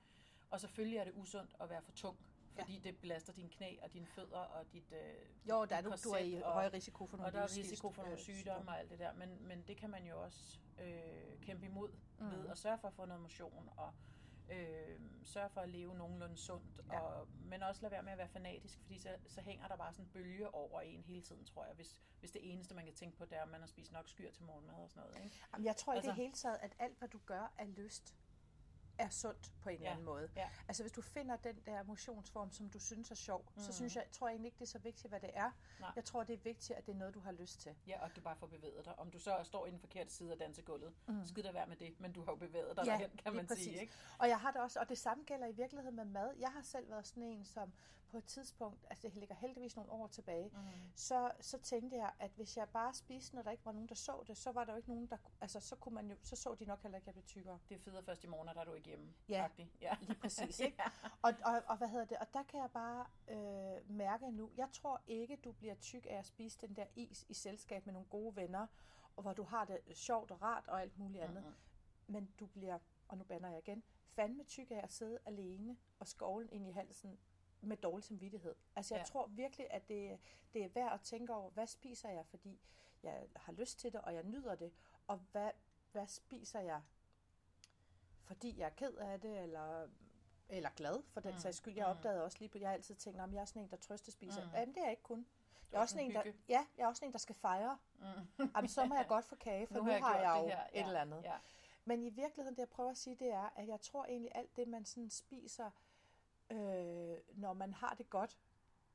Og 0.49 0.59
selvfølgelig 0.59 0.97
er 0.97 1.03
det 1.03 1.13
usundt 1.15 1.55
at 1.59 1.69
være 1.69 1.81
for 1.81 1.91
tung, 1.91 2.17
fordi 2.59 2.73
ja. 2.77 2.79
det 2.83 2.97
belaster 2.97 3.33
dine 3.33 3.49
knæ 3.49 3.75
og 3.81 3.93
dine 3.93 4.05
fødder 4.05 4.37
og 4.37 4.71
dit 4.73 4.91
øh, 4.91 5.49
Jo, 5.49 5.65
der 5.65 5.75
er 5.75 5.81
du, 5.81 5.93
du 6.03 6.09
er 6.09 6.17
i 6.17 6.33
og- 6.41 6.53
høj 6.53 6.69
risiko 6.73 7.05
for 7.05 7.17
nogle 7.17 7.27
og 7.27 7.33
der 7.33 7.39
er 7.39 7.57
risiko 7.57 7.91
for 7.91 8.01
nogle 8.01 8.17
øh, 8.17 8.23
sygdomme 8.23 8.71
og 8.71 8.79
alt 8.79 8.89
det 8.89 8.99
der, 8.99 9.13
men, 9.13 9.47
men 9.47 9.61
det 9.67 9.77
kan 9.77 9.89
man 9.89 10.05
jo 10.05 10.21
også 10.23 10.59
øh, 10.79 11.41
kæmpe 11.41 11.65
imod 11.65 11.89
mm. 12.19 12.31
Ved 12.31 12.47
at 12.49 12.57
sørge 12.57 12.77
for 12.77 12.87
at 12.87 12.93
få 12.93 13.05
noget 13.05 13.21
motion 13.21 13.69
og 13.77 13.91
Øh, 14.51 14.99
sørg 15.23 15.51
for 15.51 15.61
at 15.61 15.69
leve 15.69 15.95
nogenlunde 15.97 16.37
sundt, 16.37 16.81
Ja. 16.91 16.99
og, 16.99 17.27
men 17.45 17.63
også 17.63 17.81
lad 17.81 17.89
være 17.89 18.03
med 18.03 18.11
at 18.11 18.17
være 18.17 18.27
fanatisk, 18.27 18.79
fordi 18.81 18.99
så, 18.99 19.09
så 19.27 19.41
hænger 19.41 19.67
der 19.67 19.75
bare 19.75 19.93
sådan 19.93 20.05
en 20.05 20.11
bølge 20.11 20.53
over 20.55 20.81
en 20.81 21.03
hele 21.03 21.21
tiden, 21.21 21.45
tror 21.45 21.65
jeg, 21.65 21.73
hvis, 21.75 22.01
hvis 22.19 22.31
det 22.31 22.53
eneste, 22.53 22.75
man 22.75 22.85
kan 22.85 22.93
tænke 22.93 23.17
på, 23.17 23.25
det 23.25 23.37
er, 23.37 23.41
at 23.41 23.49
man 23.49 23.59
har 23.59 23.67
spist 23.67 23.91
nok 23.91 24.07
skyr 24.09 24.31
til 24.31 24.43
morgenmad 24.43 24.73
og 24.75 24.89
sådan 24.89 25.09
noget. 25.09 25.23
Ikke? 25.25 25.37
Jamen, 25.53 25.65
jeg 25.65 25.75
tror 25.75 25.93
i 25.93 25.95
Altså- 25.95 26.09
det 26.11 26.15
hele 26.17 26.33
taget, 26.33 26.57
at 26.61 26.75
alt, 26.79 26.97
hvad 26.97 27.07
du 27.07 27.19
gør 27.25 27.53
af 27.57 27.75
lyst, 27.75 28.15
er 28.99 29.09
sundt 29.09 29.51
på 29.61 29.69
en 29.69 29.75
eller 29.75 29.87
Ja, 29.87 29.91
anden 29.91 30.05
måde. 30.05 30.29
ja. 30.35 30.49
Altså 30.67 30.83
hvis 30.83 30.91
du 30.91 31.01
finder 31.01 31.35
den 31.35 31.55
der 31.65 31.83
motionsform, 31.83 32.51
som 32.51 32.69
du 32.69 32.79
synes 32.79 33.11
er 33.11 33.15
sjov, 33.15 33.41
mm. 33.55 33.61
så 33.61 33.67
Mhm. 33.67 33.73
synes 33.73 33.95
jeg, 33.95 34.05
tror 34.11 34.27
jeg 34.27 34.33
egentlig 34.33 34.47
ikke, 34.47 34.55
det 34.59 34.65
er 34.65 34.69
så 34.69 34.79
vigtigt, 34.79 35.11
hvad 35.11 35.19
det 35.19 35.29
er. 35.33 35.51
Nej. 35.79 35.91
Jeg 35.95 36.03
tror, 36.05 36.23
det 36.23 36.33
er 36.33 36.37
vigtigt, 36.37 36.77
at 36.77 36.85
det 36.85 36.91
er 36.93 36.97
noget, 36.97 37.13
du 37.13 37.19
har 37.19 37.31
lyst 37.31 37.61
til. 37.61 37.75
Ja, 37.87 37.99
og 37.99 38.05
at 38.05 38.15
du 38.15 38.21
bare 38.21 38.35
får 38.35 38.47
bevæget 38.47 38.85
dig. 38.85 38.99
Om 38.99 39.11
du 39.11 39.19
så 39.19 39.39
står 39.43 39.65
i 39.65 39.71
den 39.71 39.79
forkerte 39.79 40.11
side 40.13 40.31
af 40.31 40.37
dansegulvet, 40.37 40.93
mm. 41.07 41.25
skid 41.25 41.43
da 41.43 41.51
være 41.51 41.67
med 41.67 41.75
det, 41.75 41.99
men 41.99 42.11
du 42.13 42.23
har 42.23 42.31
jo 42.31 42.35
bevæget 42.35 42.75
dig 42.77 42.85
Ja, 42.85 42.91
derhen, 42.91 43.09
kan 43.23 43.35
man 43.35 43.47
præcis. 43.47 43.63
sige. 43.63 43.81
Ikke? 43.81 43.93
Og 44.19 44.27
jeg 44.29 44.39
har 44.39 44.51
det 44.51 44.61
også, 44.61 44.79
og 44.79 44.89
det 44.89 44.97
samme 44.97 45.23
gælder 45.23 45.47
i 45.47 45.51
virkeligheden 45.51 45.95
med 45.95 46.05
mad. 46.05 46.33
Jeg 46.39 46.49
har 46.51 46.61
selv 46.61 46.89
været 46.89 47.07
sådan 47.07 47.23
en, 47.23 47.45
som 47.45 47.73
på 48.11 48.17
et 48.17 48.25
tidspunkt, 48.25 48.85
altså 48.89 49.07
det 49.07 49.17
ligger 49.17 49.35
heldigvis 49.35 49.75
nogle 49.75 49.91
år 49.91 50.07
tilbage, 50.07 50.49
Mm. 50.53 50.59
så, 50.95 51.31
så 51.39 51.57
tænkte 51.57 51.97
jeg, 51.97 52.11
at 52.19 52.31
hvis 52.31 52.57
jeg 52.57 52.69
bare 52.69 52.93
spiste, 52.93 53.35
når 53.35 53.41
der 53.41 53.51
ikke 53.51 53.65
var 53.65 53.71
nogen, 53.71 53.89
der 53.89 53.95
så 53.95 54.23
det, 54.27 54.37
så 54.37 54.51
var 54.51 54.63
der 54.65 54.73
jo 54.73 54.77
ikke 54.77 54.89
nogen, 54.89 55.07
der, 55.07 55.17
altså 55.41 55.59
så 55.59 55.75
kunne 55.75 55.95
man 55.95 56.09
jo, 56.09 56.15
så 56.23 56.35
så 56.35 56.55
de 56.55 56.65
nok 56.65 56.81
heller 56.81 56.97
ikke, 56.97 57.03
at 57.03 57.07
jeg 57.07 57.13
blev 57.13 57.25
tykkere. 57.25 57.59
Det 57.69 57.75
er 57.75 57.79
fedt 57.79 58.05
først 58.05 58.23
i 58.23 58.27
morgen, 58.27 58.47
og 58.49 58.55
der 58.55 58.61
er 58.61 58.65
du 58.65 58.73
ikke 58.73 58.87
hjemme. 58.87 59.13
Ja, 59.29 59.47
ja. 59.81 59.97
Lige 60.01 60.19
præcis, 60.19 60.59
ikke? 60.65 60.83
Og, 61.21 61.33
og, 61.45 61.63
og 61.67 61.77
hvad 61.77 61.87
hedder 61.87 62.05
det? 62.05 62.17
Og 62.17 62.33
der 62.33 62.43
kan 62.43 62.59
jeg 62.59 62.71
bare 62.71 63.05
øh, 63.27 63.91
mærke 63.91 64.31
nu, 64.31 64.51
jeg 64.57 64.69
tror 64.73 65.01
ikke, 65.07 65.35
du 65.35 65.51
bliver 65.51 65.75
tyk 65.75 66.05
af 66.09 66.15
at 66.15 66.25
spise 66.25 66.57
den 66.61 66.75
der 66.75 66.85
is 66.95 67.25
i 67.29 67.33
selskab 67.33 67.85
med 67.85 67.93
nogle 67.93 68.07
gode 68.09 68.35
venner, 68.35 68.67
og 69.15 69.21
hvor 69.23 69.33
du 69.33 69.43
har 69.43 69.65
det 69.65 69.79
sjovt 69.97 70.31
og 70.31 70.41
rart 70.41 70.67
og 70.67 70.81
alt 70.81 70.97
muligt 70.99 71.23
andet. 71.23 71.43
Mm-mm. 71.43 71.55
Men 72.07 72.31
du 72.39 72.45
bliver, 72.45 72.79
og 73.07 73.17
nu 73.17 73.23
banner 73.23 73.49
jeg 73.49 73.59
igen, 73.67 73.83
fandme 74.15 74.43
tyk 74.43 74.71
af 74.71 74.79
at 74.83 74.91
sidde 74.91 75.19
alene 75.25 75.77
og 75.99 76.07
skovlen 76.07 76.49
ind 76.51 76.67
i 76.67 76.71
halsen 76.71 77.19
med 77.61 77.77
dårlig 77.77 78.03
samvittighed. 78.03 78.55
Altså 78.75 78.95
jeg 78.95 79.01
Ja. 79.01 79.05
tror 79.05 79.27
virkelig, 79.27 79.67
at 79.71 79.87
det, 79.89 80.19
det 80.53 80.63
er 80.63 80.69
værd 80.69 80.93
at 80.93 81.01
tænke 81.01 81.33
over, 81.33 81.49
hvad 81.49 81.67
spiser 81.67 82.09
jeg, 82.09 82.25
fordi 82.25 82.59
jeg 83.03 83.27
har 83.35 83.51
lyst 83.53 83.79
til 83.79 83.93
det, 83.93 84.01
og 84.01 84.13
jeg 84.13 84.23
nyder 84.23 84.55
det, 84.55 84.71
og 85.07 85.17
hvad, 85.31 85.51
hvad 85.91 86.07
spiser 86.07 86.59
jeg, 86.59 86.81
fordi 88.23 88.57
jeg 88.59 88.65
er 88.65 88.69
ked 88.69 88.93
af 88.93 89.21
det, 89.21 89.39
eller, 89.39 89.87
eller 90.49 90.69
glad 90.69 91.03
for 91.13 91.19
den 91.21 91.31
Mm, 91.33 91.39
sags 91.39 91.57
skyld. 91.57 91.75
Jeg 91.75 91.85
mm. 91.85 91.91
opdagede 91.91 92.23
også 92.23 92.37
lige 92.39 92.49
på, 92.49 92.57
jeg 92.57 92.69
har 92.69 92.73
altid 92.73 92.95
tænkt, 92.95 93.19
at 93.21 93.33
jeg 93.33 93.41
er 93.41 93.45
sådan 93.45 93.61
en, 93.61 93.69
der 93.69 93.77
trøste 93.77 94.11
spiser. 94.11 94.43
Mm. 94.45 94.51
Jamen 94.53 94.69
det 94.75 94.77
er 94.77 94.83
jeg 94.83 94.91
ikke 94.91 95.03
kun. 95.03 95.25
Jeg 95.71 95.77
er 95.77 95.81
også 95.81 95.93
sådan 95.93 96.05
en, 96.09 96.15
der, 96.15 96.23
ja, 96.49 96.65
jeg 96.77 96.83
er 96.83 96.87
også 96.87 97.05
en, 97.05 97.11
der 97.11 97.17
skal 97.17 97.35
fejre. 97.35 97.77
Mm. 97.99 98.49
Jamen, 98.55 98.69
så 98.69 98.85
må 98.85 98.95
jeg 98.95 99.05
godt 99.15 99.25
få 99.25 99.35
kage, 99.35 99.67
for 99.67 99.73
nu, 99.75 99.83
nu 99.83 99.91
har 99.91 100.17
jeg 100.19 100.35
det 100.35 100.41
jo 100.41 100.47
her. 100.47 100.63
et 100.73 100.87
eller 100.87 101.01
andet. 101.01 101.23
Ja. 101.23 101.37
Men 101.85 102.03
i 102.03 102.09
virkeligheden, 102.09 102.55
det 102.55 102.59
jeg 102.59 102.69
prøver 102.69 102.89
at 102.89 102.97
sige, 102.97 103.15
det 103.15 103.31
er, 103.31 103.49
at 103.55 103.67
jeg 103.67 103.81
tror 103.81 104.05
egentlig, 104.05 104.31
alt 104.35 104.55
det, 104.55 104.67
man 104.67 104.85
sådan 104.85 105.09
spiser, 105.09 105.65
øh, 105.65 105.71
når 107.33 107.53
man 107.53 107.73
har 107.73 107.93
det 107.93 108.09
godt, 108.09 108.37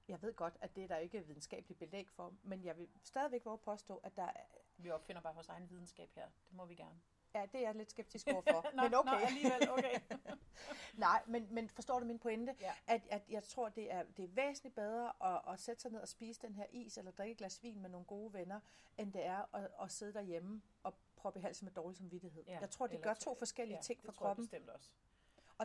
jeg 0.09 0.23
ved 0.23 0.35
godt, 0.35 0.57
at 0.61 0.77
det 0.77 0.85
er 0.85 0.89
der 0.89 0.97
ikke 0.97 1.27
videnskabeligt 1.27 1.79
belæg 1.79 2.11
for, 2.11 2.35
men 2.43 2.65
jeg 2.65 2.79
vil 2.79 2.89
stadigvæk 3.03 3.45
våge 3.45 3.59
påstå, 3.59 3.97
at 3.97 4.17
der 4.17 4.23
er, 4.23 4.45
Vi 4.77 4.91
opfinder 4.91 5.23
bare 5.23 5.35
vores 5.35 5.49
egen 5.49 5.71
videnskab 5.71 6.11
her. 6.15 6.27
Det 6.49 6.57
må 6.57 6.65
vi 6.65 6.75
gerne. 6.75 7.01
ja, 7.35 7.47
det 7.53 7.55
er 7.61 7.61
jeg 7.65 7.75
lidt 7.75 7.91
skeptisk 7.91 8.29
overfor. 8.33 8.71
nå, 8.77 8.83
men 8.83 8.95
okay. 8.95 9.11
nå, 9.13 9.17
alligevel, 9.19 9.71
okay. 9.71 10.01
Nej, 10.95 11.23
men, 11.27 11.47
men 11.51 11.69
forstår 11.69 12.01
du 12.01 12.07
min 12.07 12.19
pointe? 12.19 12.57
Ja. 12.61 12.73
At, 12.87 13.03
at 13.11 13.23
jeg 13.29 13.45
tror, 13.45 13.69
det 13.69 13.93
er, 13.93 14.03
det 14.17 14.25
er 14.25 14.29
væsentligt 14.29 14.75
bedre 14.75 15.35
at, 15.35 15.53
at 15.53 15.61
sætte 15.61 15.83
sig 15.83 15.91
ned 15.91 16.01
og 16.01 16.09
spise 16.09 16.41
den 16.43 16.55
her 16.55 16.67
is, 16.71 16.99
eller 16.99 17.11
drikke 17.11 17.33
et 17.33 17.39
glas 17.39 17.63
vin 17.63 17.81
med 17.81 17.91
nogle 17.91 18.07
gode 18.07 18.33
venner, 18.33 18.61
end 18.99 19.13
det 19.13 19.25
er 19.25 19.57
at, 19.57 19.71
at 19.83 19.91
sidde 19.93 20.13
derhjemme 20.13 20.63
og 20.83 20.95
proppe 21.17 21.39
i 21.39 21.43
halsen 21.43 21.65
med 21.65 21.73
dårlig 21.73 21.97
samvittighed. 21.97 22.45
Ja, 22.47 22.59
jeg 22.61 22.71
tror, 22.71 22.87
det 22.87 23.03
gør 23.03 23.15
to- 23.15 23.35
forskellige 23.35 23.77
ja, 23.77 23.83
ting 23.83 23.99
det 23.99 24.05
for 24.05 24.13
jeg 24.13 24.17
kroppen. 24.19 24.45
bestemt 24.45 24.69
også. 24.71 24.91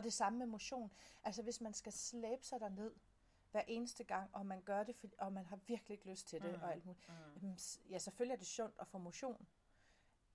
Og 0.00 0.04
det 0.04 0.12
samme 0.12 0.38
med 0.38 0.46
motion. 0.46 0.90
Altså 1.24 1.42
hvis 1.42 1.60
man 1.60 1.74
skal 1.74 1.92
slæbe 1.92 2.44
sig 2.44 2.60
derned 2.60 2.92
hver 3.50 3.62
eneste 3.66 4.04
gang, 4.04 4.30
og 4.32 4.46
man 4.46 4.62
gør 4.62 4.82
det, 4.82 5.14
og 5.18 5.32
man 5.32 5.46
har 5.46 5.56
virkelig 5.56 5.94
ikke 5.94 6.10
lyst 6.10 6.28
til 6.28 6.42
det, 6.42 6.52
Mm, 6.56 6.62
og 6.62 6.72
alt 6.72 6.86
muligt. 6.86 7.08
Mm. 7.42 7.56
Ja, 7.90 7.98
selvfølgelig 7.98 8.32
er 8.34 8.38
det 8.38 8.46
sundt 8.46 8.74
at 8.80 8.86
få 8.88 8.98
motion. 8.98 9.46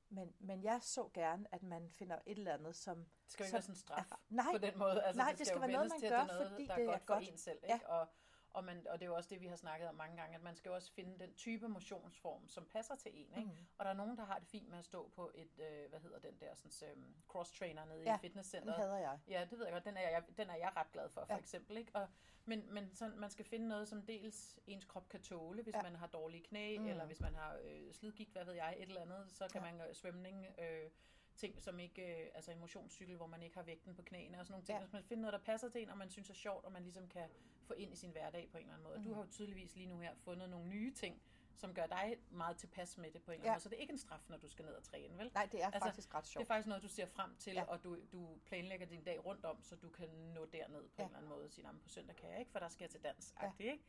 Men, 0.10 0.34
men 0.40 0.64
jeg 0.64 0.80
så 0.82 1.10
gerne, 1.14 1.46
at 1.52 1.64
man 1.64 1.90
finder 1.90 2.16
et 2.26 2.38
eller 2.38 2.54
andet, 2.54 2.76
som... 2.76 2.98
Det 2.98 3.08
skal 3.32 3.44
jo 3.44 3.46
ikke 3.46 3.50
som 3.50 3.56
være 3.56 3.62
sådan 3.62 3.74
en 3.74 3.78
straf 3.80 4.12
er- 4.12 4.20
nej, 4.30 4.52
på 4.52 4.58
den 4.58 4.78
måde. 4.78 5.04
Altså, 5.04 5.22
nej, 5.22 5.30
det 5.32 5.40
det 5.40 5.48
skal, 5.48 5.58
skal 5.60 5.70
jo 5.72 5.78
være 5.78 5.88
noget, 5.88 6.02
man 6.02 6.10
gør, 6.10 6.20
det 6.20 6.28
noget, 6.28 6.50
fordi 6.50 6.64
det 6.64 6.72
er 6.72 6.86
godt 6.86 7.00
for 7.02 7.06
godt. 7.06 7.30
en 7.30 7.38
selv. 7.38 7.60
Ja. 7.64 7.74
Ikke? 7.74 7.90
Og, 7.90 8.08
og, 8.56 8.64
man, 8.64 8.88
og 8.90 9.00
det 9.00 9.06
er 9.06 9.10
jo 9.10 9.16
også 9.16 9.30
det, 9.30 9.42
vi 9.42 9.48
har 9.48 9.56
snakket 9.56 9.88
om 9.90 9.96
mange 9.96 10.18
gange, 10.18 10.36
at 10.36 10.42
man 10.44 10.56
skal 10.56 10.72
også 10.72 10.92
finde 10.94 11.20
den 11.20 11.34
type 11.34 11.68
motionsform, 11.68 12.48
som 12.48 12.66
passer 12.66 12.96
til 12.96 13.12
en. 13.14 13.38
Ikke? 13.38 13.50
Mm. 13.50 13.66
Og 13.78 13.86
der 13.86 13.92
er 13.92 13.96
nogen, 13.96 14.18
der 14.18 14.26
har 14.26 14.40
det 14.40 14.48
fint 14.48 14.70
med 14.70 14.78
at 14.78 14.86
stå 14.86 15.12
på 15.16 15.32
et, 15.36 15.60
øh, 15.60 15.90
hvad 15.90 16.00
hedder 16.00 16.20
den 16.20 16.40
der, 16.40 16.54
sådan, 16.56 16.90
øh, 16.90 17.04
cross-trainer 17.30 17.86
nede 17.86 18.02
Ja, 18.04 18.10
i 18.10 18.12
Den 18.12 18.20
fitnesscenteret. 18.20 18.76
hader 18.78 18.98
jeg. 18.98 19.20
Ja, 19.28 19.48
det 19.50 19.58
ved 19.60 19.66
jeg 19.66 19.74
godt. 19.74 19.86
Den 19.86 19.98
er 19.98 20.02
jeg, 20.10 20.24
den 20.38 20.50
er 20.50 20.56
jeg 20.56 20.72
ret 20.76 20.92
glad 20.92 21.10
for, 21.10 21.26
for 21.26 21.34
Ja. 21.34 21.40
eksempel. 21.40 21.78
Ikke? 21.78 21.92
Og, 21.96 22.08
men 22.46 22.74
men 22.74 22.96
sådan, 22.96 23.20
man 23.20 23.30
skal 23.30 23.46
finde 23.46 23.68
noget, 23.68 23.88
som 23.88 24.02
dels 24.02 24.60
ens 24.68 24.86
krop 24.86 25.10
kan 25.10 25.22
tåle, 25.22 25.64
hvis 25.64 25.76
Ja. 25.76 25.82
man 25.82 25.96
har 25.96 26.08
dårlige 26.08 26.44
knæ, 26.44 26.78
Mm. 26.78 26.88
eller 26.88 27.06
hvis 27.06 27.20
man 27.22 27.36
har 27.36 27.58
øh, 27.64 27.94
slidgigt, 27.94 28.32
hvad 28.32 28.46
ved 28.46 28.54
jeg, 28.54 28.76
et 28.78 28.82
eller 28.90 29.02
andet, 29.02 29.32
så 29.32 29.48
kan 29.52 29.62
Ja. 29.64 29.72
man 29.72 29.78
gøre 29.80 29.94
svømning, 29.94 30.46
øh, 30.60 30.90
ting 31.36 31.62
som 31.62 31.80
ikke, 31.80 32.22
øh, 32.24 32.28
altså 32.36 32.52
en 32.52 32.60
motionscykel, 32.60 33.16
hvor 33.16 33.28
man 33.28 33.44
ikke 33.44 33.56
har 33.56 33.64
vægten 33.64 33.96
på 33.96 34.02
knæene 34.02 34.40
og 34.40 34.46
sådan 34.46 34.54
nogle 34.54 34.66
ting. 34.66 34.76
Ja. 34.78 34.84
Hvis 34.84 34.94
man 34.94 35.04
finder 35.04 35.22
noget, 35.22 35.34
der 35.34 35.40
passer 35.46 35.70
til 35.70 35.82
en, 35.82 35.90
og 35.90 35.98
man 35.98 36.10
synes 36.10 36.30
er 36.30 36.34
sjovt, 36.34 36.66
og 36.66 36.72
man 36.72 36.84
ligesom 36.84 37.08
kan 37.08 37.30
få 37.64 37.74
ind 37.74 37.94
i 37.94 37.96
sin 37.96 38.12
hverdag 38.12 38.50
på 38.52 38.58
en 38.58 38.64
eller 38.64 38.74
anden 38.74 38.84
måde. 38.88 38.98
Mm. 38.98 39.04
Du 39.04 39.10
Mhm. 39.10 39.16
har 39.18 39.24
jo 39.26 39.32
tydeligvis 39.32 39.76
lige 39.76 39.88
nu 39.88 40.00
her 40.00 40.16
fundet 40.16 40.50
nogle 40.50 40.68
nye 40.70 40.94
ting, 40.94 41.22
som 41.58 41.74
gør 41.74 41.86
dig 41.86 42.18
meget 42.30 42.58
tilpas 42.58 42.98
med 42.98 43.12
det 43.12 43.22
på 43.24 43.32
en 43.32 43.36
eller 43.36 43.44
anden 43.46 43.54
måde. 43.56 43.62
Så 43.64 43.70
det 43.70 43.76
er 43.76 43.80
ikke 43.82 43.92
en 43.94 43.98
straf, 44.00 44.30
når 44.30 44.38
du 44.38 44.48
skal 44.48 44.66
ned 44.66 44.74
og 44.74 44.84
træne, 44.84 45.18
vel? 45.18 45.32
Nej, 45.34 45.46
det 45.52 45.62
er 45.62 45.66
Altså, 45.66 45.80
faktisk 45.80 46.14
ret 46.16 46.24
Det 46.24 46.28
er 46.30 46.32
sjovt. 46.32 46.48
faktisk 46.48 46.68
noget, 46.68 46.84
du 46.84 46.88
ser 46.88 47.06
frem 47.06 47.36
til, 47.36 47.54
Ja. 47.54 47.64
og 47.64 47.84
du, 47.84 47.98
du 48.12 48.38
planlægger 48.46 48.86
din 48.88 49.04
dag 49.04 49.26
rundt 49.26 49.46
om, 49.46 49.64
så 49.64 49.76
du 49.76 49.90
kan 49.90 50.10
nå 50.10 50.46
derned 50.46 50.82
på 50.90 50.94
Ja. 50.98 51.04
en 51.04 51.10
eller 51.10 51.18
anden 51.18 51.30
måde 51.30 51.44
og 51.46 51.52
sige, 51.52 51.66
"Nå, 51.66 51.72
men 51.72 51.82
på 51.82 51.90
søndag 51.90 52.16
kan 52.16 52.30
jeg 52.30 52.40
ikke, 52.40 52.52
for 52.52 52.60
der 52.60 52.68
skal 52.70 52.84
jeg 52.84 52.90
til 52.92 53.04
dans. 53.04 53.34
Ja. 53.42 53.52
Ikke? 53.60 53.84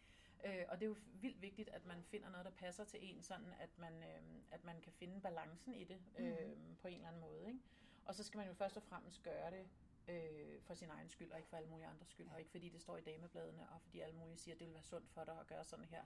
Øh, 0.47 0.65
og 0.69 0.81
det 0.81 0.87
er 0.87 0.89
jo 0.89 0.97
vildt 1.21 1.43
vigtigt, 1.43 1.69
at 1.69 1.85
man 1.85 2.03
finder 2.03 2.29
noget, 2.29 2.45
der 2.45 2.51
passer 2.53 2.85
til 2.85 2.99
en, 3.03 3.23
sådan 3.23 3.53
at 3.61 3.79
man, 3.79 4.03
øh, 4.03 4.23
at 4.51 4.65
man 4.65 4.81
kan 4.81 4.93
finde 4.93 5.21
balancen 5.21 5.75
i 5.75 5.85
det 5.85 6.01
øh, 6.19 6.49
Mhm. 6.49 6.77
på 6.83 6.89
en 6.89 6.95
eller 6.95 7.09
anden 7.09 7.21
måde. 7.21 7.47
Ikke? 7.49 7.61
Og 8.05 8.15
så 8.15 8.23
skal 8.25 8.39
man 8.39 8.47
jo 8.47 8.55
først 8.55 8.77
og 8.77 8.83
fremmest 8.83 9.23
gøre 9.23 9.51
det 9.51 9.69
øh, 10.09 10.63
for 10.63 10.75
sin 10.75 10.91
egen 10.91 11.09
skyld, 11.09 11.31
og 11.31 11.39
ikke 11.39 11.49
for 11.49 11.57
alle 11.57 11.69
mulige 11.69 11.87
andres 11.87 12.09
skyld, 12.09 12.29
og 12.29 12.39
ikke 12.39 12.51
fordi 12.51 12.69
det 12.69 12.81
står 12.81 12.97
i 12.97 13.01
damebladene, 13.01 13.69
og 13.69 13.83
fordi 13.83 14.01
alle 14.01 14.17
mulige 14.17 14.39
siger, 14.39 14.55
at 14.55 14.59
det 14.61 14.67
vil 14.67 14.75
være 14.75 14.83
sundt 14.83 15.11
for 15.11 15.25
dig 15.25 15.41
at 15.41 15.47
gøre 15.47 15.65
sådan 15.65 15.85
her. 15.85 16.05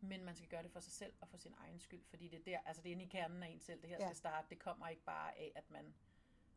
Men 0.00 0.24
man 0.24 0.34
skal 0.36 0.48
gøre 0.48 0.62
det 0.62 0.70
for 0.70 0.80
sig 0.80 0.92
selv 0.92 1.12
og 1.20 1.28
for 1.28 1.36
sin 1.36 1.54
egen 1.58 1.80
skyld, 1.80 2.04
fordi 2.04 2.28
det 2.28 2.38
er 2.38 2.44
der, 2.44 2.58
altså 2.64 2.82
det 2.82 2.88
er 2.88 2.92
inde 2.92 3.04
i 3.04 3.08
kernen 3.08 3.42
af 3.42 3.48
en 3.48 3.60
selv, 3.60 3.80
det 3.82 3.88
her 3.90 3.96
Ja. 4.00 4.06
skal 4.06 4.16
starte. 4.16 4.46
Det 4.50 4.58
kommer 4.58 4.88
ikke 4.88 5.02
bare 5.02 5.38
af, 5.38 5.52
at 5.54 5.70
man 5.70 5.94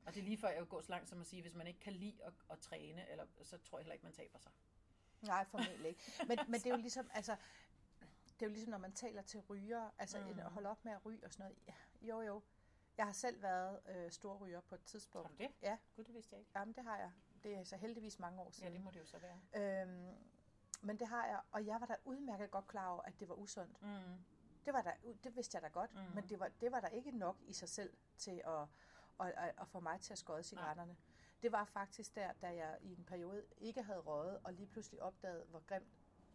og 0.06 0.14
det 0.16 0.20
er 0.20 0.24
lige 0.26 0.38
før, 0.38 0.48
jeg 0.50 0.60
vil 0.60 0.68
gå 0.70 0.82
så 0.82 0.90
langt 0.90 1.10
som 1.10 1.22
at 1.22 1.28
sige, 1.28 1.42
hvis 1.42 1.56
man 1.56 1.68
ikke 1.68 1.80
kan 1.80 1.94
lide 1.94 2.24
at, 2.24 2.34
at 2.52 2.60
træne, 2.60 3.10
eller, 3.10 3.26
så 3.44 3.58
tror 3.58 3.78
jeg 3.78 3.84
heller 3.84 3.94
ikke, 3.94 4.04
man 4.04 4.14
taber 4.14 4.40
sig. 4.40 4.52
Nej, 5.28 5.46
formentlig 5.46 5.88
ikke. 5.90 6.02
Men, 6.28 6.38
men 6.48 6.54
det 6.54 6.66
er 6.66 6.70
jo 6.70 6.76
ligesom, 6.88 7.10
altså, 7.14 7.36
det 8.40 8.42
er 8.42 8.46
jo 8.46 8.52
ligesom, 8.54 8.72
når 8.72 8.78
man 8.78 8.92
taler 8.94 9.22
til 9.22 9.40
ryger, 9.40 9.90
altså 10.00 10.20
Mm. 10.20 10.40
at 10.40 10.46
holde 10.52 10.70
op 10.70 10.86
med 10.86 10.92
at 10.94 11.06
ryge 11.06 11.26
og 11.26 11.32
sådan 11.34 11.44
noget. 11.44 11.58
Ja, 11.68 11.74
jo, 12.08 12.22
jo. 12.22 12.42
Jeg 12.98 13.06
har 13.06 13.14
selv 13.14 13.42
været 13.42 13.80
øh, 13.90 14.12
stor 14.12 14.36
ryger 14.38 14.62
på 14.62 14.76
et 14.76 14.84
tidspunkt. 14.84 15.30
du 15.30 15.36
det? 15.38 15.52
Ja. 15.62 15.78
Gud, 15.96 16.04
det 16.04 16.14
vidste 16.14 16.34
jeg 16.34 16.40
ikke. 16.40 16.52
Jamen, 16.56 16.74
det 16.76 16.84
har 16.84 16.98
jeg. 16.98 17.12
Det 17.44 17.56
er 17.56 17.64
så 17.64 17.76
heldigvis 17.78 18.20
mange 18.20 18.40
år 18.42 18.46
Ja, 18.46 18.52
siden. 18.52 18.74
det 18.74 18.82
må 18.82 18.92
det 18.92 19.00
jo 19.00 19.06
så 19.06 19.18
være. 19.18 19.82
Øhm, 19.82 20.16
men 20.82 21.00
det 21.00 21.08
har 21.08 21.26
jeg, 21.26 21.40
og 21.52 21.66
jeg 21.66 21.82
var 21.82 21.86
da 21.88 21.96
udmærket 22.06 22.52
godt 22.52 22.68
klar 22.68 22.88
over, 22.90 23.02
at 23.02 23.20
det 23.20 23.30
var 23.30 23.36
usundt. 23.36 23.82
Mm. 23.82 24.24
Det, 24.66 24.74
var 24.74 24.82
der, 24.82 24.92
det 25.24 25.36
vidste 25.36 25.56
jeg 25.56 25.62
da 25.62 25.68
godt, 25.68 25.94
mm. 25.94 26.02
men 26.16 26.30
det 26.30 26.40
var, 26.40 26.48
det 26.62 26.72
var 26.72 26.80
der 26.80 26.88
ikke 26.88 27.12
nok 27.12 27.38
i 27.42 27.54
sig 27.54 27.70
selv 27.70 27.94
til 28.18 28.42
at, 28.46 28.62
at, 29.20 29.34
at, 29.38 29.54
at 29.62 29.68
få 29.68 29.80
mig 29.80 30.02
til 30.02 30.14
at 30.14 30.20
skåde 30.20 30.44
cigaretterne. 30.44 30.96
Det 31.44 31.52
var 31.52 31.66
faktisk 31.66 32.16
der, 32.16 32.32
da 32.42 32.48
jeg 32.56 32.78
i 32.82 32.92
en 32.94 33.04
periode 33.04 33.44
ikke 33.58 33.84
havde 33.84 34.00
røget, 34.00 34.40
og 34.44 34.54
lige 34.54 34.68
pludselig 34.68 35.02
opdagede, 35.02 35.46
hvor 35.50 35.60
grimt 35.68 35.88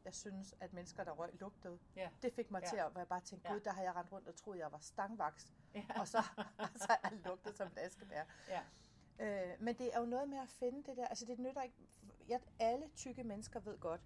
jeg 0.05 0.15
synes, 0.15 0.55
at 0.61 0.73
mennesker, 0.73 1.05
der 1.05 1.13
røg, 1.13 1.31
lugtede. 1.41 1.79
Ja. 1.97 2.11
Det 2.23 2.33
fik 2.33 2.51
mig 2.51 2.63
Ja. 2.63 2.69
til 2.69 2.77
at, 2.77 2.91
hvor 2.93 3.01
jeg 3.01 3.09
bare 3.09 3.21
tænkte, 3.21 3.53
gud, 3.53 3.61
der 3.61 3.73
har 3.73 3.83
jeg 3.83 3.95
rendt 3.97 4.13
rundt 4.13 4.29
og 4.29 4.37
troet, 4.37 4.59
jeg 4.59 4.73
var 4.73 4.79
stangvaks. 4.79 5.53
Ja. 5.75 5.85
Og 6.01 6.09
så, 6.09 6.19
så 6.83 6.87
har 6.89 7.01
jeg 7.11 7.13
lugtet 7.25 7.57
som 7.57 7.67
et 7.67 7.79
askebær. 7.79 8.25
ja. 8.49 8.63
Øh, 9.21 9.63
men 9.63 9.79
det 9.79 9.95
er 9.95 10.01
jo 10.01 10.07
noget 10.07 10.29
med 10.29 10.39
at 10.39 10.49
finde 10.49 10.85
det 10.91 10.97
der, 10.97 11.07
altså 11.07 11.25
det 11.27 11.39
nytter 11.39 11.63
ikke, 11.63 11.77
jeg, 12.29 12.41
alle 12.59 12.89
tykke 12.97 13.25
mennesker 13.25 13.61
ved 13.61 13.79
godt, 13.79 14.01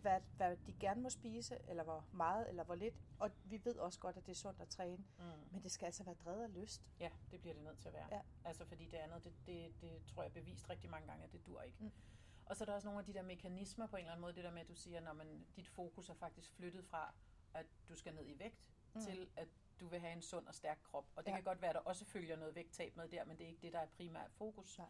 hvad, 0.00 0.20
hvad 0.36 0.56
de 0.56 0.72
gerne 0.80 1.00
må 1.02 1.10
spise, 1.10 1.58
eller 1.68 1.82
hvor 1.84 2.04
meget, 2.12 2.48
eller 2.48 2.64
hvor 2.64 2.74
lidt, 2.74 2.94
og 3.18 3.30
vi 3.44 3.64
ved 3.64 3.76
også 3.76 3.98
godt, 3.98 4.16
at 4.16 4.26
det 4.26 4.32
er 4.32 4.36
sundt 4.36 4.60
at 4.60 4.68
træne, 4.68 5.04
Mm. 5.18 5.24
men 5.52 5.62
det 5.62 5.70
skal 5.72 5.86
altså 5.86 6.04
være 6.04 6.14
drevet 6.14 6.42
af 6.42 6.54
lyst. 6.54 6.82
Ja, 7.00 7.10
det 7.30 7.40
bliver 7.40 7.54
det 7.54 7.62
nødt 7.64 7.78
til 7.78 7.88
at 7.88 7.94
være. 7.94 8.08
Ja. 8.10 8.20
Altså 8.44 8.64
fordi 8.64 8.86
det 8.86 8.96
andet, 8.96 9.24
det, 9.24 9.32
det, 9.46 9.80
det 9.80 10.02
tror 10.06 10.22
jeg 10.22 10.28
er 10.28 10.34
bevist 10.34 10.70
rigtig 10.70 10.90
mange 10.90 11.06
gange, 11.08 11.24
at 11.24 11.32
det 11.32 11.46
dur 11.46 11.62
ikke. 11.62 11.76
Mm. 11.80 11.90
Og 12.46 12.56
så 12.56 12.64
er 12.64 12.66
der 12.66 12.72
også 12.72 12.88
nogle 12.88 12.98
af 13.00 13.04
de 13.06 13.14
der 13.14 13.22
mekanismer 13.22 13.86
på 13.86 13.96
en 13.96 14.00
eller 14.00 14.12
anden 14.12 14.20
måde, 14.20 14.34
det 14.34 14.44
der 14.44 14.50
med, 14.50 14.60
at 14.60 14.68
du 14.68 14.74
siger, 14.74 15.00
når 15.00 15.12
man, 15.12 15.46
dit 15.56 15.68
fokus 15.68 16.08
er 16.08 16.14
faktisk 16.14 16.50
flyttet 16.52 16.84
fra, 16.84 17.14
at 17.54 17.66
du 17.88 17.94
skal 17.94 18.14
ned 18.14 18.26
i 18.26 18.38
vægt, 18.38 18.66
Mm. 18.94 19.00
til 19.00 19.28
at 19.36 19.48
du 19.80 19.86
vil 19.86 20.00
have 20.00 20.12
en 20.12 20.22
sund 20.22 20.46
og 20.46 20.54
stærk 20.54 20.78
krop. 20.82 21.06
Og 21.16 21.24
det 21.24 21.30
Ja. 21.30 21.36
ja. 21.36 21.36
kan 21.36 21.44
godt 21.44 21.60
være, 21.62 21.68
at 21.70 21.74
der 21.74 21.80
også 21.80 22.04
følger 22.04 22.36
noget 22.36 22.54
vægttab 22.54 22.96
med 22.96 23.08
der, 23.08 23.24
men 23.24 23.38
det 23.38 23.44
er 23.44 23.48
ikke 23.48 23.62
det, 23.62 23.72
der 23.72 23.78
er 23.78 23.86
primært 23.86 24.30
fokus. 24.32 24.78
Nej. 24.78 24.88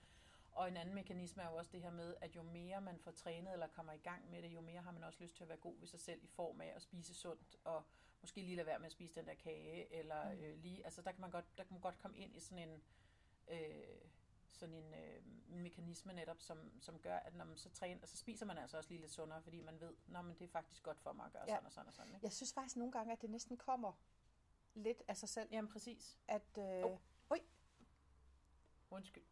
Og 0.52 0.68
en 0.68 0.76
anden 0.76 0.94
mekanisme 0.94 1.42
er 1.42 1.48
jo 1.50 1.54
også 1.56 1.70
det 1.72 1.82
her 1.82 1.90
med, 1.90 2.14
at 2.20 2.36
jo 2.36 2.42
mere 2.42 2.80
man 2.80 2.98
får 2.98 3.10
trænet 3.10 3.52
eller 3.52 3.66
kommer 3.66 3.92
i 3.92 3.98
gang 3.98 4.30
med 4.30 4.42
det, 4.42 4.48
jo 4.48 4.60
mere 4.60 4.80
har 4.80 4.90
man 4.90 5.04
også 5.04 5.18
lyst 5.22 5.36
til 5.36 5.42
at 5.44 5.48
være 5.48 5.58
god 5.58 5.78
ved 5.78 5.86
sig 5.86 6.00
selv 6.00 6.22
i 6.24 6.26
form 6.26 6.60
af 6.60 6.72
at 6.76 6.82
spise 6.82 7.14
sundt, 7.14 7.56
og 7.64 7.82
måske 8.20 8.40
lige 8.42 8.56
lade 8.56 8.66
være 8.66 8.78
med 8.78 8.86
at 8.86 8.92
spise 8.92 9.14
den 9.14 9.26
der 9.26 9.34
kage, 9.34 9.92
eller 9.94 10.32
Mm. 10.32 10.40
øh, 10.40 10.58
lige, 10.58 10.84
altså 10.84 11.02
der 11.02 11.12
kan 11.12 11.20
man 11.20 11.30
godt, 11.30 11.58
der 11.58 11.64
kan 11.64 11.72
man 11.74 11.80
godt 11.80 11.98
komme 11.98 12.18
ind 12.18 12.36
i 12.36 12.40
sådan 12.40 12.68
en, 12.68 12.82
øh, 13.48 14.00
sådan 14.48 14.74
en, 14.74 14.94
øh, 14.94 15.22
en 15.48 15.62
mekanisme 15.62 16.12
netop, 16.12 16.40
som, 16.40 16.80
som 16.80 16.98
gør, 16.98 17.16
at 17.16 17.34
når 17.34 17.44
man 17.44 17.56
så 17.56 17.70
træner, 17.70 18.06
så 18.06 18.16
spiser 18.16 18.46
man 18.46 18.58
altså 18.58 18.76
også 18.76 18.90
lige 18.90 19.00
lidt 19.00 19.12
sundere, 19.12 19.42
fordi 19.42 19.60
man 19.62 19.80
ved, 19.80 19.94
at 20.14 20.38
det 20.38 20.44
er 20.44 20.48
faktisk 20.48 20.82
godt 20.82 21.00
for 21.00 21.12
mig 21.12 21.26
at 21.26 21.32
gøre 21.32 21.44
ja. 21.48 21.54
sådan 21.54 21.66
og 21.66 21.72
sådan 21.72 21.86
og 21.88 21.94
sådan. 21.94 22.14
Ikke? 22.14 22.24
Jeg 22.24 22.32
synes 22.32 22.52
faktisk 22.52 22.76
nogle 22.76 22.92
gange, 22.92 23.12
at 23.12 23.22
det 23.22 23.30
næsten 23.30 23.56
kommer 23.56 23.92
lidt 24.74 25.02
af 25.08 25.16
sig 25.16 25.28
selv. 25.28 25.48
Jamen 25.52 25.70
præcis. 25.70 26.18
At, 26.28 26.58
øh, 26.58 26.84
oh. 26.84 26.98
Oj. 27.30 27.38
Undskyld. 28.90 29.24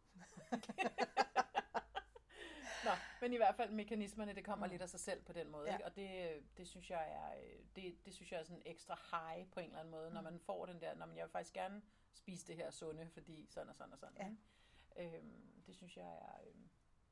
Nå, 2.85 2.91
men 3.21 3.33
i 3.33 3.37
hvert 3.37 3.55
fald 3.55 3.71
mekanismerne, 3.71 4.35
det 4.35 4.45
kommer 4.45 4.65
mm. 4.65 4.71
lidt 4.71 4.81
af 4.81 4.89
sig 4.89 4.99
selv 4.99 5.23
på 5.23 5.33
den 5.33 5.51
måde. 5.51 5.67
Ja. 5.67 5.73
Ikke? 5.73 5.85
Og 5.85 5.95
det, 5.95 6.41
det, 6.57 6.67
synes 6.67 6.89
jeg 6.89 7.11
er, 7.11 7.33
det, 7.75 8.05
det 8.05 8.13
synes 8.13 8.31
jeg 8.31 8.39
er 8.39 8.43
sådan 8.43 8.61
ekstra 8.65 8.99
high 9.11 9.47
på 9.51 9.59
en 9.59 9.65
eller 9.65 9.79
anden 9.79 9.91
måde, 9.91 10.09
mm. 10.09 10.13
når 10.13 10.21
man 10.21 10.39
får 10.39 10.65
den 10.65 10.81
der, 10.81 10.95
når 10.95 11.05
man, 11.05 11.17
jeg 11.17 11.25
vil 11.25 11.31
faktisk 11.31 11.53
gerne 11.53 11.81
spise 12.13 12.47
det 12.47 12.55
her 12.55 12.71
sunde, 12.71 13.09
fordi 13.09 13.47
sådan 13.49 13.69
og 13.69 13.75
sådan 13.75 13.93
og 13.93 13.99
sådan. 13.99 14.17
Ja. 14.17 14.29
Øhm, 15.03 15.61
det 15.67 15.75
synes 15.75 15.97
jeg 15.97 16.05
er... 16.05 16.47
Øhm, 16.47 16.69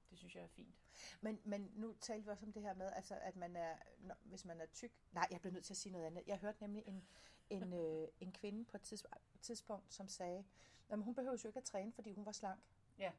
det 0.09 0.17
synes 0.17 0.35
jeg 0.35 0.43
er 0.43 0.47
fint. 0.47 0.75
Men, 1.21 1.39
men 1.43 1.71
nu 1.75 1.95
talte 2.01 2.23
vi 2.23 2.31
også 2.31 2.45
om 2.45 2.53
det 2.53 2.61
her 2.61 2.73
med, 2.73 2.91
altså, 2.95 3.15
at 3.21 3.35
man 3.35 3.55
er, 3.55 3.75
når, 3.99 4.15
hvis 4.23 4.45
man 4.45 4.61
er 4.61 4.65
tyk... 4.65 4.91
Nej, 5.11 5.27
jeg 5.31 5.41
bliver 5.41 5.53
nødt 5.53 5.65
til 5.65 5.73
at 5.73 5.77
sige 5.77 5.93
noget 5.93 6.05
andet. 6.05 6.23
Jeg 6.27 6.37
hørte 6.37 6.61
nemlig 6.61 6.83
en, 6.87 7.07
en, 7.49 7.73
øh, 7.81 8.07
en 8.19 8.31
kvinde 8.31 8.65
på 8.65 8.77
et 8.77 9.01
tidspunkt, 9.41 9.93
som 9.93 10.07
sagde, 10.07 10.45
at 10.89 10.99
hun 10.99 11.15
behøver 11.15 11.37
jo 11.43 11.47
ikke 11.47 11.57
at 11.57 11.63
træne, 11.63 11.91
fordi 11.91 12.11
hun 12.11 12.25
var 12.25 12.31
slank. 12.31 12.59
Ja. 12.97 13.11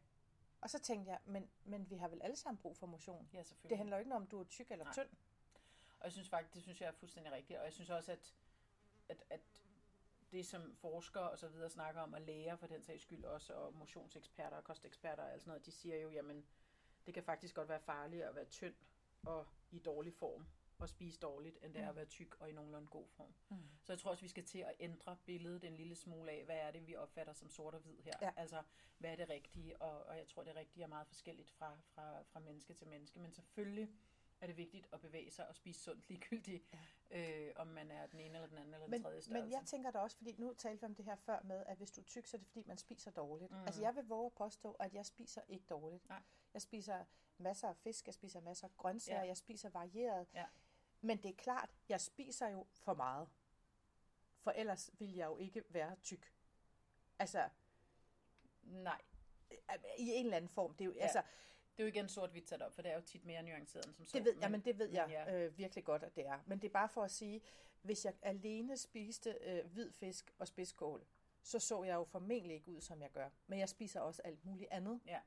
Og 0.60 0.70
så 0.70 0.78
tænkte 0.78 1.10
jeg, 1.10 1.20
men, 1.24 1.50
men 1.64 1.90
vi 1.90 1.96
har 1.96 2.08
vel 2.08 2.22
alle 2.22 2.36
sammen 2.36 2.58
brug 2.58 2.76
for 2.76 2.86
motion? 2.86 3.28
Ja, 3.32 3.42
selvfølgelig. 3.42 3.70
Det 3.70 3.78
handler 3.78 3.96
jo 3.96 4.00
ikke 4.00 4.14
om, 4.14 4.26
du 4.26 4.40
er 4.40 4.44
tyk 4.44 4.70
eller 4.70 4.84
Nej. 4.84 4.92
tynd. 4.92 5.08
Og 5.98 6.04
jeg 6.04 6.12
synes 6.12 6.28
faktisk, 6.28 6.54
det 6.54 6.62
synes 6.62 6.80
jeg 6.80 6.88
er 6.88 6.92
fuldstændig 6.92 7.32
rigtigt. 7.32 7.58
Og 7.58 7.64
jeg 7.64 7.72
synes 7.72 7.90
også, 7.90 8.12
at, 8.12 8.34
at, 9.08 9.24
at 9.30 9.40
det, 10.32 10.46
som 10.46 10.76
forskere 10.76 11.30
og 11.30 11.38
så 11.38 11.48
videre 11.48 11.70
snakker 11.70 12.00
om, 12.00 12.12
og 12.12 12.20
læger 12.20 12.56
for 12.56 12.66
den 12.66 12.82
sags 12.82 13.02
skyld 13.02 13.24
også, 13.24 13.54
og 13.54 13.74
motionseksperter 13.74 14.56
og 14.56 14.64
kosteksperter 14.64 15.22
og 15.22 15.32
alt 15.32 15.42
sådan 15.42 15.50
noget, 15.50 15.66
de 15.66 15.72
siger 15.72 15.96
jo, 15.96 16.10
jamen, 16.10 16.46
det 17.06 17.14
kan 17.14 17.22
faktisk 17.22 17.54
godt 17.54 17.68
være 17.68 17.80
farligt 17.80 18.24
at 18.24 18.34
være 18.34 18.44
tynd 18.44 18.74
og 19.22 19.46
i 19.70 19.78
dårlig 19.78 20.14
form 20.14 20.46
og 20.82 20.88
spise 20.88 21.18
dårligt, 21.18 21.58
end 21.62 21.74
det 21.74 21.82
er 21.82 21.88
at 21.88 21.94
mm. 21.94 21.96
være 21.96 22.06
tyk 22.06 22.36
og 22.40 22.50
i 22.50 22.52
nogenlunde 22.52 22.88
god 22.88 23.08
form. 23.08 23.34
Mm. 23.48 23.56
Så 23.82 23.92
jeg 23.92 23.98
tror 23.98 24.10
også, 24.10 24.22
vi 24.22 24.28
skal 24.28 24.44
til 24.44 24.58
at 24.58 24.72
ændre 24.80 25.16
billedet 25.24 25.64
en 25.64 25.76
lille 25.76 25.94
smule 25.94 26.30
af, 26.30 26.44
hvad 26.44 26.56
er 26.56 26.70
det, 26.70 26.86
vi 26.86 26.96
opfatter 26.96 27.32
som 27.32 27.50
sort 27.50 27.74
og 27.74 27.80
hvid 27.80 27.96
her. 28.02 28.12
Ja. 28.22 28.30
Altså, 28.36 28.62
hvad 28.98 29.10
er 29.10 29.16
det 29.16 29.28
rigtige? 29.28 29.82
Og, 29.82 30.06
og 30.06 30.18
jeg 30.18 30.28
tror, 30.28 30.44
det 30.44 30.56
rigtige 30.56 30.84
er 30.84 30.88
meget 30.88 31.06
forskelligt 31.06 31.50
fra, 31.50 31.78
fra, 31.84 32.22
fra 32.22 32.40
menneske 32.40 32.74
til 32.74 32.86
menneske. 32.86 33.18
Men 33.18 33.32
selvfølgelig 33.32 33.90
er 34.40 34.46
det 34.46 34.56
vigtigt 34.56 34.88
at 34.92 35.00
bevæge 35.00 35.30
sig 35.30 35.48
og 35.48 35.54
spise 35.54 35.80
sundt 35.80 36.08
ligegyldigt, 36.08 36.64
ja. 37.10 37.46
øh, 37.46 37.52
om 37.56 37.66
man 37.66 37.90
er 37.90 38.06
den 38.06 38.20
ene 38.20 38.34
eller 38.34 38.48
den 38.48 38.58
anden 38.58 38.74
eller 38.74 38.86
den 38.86 38.90
men, 38.90 39.02
tredje 39.02 39.20
størrelse. 39.20 39.44
Men 39.44 39.52
jeg 39.52 39.66
tænker 39.66 39.90
da 39.90 39.98
også, 39.98 40.16
fordi 40.16 40.34
nu 40.38 40.54
talte 40.54 40.80
vi 40.80 40.86
om 40.86 40.94
det 40.94 41.04
her 41.04 41.16
før 41.16 41.42
med, 41.42 41.64
at 41.66 41.76
hvis 41.76 41.90
du 41.90 42.00
er 42.00 42.04
tyk, 42.04 42.26
så 42.26 42.36
er 42.36 42.38
det 42.38 42.46
fordi, 42.46 42.64
man 42.66 42.78
spiser 42.78 43.10
dårligt. 43.10 43.50
Mm. 43.50 43.60
Altså 43.62 43.82
jeg 43.82 43.96
vil 43.96 44.04
våge 44.04 44.26
at 44.26 44.32
påstå, 44.32 44.72
at 44.72 44.94
jeg 44.94 45.06
spiser 45.06 45.40
ikke 45.48 45.64
dårligt. 45.68 46.08
Nej. 46.08 46.22
Jeg 46.54 46.62
spiser 46.62 47.04
masser 47.38 47.68
af 47.68 47.76
fisk, 47.76 48.06
jeg 48.06 48.14
spiser 48.14 48.40
masser 48.40 48.66
af 48.66 48.76
grøntsager, 48.76 49.20
ja. 49.20 49.26
jeg 49.26 49.36
spiser 49.36 49.70
varieret. 49.70 50.26
Ja. 50.34 50.44
Men 51.00 51.22
det 51.22 51.28
er 51.28 51.34
klart, 51.34 51.70
jeg 51.88 52.00
spiser 52.00 52.48
jo 52.48 52.66
for 52.72 52.94
meget. 52.94 53.28
For 54.40 54.50
ellers 54.50 54.90
vil 54.98 55.14
jeg 55.14 55.26
jo 55.26 55.36
ikke 55.36 55.64
være 55.68 55.96
tyk. 56.02 56.32
Altså, 57.18 57.48
nej. 58.62 59.00
I 59.98 60.10
en 60.10 60.24
eller 60.24 60.36
anden 60.36 60.48
form. 60.48 60.74
Det 60.74 60.80
er 60.80 60.86
jo, 60.86 60.94
ja. 60.94 61.02
altså, 61.02 61.22
det 61.76 61.82
er 61.82 61.84
jo 61.84 61.88
igen 61.88 62.08
sort-hvidt 62.08 62.48
sat 62.48 62.62
op, 62.62 62.74
for 62.74 62.82
det 62.82 62.90
er 62.90 62.94
jo 62.94 63.00
tit 63.00 63.24
mere 63.24 63.42
nuanceret 63.42 63.86
end 63.86 63.94
som 63.94 64.06
så. 64.06 64.18
Det 64.18 64.24
ved, 64.24 64.34
men, 64.34 64.42
jamen, 64.42 64.60
det 64.60 64.78
ved 64.78 64.88
jeg 64.88 65.08
ja. 65.10 65.34
øh, 65.34 65.58
virkelig 65.58 65.84
godt, 65.84 66.02
at 66.02 66.16
det 66.16 66.26
er. 66.26 66.38
Men 66.46 66.58
det 66.58 66.68
er 66.68 66.72
bare 66.72 66.88
for 66.88 67.02
at 67.02 67.10
sige, 67.10 67.42
hvis 67.82 68.04
jeg 68.04 68.14
alene 68.22 68.76
spiste 68.76 69.38
øh, 69.40 69.66
hvid 69.66 69.92
fisk 69.92 70.34
og 70.38 70.48
spidskål, 70.48 71.06
så 71.42 71.58
så 71.58 71.84
jeg 71.84 71.94
jo 71.94 72.04
formentlig 72.04 72.54
ikke 72.54 72.68
ud, 72.68 72.80
som 72.80 73.02
jeg 73.02 73.10
gør. 73.10 73.28
Men 73.46 73.58
jeg 73.58 73.68
spiser 73.68 74.00
også 74.00 74.22
alt 74.22 74.44
muligt 74.44 74.70
andet. 74.70 75.00
Ja. 75.06 75.20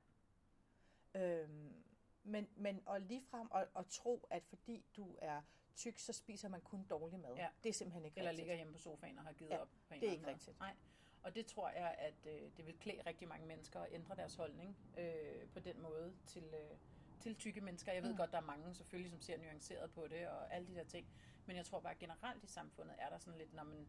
Øhm, 1.16 1.84
men, 2.24 2.48
men 2.56 2.82
og 2.86 3.02
ligefrem 3.02 3.48
at, 3.56 3.68
at 3.78 3.86
tro, 3.88 4.28
at 4.30 4.44
fordi 4.46 4.86
du 4.96 5.16
er 5.22 5.42
tyk, 5.76 6.00
så 6.00 6.14
spiser 6.14 6.50
man 6.50 6.62
kun 6.62 6.84
dårlig 6.84 7.20
mad. 7.20 7.36
Ja. 7.36 7.48
Det 7.64 7.70
er 7.70 7.74
simpelthen 7.74 8.06
ikke 8.06 8.18
Eller 8.18 8.30
rigtigt. 8.30 8.46
ligger 8.46 8.56
hjemme 8.56 8.74
på 8.74 8.80
sofaen 8.80 9.18
og 9.18 9.24
har 9.24 9.34
givet 9.34 9.52
ja, 9.52 9.58
op 9.58 9.70
på 9.88 9.94
en 9.94 10.02
det 10.02 10.10
er 10.10 10.14
ikke 10.14 10.28
rigtigt. 10.28 10.60
Nej. 10.60 10.76
Og 11.24 11.36
det 11.36 11.46
tror 11.46 11.70
jeg, 11.70 11.96
at 11.98 12.26
øh, 12.26 12.42
det 12.58 12.66
vil 12.66 12.80
klæde 12.80 13.02
rigtig 13.06 13.28
mange 13.28 13.48
mennesker 13.48 13.80
at 13.80 13.88
ændre 13.92 14.16
deres 14.16 14.36
holdning 14.36 14.78
øh, 14.98 15.50
på 15.54 15.60
den 15.60 15.82
måde 15.82 16.14
til, 16.26 16.44
øh, 16.44 16.78
til 17.20 17.36
tykke 17.36 17.62
mennesker. 17.62 17.92
Jeg 17.92 18.04
ved 18.04 18.12
mm. 18.12 18.18
godt, 18.18 18.32
der 18.32 18.38
er 18.38 18.42
mange 18.42 18.74
selvfølgelig, 18.74 19.12
som 19.12 19.22
ser 19.22 19.38
nuanceret 19.38 19.92
på 19.92 20.08
det 20.08 20.28
og 20.28 20.54
alle 20.54 20.68
de 20.68 20.76
der 20.76 20.84
ting. 20.84 21.08
Men 21.46 21.56
jeg 21.56 21.66
tror 21.66 21.80
bare 21.80 21.96
generelt 21.96 22.44
i 22.44 22.48
samfundet 22.48 22.96
er 23.00 23.10
der 23.10 23.18
sådan 23.18 23.38
lidt, 23.38 23.54
når 23.54 23.64
man, 23.64 23.88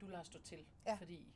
du 0.00 0.06
lader 0.06 0.22
stå 0.22 0.38
til, 0.38 0.66
ja. 0.86 0.94
fordi 0.94 1.32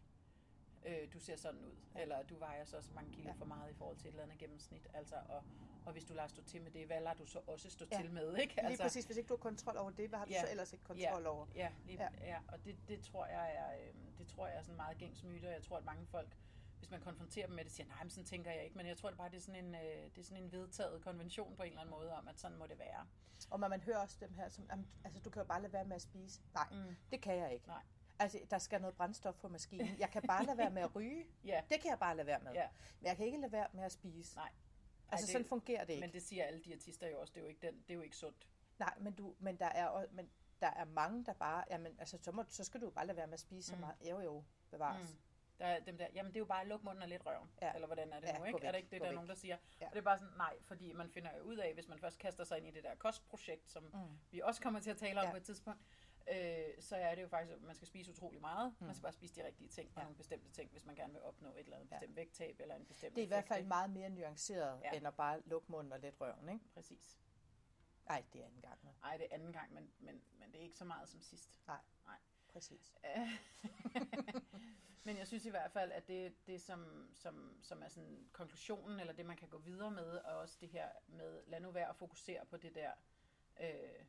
øh, 0.86 1.12
du 1.12 1.18
ser 1.20 1.36
sådan 1.36 1.60
ud, 1.60 1.76
ja. 1.94 2.02
eller 2.02 2.22
du 2.22 2.38
vejer 2.38 2.64
så, 2.64 2.82
så 2.82 2.92
mange 2.94 3.12
kilo 3.12 3.28
ja. 3.28 3.34
for 3.34 3.44
meget 3.44 3.70
i 3.70 3.74
forhold 3.74 3.96
til 3.96 4.08
et 4.08 4.12
eller 4.12 4.22
andet 4.22 4.38
gennemsnit. 4.38 4.88
Altså, 4.94 5.14
og, 5.28 5.42
og 5.86 5.92
hvis 5.92 6.04
du 6.04 6.14
lader 6.14 6.28
stå 6.28 6.42
til 6.42 6.62
med 6.62 6.70
det, 6.70 6.86
hvad 6.86 7.00
lader 7.00 7.14
du 7.14 7.26
så 7.26 7.40
også 7.46 7.70
stå 7.70 7.84
ja. 7.92 7.96
til 8.00 8.10
med? 8.10 8.36
Ikke? 8.36 8.54
Altså, 8.60 8.68
lige 8.68 8.82
præcis, 8.82 9.04
hvis 9.04 9.16
ikke 9.16 9.28
du 9.28 9.34
har 9.34 9.38
kontrol 9.38 9.76
over 9.76 9.90
det, 9.90 10.08
hvad 10.08 10.18
har 10.18 10.26
du 10.26 10.32
ja. 10.32 10.40
så 10.40 10.50
ellers 10.50 10.72
ikke 10.72 10.84
kontrol 10.84 11.22
ja. 11.22 11.28
over? 11.28 11.46
Ja, 11.54 11.70
lige, 11.86 12.02
ja. 12.02 12.08
ja. 12.26 12.38
og 12.48 12.64
det, 12.64 12.76
det 12.88 13.00
tror 13.00 13.26
jeg 13.26 13.54
er, 13.56 13.88
øh, 13.88 13.94
det 14.18 14.26
tror 14.26 14.46
jeg 14.46 14.56
er 14.56 14.62
sådan 14.62 14.76
meget 14.76 14.98
gængs 14.98 15.24
myte, 15.24 15.44
og 15.46 15.52
jeg 15.52 15.62
tror, 15.62 15.76
at 15.76 15.84
mange 15.84 16.06
folk, 16.06 16.36
hvis 16.78 16.90
man 16.90 17.00
konfronterer 17.00 17.46
dem 17.46 17.56
med 17.56 17.64
det, 17.64 17.72
siger, 17.72 17.86
nej, 17.86 18.02
men 18.02 18.10
sådan 18.10 18.24
tænker 18.24 18.50
jeg 18.50 18.64
ikke, 18.64 18.76
men 18.76 18.86
jeg 18.86 18.96
tror 18.96 19.08
det 19.08 19.18
bare, 19.18 19.30
det 19.30 19.36
er 19.36 19.40
sådan 19.40 19.64
en, 19.64 19.74
øh, 19.74 20.10
det 20.14 20.18
er 20.18 20.24
sådan 20.24 20.42
en 20.42 20.52
vedtaget 20.52 21.02
konvention 21.02 21.56
på 21.56 21.62
en 21.62 21.68
eller 21.68 21.80
anden 21.80 21.94
måde 21.94 22.12
om, 22.12 22.28
at 22.28 22.40
sådan 22.40 22.58
må 22.58 22.66
det 22.66 22.78
være. 22.78 23.06
Og 23.50 23.60
man, 23.60 23.70
man 23.70 23.80
hører 23.80 23.98
også 23.98 24.16
dem 24.20 24.34
her, 24.34 24.48
som, 24.48 24.70
altså 25.04 25.20
du 25.20 25.30
kan 25.30 25.42
jo 25.42 25.46
bare 25.46 25.62
lade 25.62 25.72
være 25.72 25.84
med 25.84 25.96
at 25.96 26.02
spise. 26.02 26.40
Nej, 26.54 26.66
mm. 26.70 26.96
det 27.10 27.20
kan 27.22 27.36
jeg 27.36 27.52
ikke. 27.52 27.68
Nej. 27.68 27.82
Altså, 28.18 28.38
der 28.50 28.58
skal 28.58 28.80
noget 28.80 28.96
brændstof 28.96 29.34
på 29.34 29.48
maskinen. 29.48 29.98
Jeg 29.98 30.10
kan 30.10 30.22
bare 30.22 30.46
lade 30.46 30.58
være 30.58 30.70
med 30.70 30.82
at 30.82 30.96
ryge. 30.96 31.26
ja. 31.44 31.62
Det 31.70 31.80
kan 31.80 31.90
jeg 31.90 31.98
bare 31.98 32.16
lade 32.16 32.26
være 32.26 32.40
med. 32.40 32.52
Ja. 32.52 32.68
Men 33.00 33.06
jeg 33.06 33.16
kan 33.16 33.26
ikke 33.26 33.38
lade 33.40 33.52
være 33.52 33.68
med 33.72 33.84
at 33.84 33.92
spise. 33.92 34.36
Nej. 34.36 34.50
Altså, 35.08 35.26
det, 35.26 35.32
sådan 35.32 35.46
fungerer 35.46 35.84
det 35.84 35.92
ikke. 35.92 36.00
Men 36.00 36.12
det 36.12 36.22
siger 36.22 36.44
alle 36.44 36.60
diætister 36.60 37.08
jo 37.08 37.20
også, 37.20 37.32
det 37.34 37.40
er 37.40 37.44
jo 37.44 37.48
ikke, 37.48 37.66
den, 37.66 37.74
det 37.74 37.90
er 37.90 37.94
jo 37.94 38.00
ikke 38.00 38.16
sundt. 38.16 38.48
Nej, 38.78 38.94
men, 39.00 39.12
du, 39.12 39.34
men, 39.38 39.56
der 39.56 39.66
er, 39.66 39.86
også, 39.86 40.08
men 40.12 40.30
der 40.60 40.66
er 40.66 40.84
mange, 40.84 41.24
der 41.24 41.32
bare, 41.32 41.64
jamen, 41.70 41.96
altså, 41.98 42.18
så, 42.22 42.32
må, 42.32 42.44
så 42.48 42.64
skal 42.64 42.80
du 42.80 42.90
bare 42.90 43.06
lade 43.06 43.16
være 43.16 43.26
med 43.26 43.34
at 43.34 43.40
spise 43.40 43.72
mm. 43.72 43.76
så 43.76 43.80
meget. 43.80 44.10
Jo, 44.10 44.20
jo, 44.20 44.44
bevares. 44.70 45.12
Mm. 45.12 45.18
Der 45.58 45.66
er 45.66 45.80
dem 45.80 45.98
der, 45.98 46.06
jamen 46.14 46.32
det 46.32 46.36
er 46.36 46.40
jo 46.40 46.44
bare 46.44 46.60
at 46.60 46.66
lukke 46.66 46.84
munden 46.84 47.02
og 47.02 47.08
lidt 47.08 47.26
røven. 47.26 47.50
Ja. 47.62 47.72
Eller 47.74 47.86
hvordan 47.86 48.12
er 48.12 48.20
det 48.20 48.26
ja, 48.26 48.38
nu, 48.38 48.44
ikke? 48.44 48.58
Væk, 48.58 48.64
er 48.64 48.70
det 48.72 48.78
ikke 48.78 48.90
det, 48.90 49.00
der 49.00 49.06
er 49.06 49.12
nogen, 49.12 49.28
der 49.28 49.34
siger? 49.34 49.56
Ja. 49.80 49.86
Og 49.86 49.92
det 49.92 49.98
er 49.98 50.02
bare 50.02 50.18
sådan, 50.18 50.34
nej, 50.36 50.56
fordi 50.60 50.92
man 50.92 51.10
finder 51.10 51.30
jo 51.38 51.42
ud 51.42 51.56
af, 51.56 51.74
hvis 51.74 51.88
man 51.88 51.98
først 51.98 52.18
kaster 52.18 52.44
sig 52.44 52.58
ind 52.58 52.66
i 52.66 52.70
det 52.70 52.84
der 52.84 52.94
kostprojekt, 52.94 53.70
som 53.70 53.82
mm. 53.82 54.18
vi 54.30 54.40
også 54.40 54.60
kommer 54.60 54.80
til 54.80 54.90
at 54.90 54.96
tale 54.96 55.20
om 55.20 55.24
ja. 55.24 55.30
på 55.30 55.36
et 55.36 55.42
tidspunkt, 55.42 55.80
øh, 56.30 56.82
så 56.82 56.96
er 56.96 57.14
det 57.14 57.22
jo 57.22 57.28
faktisk, 57.28 57.52
at 57.52 57.62
man 57.62 57.74
skal 57.74 57.88
spise 57.88 58.10
utrolig 58.10 58.40
meget. 58.40 58.74
Mm. 58.78 58.86
Man 58.86 58.94
skal 58.94 59.02
bare 59.02 59.12
spise 59.12 59.34
de 59.34 59.46
rigtige 59.46 59.68
ting, 59.68 59.90
og 59.94 59.96
ja. 59.96 60.02
nogle 60.02 60.16
bestemte 60.16 60.50
ting, 60.50 60.70
hvis 60.70 60.84
man 60.84 60.94
gerne 60.94 61.12
vil 61.12 61.22
opnå 61.22 61.48
et 61.48 61.58
eller 61.58 61.76
andet 61.76 61.90
ja. 61.90 61.98
bestemt 61.98 62.16
vægttab, 62.16 62.60
eller 62.60 62.74
en 62.74 62.84
bestemt 62.84 63.16
Det 63.16 63.22
er 63.22 63.26
i 63.26 63.28
hvert 63.28 63.48
fald 63.48 63.64
meget 63.64 63.90
mere 63.90 64.10
nuanceret, 64.10 64.80
ja. 64.84 64.96
end 64.96 65.06
at 65.06 65.14
bare 65.14 65.40
lukke 65.44 65.72
munden 65.72 65.92
og 65.92 66.00
lidt 66.00 66.20
røven, 66.20 66.48
ikke? 66.48 66.64
Præcis. 66.74 67.18
Nej, 68.08 68.24
det 68.32 68.40
er 68.40 68.46
anden 68.46 68.62
gang. 68.62 68.78
Nej, 69.02 69.16
det 69.16 69.26
er 69.30 69.34
anden 69.34 69.52
gang, 69.52 69.74
men, 69.74 69.90
men, 69.98 70.22
men 70.38 70.52
det 70.52 70.58
er 70.58 70.62
ikke 70.62 70.76
så 70.76 70.84
meget 70.84 71.08
som 71.08 71.22
sidst. 71.22 71.60
Nej, 71.66 71.78
Nej. 72.06 72.18
præcis. 72.48 72.94
men 75.04 75.16
jeg 75.16 75.26
synes 75.26 75.44
i 75.44 75.50
hvert 75.50 75.72
fald, 75.72 75.92
at 75.92 76.08
det, 76.08 76.46
det 76.46 76.60
som, 76.60 77.10
som, 77.14 77.58
som 77.62 77.82
er 77.82 77.88
sådan 77.88 78.28
konklusionen, 78.32 79.00
eller 79.00 79.12
det 79.12 79.26
man 79.26 79.36
kan 79.36 79.48
gå 79.48 79.58
videre 79.58 79.90
med, 79.90 80.16
og 80.16 80.36
også 80.36 80.56
det 80.60 80.68
her 80.68 80.88
med, 81.06 81.42
lad 81.46 81.60
nu 81.60 81.70
være 81.70 81.88
at 81.88 81.96
fokusere 81.96 82.46
på 82.46 82.56
det 82.56 82.74
der 82.74 82.90
øh, 83.60 84.04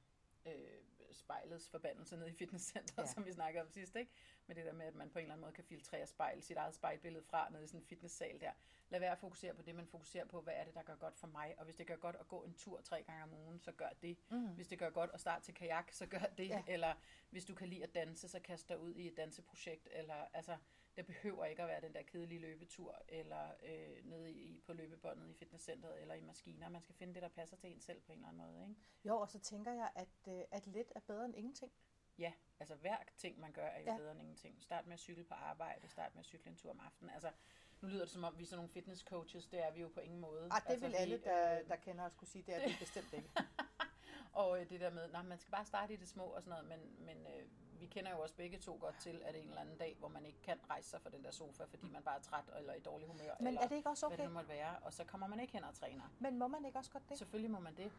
øh, 0.45 0.82
spejlets 1.12 1.70
forbandelse 1.70 2.17
nede 2.17 2.30
i 2.30 2.34
fitnesscenteret, 2.34 3.08
ja. 3.08 3.13
som 3.13 3.26
vi 3.26 3.32
snakkede 3.32 3.63
om 3.63 3.70
sidst, 3.70 3.96
ikke? 3.96 4.12
Med 4.48 4.56
det 4.56 4.65
der 4.65 4.74
med, 4.74 4.86
at 4.86 4.96
man 4.96 5.10
på 5.10 5.20
en 5.20 5.24
eller 5.24 5.34
anden 5.34 5.41
måde 5.41 5.54
kan 5.54 5.63
filtrere 5.63 6.08
spejl, 6.08 6.43
sit 6.43 6.58
eget 6.58 6.76
spejlbillede 6.76 7.24
fra 7.24 7.50
nede 7.50 7.63
i 7.63 7.67
sådan 7.67 7.80
en 7.82 7.86
fitnesssal 7.86 8.41
der. 8.41 8.52
Lad 8.89 9.00
være 9.00 9.12
at 9.12 9.20
fokusere 9.20 9.54
på 9.54 9.62
det, 9.62 9.76
men 9.76 9.88
fokusere 9.88 10.26
på, 10.26 10.41
hvad 10.41 10.54
er 10.54 10.63
det, 10.63 10.74
der 10.74 10.84
gør 10.84 10.96
godt 10.96 11.17
for 11.17 11.28
mig. 11.28 11.56
Og 11.58 11.65
hvis 11.65 11.76
det 11.76 11.88
gør 11.88 11.96
godt 11.96 12.15
at 12.15 12.28
gå 12.28 12.43
en 12.43 12.54
tur 12.54 12.82
tre 12.82 13.04
gange 13.04 13.24
om 13.24 13.34
ugen, 13.34 13.60
så 13.60 13.72
gør 13.72 13.89
det. 14.02 14.17
Mm. 14.32 14.48
Hvis 14.48 14.67
det 14.67 14.80
gør 14.80 14.89
godt 14.89 15.12
at 15.13 15.20
starte 15.20 15.46
til 15.46 15.54
kajak, 15.54 15.91
så 15.91 16.06
gør 16.06 16.26
det. 16.38 16.50
Ja. 16.50 16.63
Eller 16.67 16.93
hvis 17.30 17.46
du 17.46 17.56
kan 17.56 17.67
lide 17.67 17.84
at 17.84 17.96
danse, 17.96 18.28
så 18.28 18.39
kast 18.39 18.70
dig 18.70 18.80
ud 18.80 18.93
i 18.96 19.08
et 19.08 19.17
danseprojekt. 19.17 19.89
Eller 19.91 20.28
altså, 20.34 20.58
det 20.98 21.06
behøver 21.06 21.46
ikke 21.46 21.62
at 21.62 21.67
være 21.67 21.82
den 21.82 21.93
der 21.93 22.02
kedelige 22.02 22.41
løbetur, 22.41 23.02
eller 23.08 23.52
øh, 23.63 24.06
nede 24.06 24.32
i, 24.32 24.62
på 24.65 24.74
løbebåndet 24.74 25.30
i 25.30 25.34
fitnesscenteret, 25.34 26.02
eller 26.02 26.13
i 26.13 26.22
maskiner. 26.22 26.70
Man 26.70 26.82
skal 26.82 26.96
finde 26.96 27.13
det, 27.13 27.22
der 27.22 27.28
passer 27.28 27.58
til 27.58 27.72
en 27.72 27.80
selv 27.80 28.02
på 28.02 28.12
en 28.12 28.17
eller 28.17 28.28
anden 28.28 28.46
måde. 28.46 28.62
Ikke? 28.62 28.76
Jo, 29.06 29.20
og 29.20 29.30
så 29.30 29.39
tænker 29.39 29.74
jeg, 29.74 29.91
at, 29.96 30.34
øh, 30.34 30.43
at 30.52 30.67
lidt 30.67 30.91
er 30.97 31.01
bedre 31.07 31.26
end 31.26 31.36
ingenting. 31.36 31.72
Ja, 32.17 32.34
altså 32.59 32.76
hver 32.76 32.97
ting, 33.17 33.39
man 33.39 33.51
gør, 33.51 33.65
er 33.65 33.80
jo 33.80 33.91
ja. 33.91 33.97
bedre 33.97 34.11
end 34.11 34.22
ingenting. 34.22 34.61
Start 34.61 34.86
med 34.86 34.93
at 34.93 34.99
cykle 34.99 35.24
på 35.24 35.34
arbejde, 35.34 35.88
start 35.88 36.15
med 36.15 36.19
at 36.19 36.26
cykle 36.26 36.51
en 36.51 36.57
tur 36.57 36.72
om 36.72 36.80
aftenen. 36.80 37.13
Altså, 37.13 37.32
nu 37.82 37.88
lyder 37.88 38.01
det 38.01 38.09
som 38.09 38.24
om, 38.24 38.38
vi 38.38 38.43
er 38.43 38.47
sådan 38.47 38.57
nogle 38.57 38.69
fitness 38.69 39.01
coaches, 39.01 39.47
det 39.47 39.65
er 39.65 39.72
vi 39.72 39.82
jo 39.82 39.88
på 39.88 39.99
ingen 39.99 40.19
måde. 40.19 40.47
Ah, 40.51 40.61
det 40.61 40.69
altså, 40.69 40.88
vil 40.88 40.95
alle, 40.95 41.17
der, 41.17 41.59
øh, 41.59 41.67
der 41.67 41.76
kender 41.76 42.05
os, 42.05 42.13
kunne 42.13 42.28
sige, 42.28 42.43
det 42.47 42.55
er 42.55 42.67
det 42.67 42.76
bestemt 42.80 43.13
ikke. 43.13 43.30
og 44.41 44.61
øh, 44.61 44.69
det 44.69 44.80
der 44.80 44.89
med, 44.89 45.11
nej, 45.11 45.24
man 45.24 45.39
skal 45.39 45.51
bare 45.51 45.65
starte 45.65 45.93
i 45.93 45.97
det 45.97 46.07
små 46.07 46.24
og 46.24 46.43
sådan 46.43 46.63
noget, 46.63 46.80
men, 46.80 47.05
men 47.05 47.28
øh, 47.28 47.47
vi 47.80 47.86
kender 47.86 48.11
jo 48.11 48.19
også 48.19 48.36
begge 48.36 48.57
to 48.57 48.78
godt 48.82 48.95
til, 48.99 49.22
at 49.26 49.34
det 49.34 49.41
en 49.41 49.47
eller 49.47 49.61
anden 49.61 49.78
dag, 49.78 49.95
hvor 49.99 50.07
man 50.07 50.26
ikke 50.26 50.41
kan 50.41 50.59
rejse 50.69 50.89
sig 50.89 51.01
fra 51.01 51.09
den 51.09 51.24
der 51.24 51.32
sofa, 51.32 51.63
fordi 51.63 51.89
man 51.89 52.03
bare 52.03 52.17
er 52.17 52.22
træt 52.22 52.43
eller 52.57 52.74
i 52.74 52.80
dårlig 52.80 53.07
humør, 53.07 53.36
Men 53.39 53.47
eller 53.47 53.61
er 53.61 53.67
det 53.67 53.76
ikke 53.76 53.89
også 53.89 54.05
okay? 54.05 54.15
hvad 54.15 54.26
det 54.26 54.34
måtte 54.34 54.49
være, 54.49 54.80
og 54.80 54.93
så 54.93 55.03
kommer 55.03 55.28
man 55.28 55.39
ikke 55.39 55.53
hen 55.53 55.63
og 55.63 55.76
træner. 55.76 56.03
Men 56.19 56.39
må 56.39 56.47
man 56.47 56.65
ikke 56.65 56.78
også 56.78 56.91
godt 56.91 57.09
det? 57.09 57.17
Selvfølgelig 57.17 57.51
må 57.51 57.59
man 57.59 57.78
det. 57.78 57.91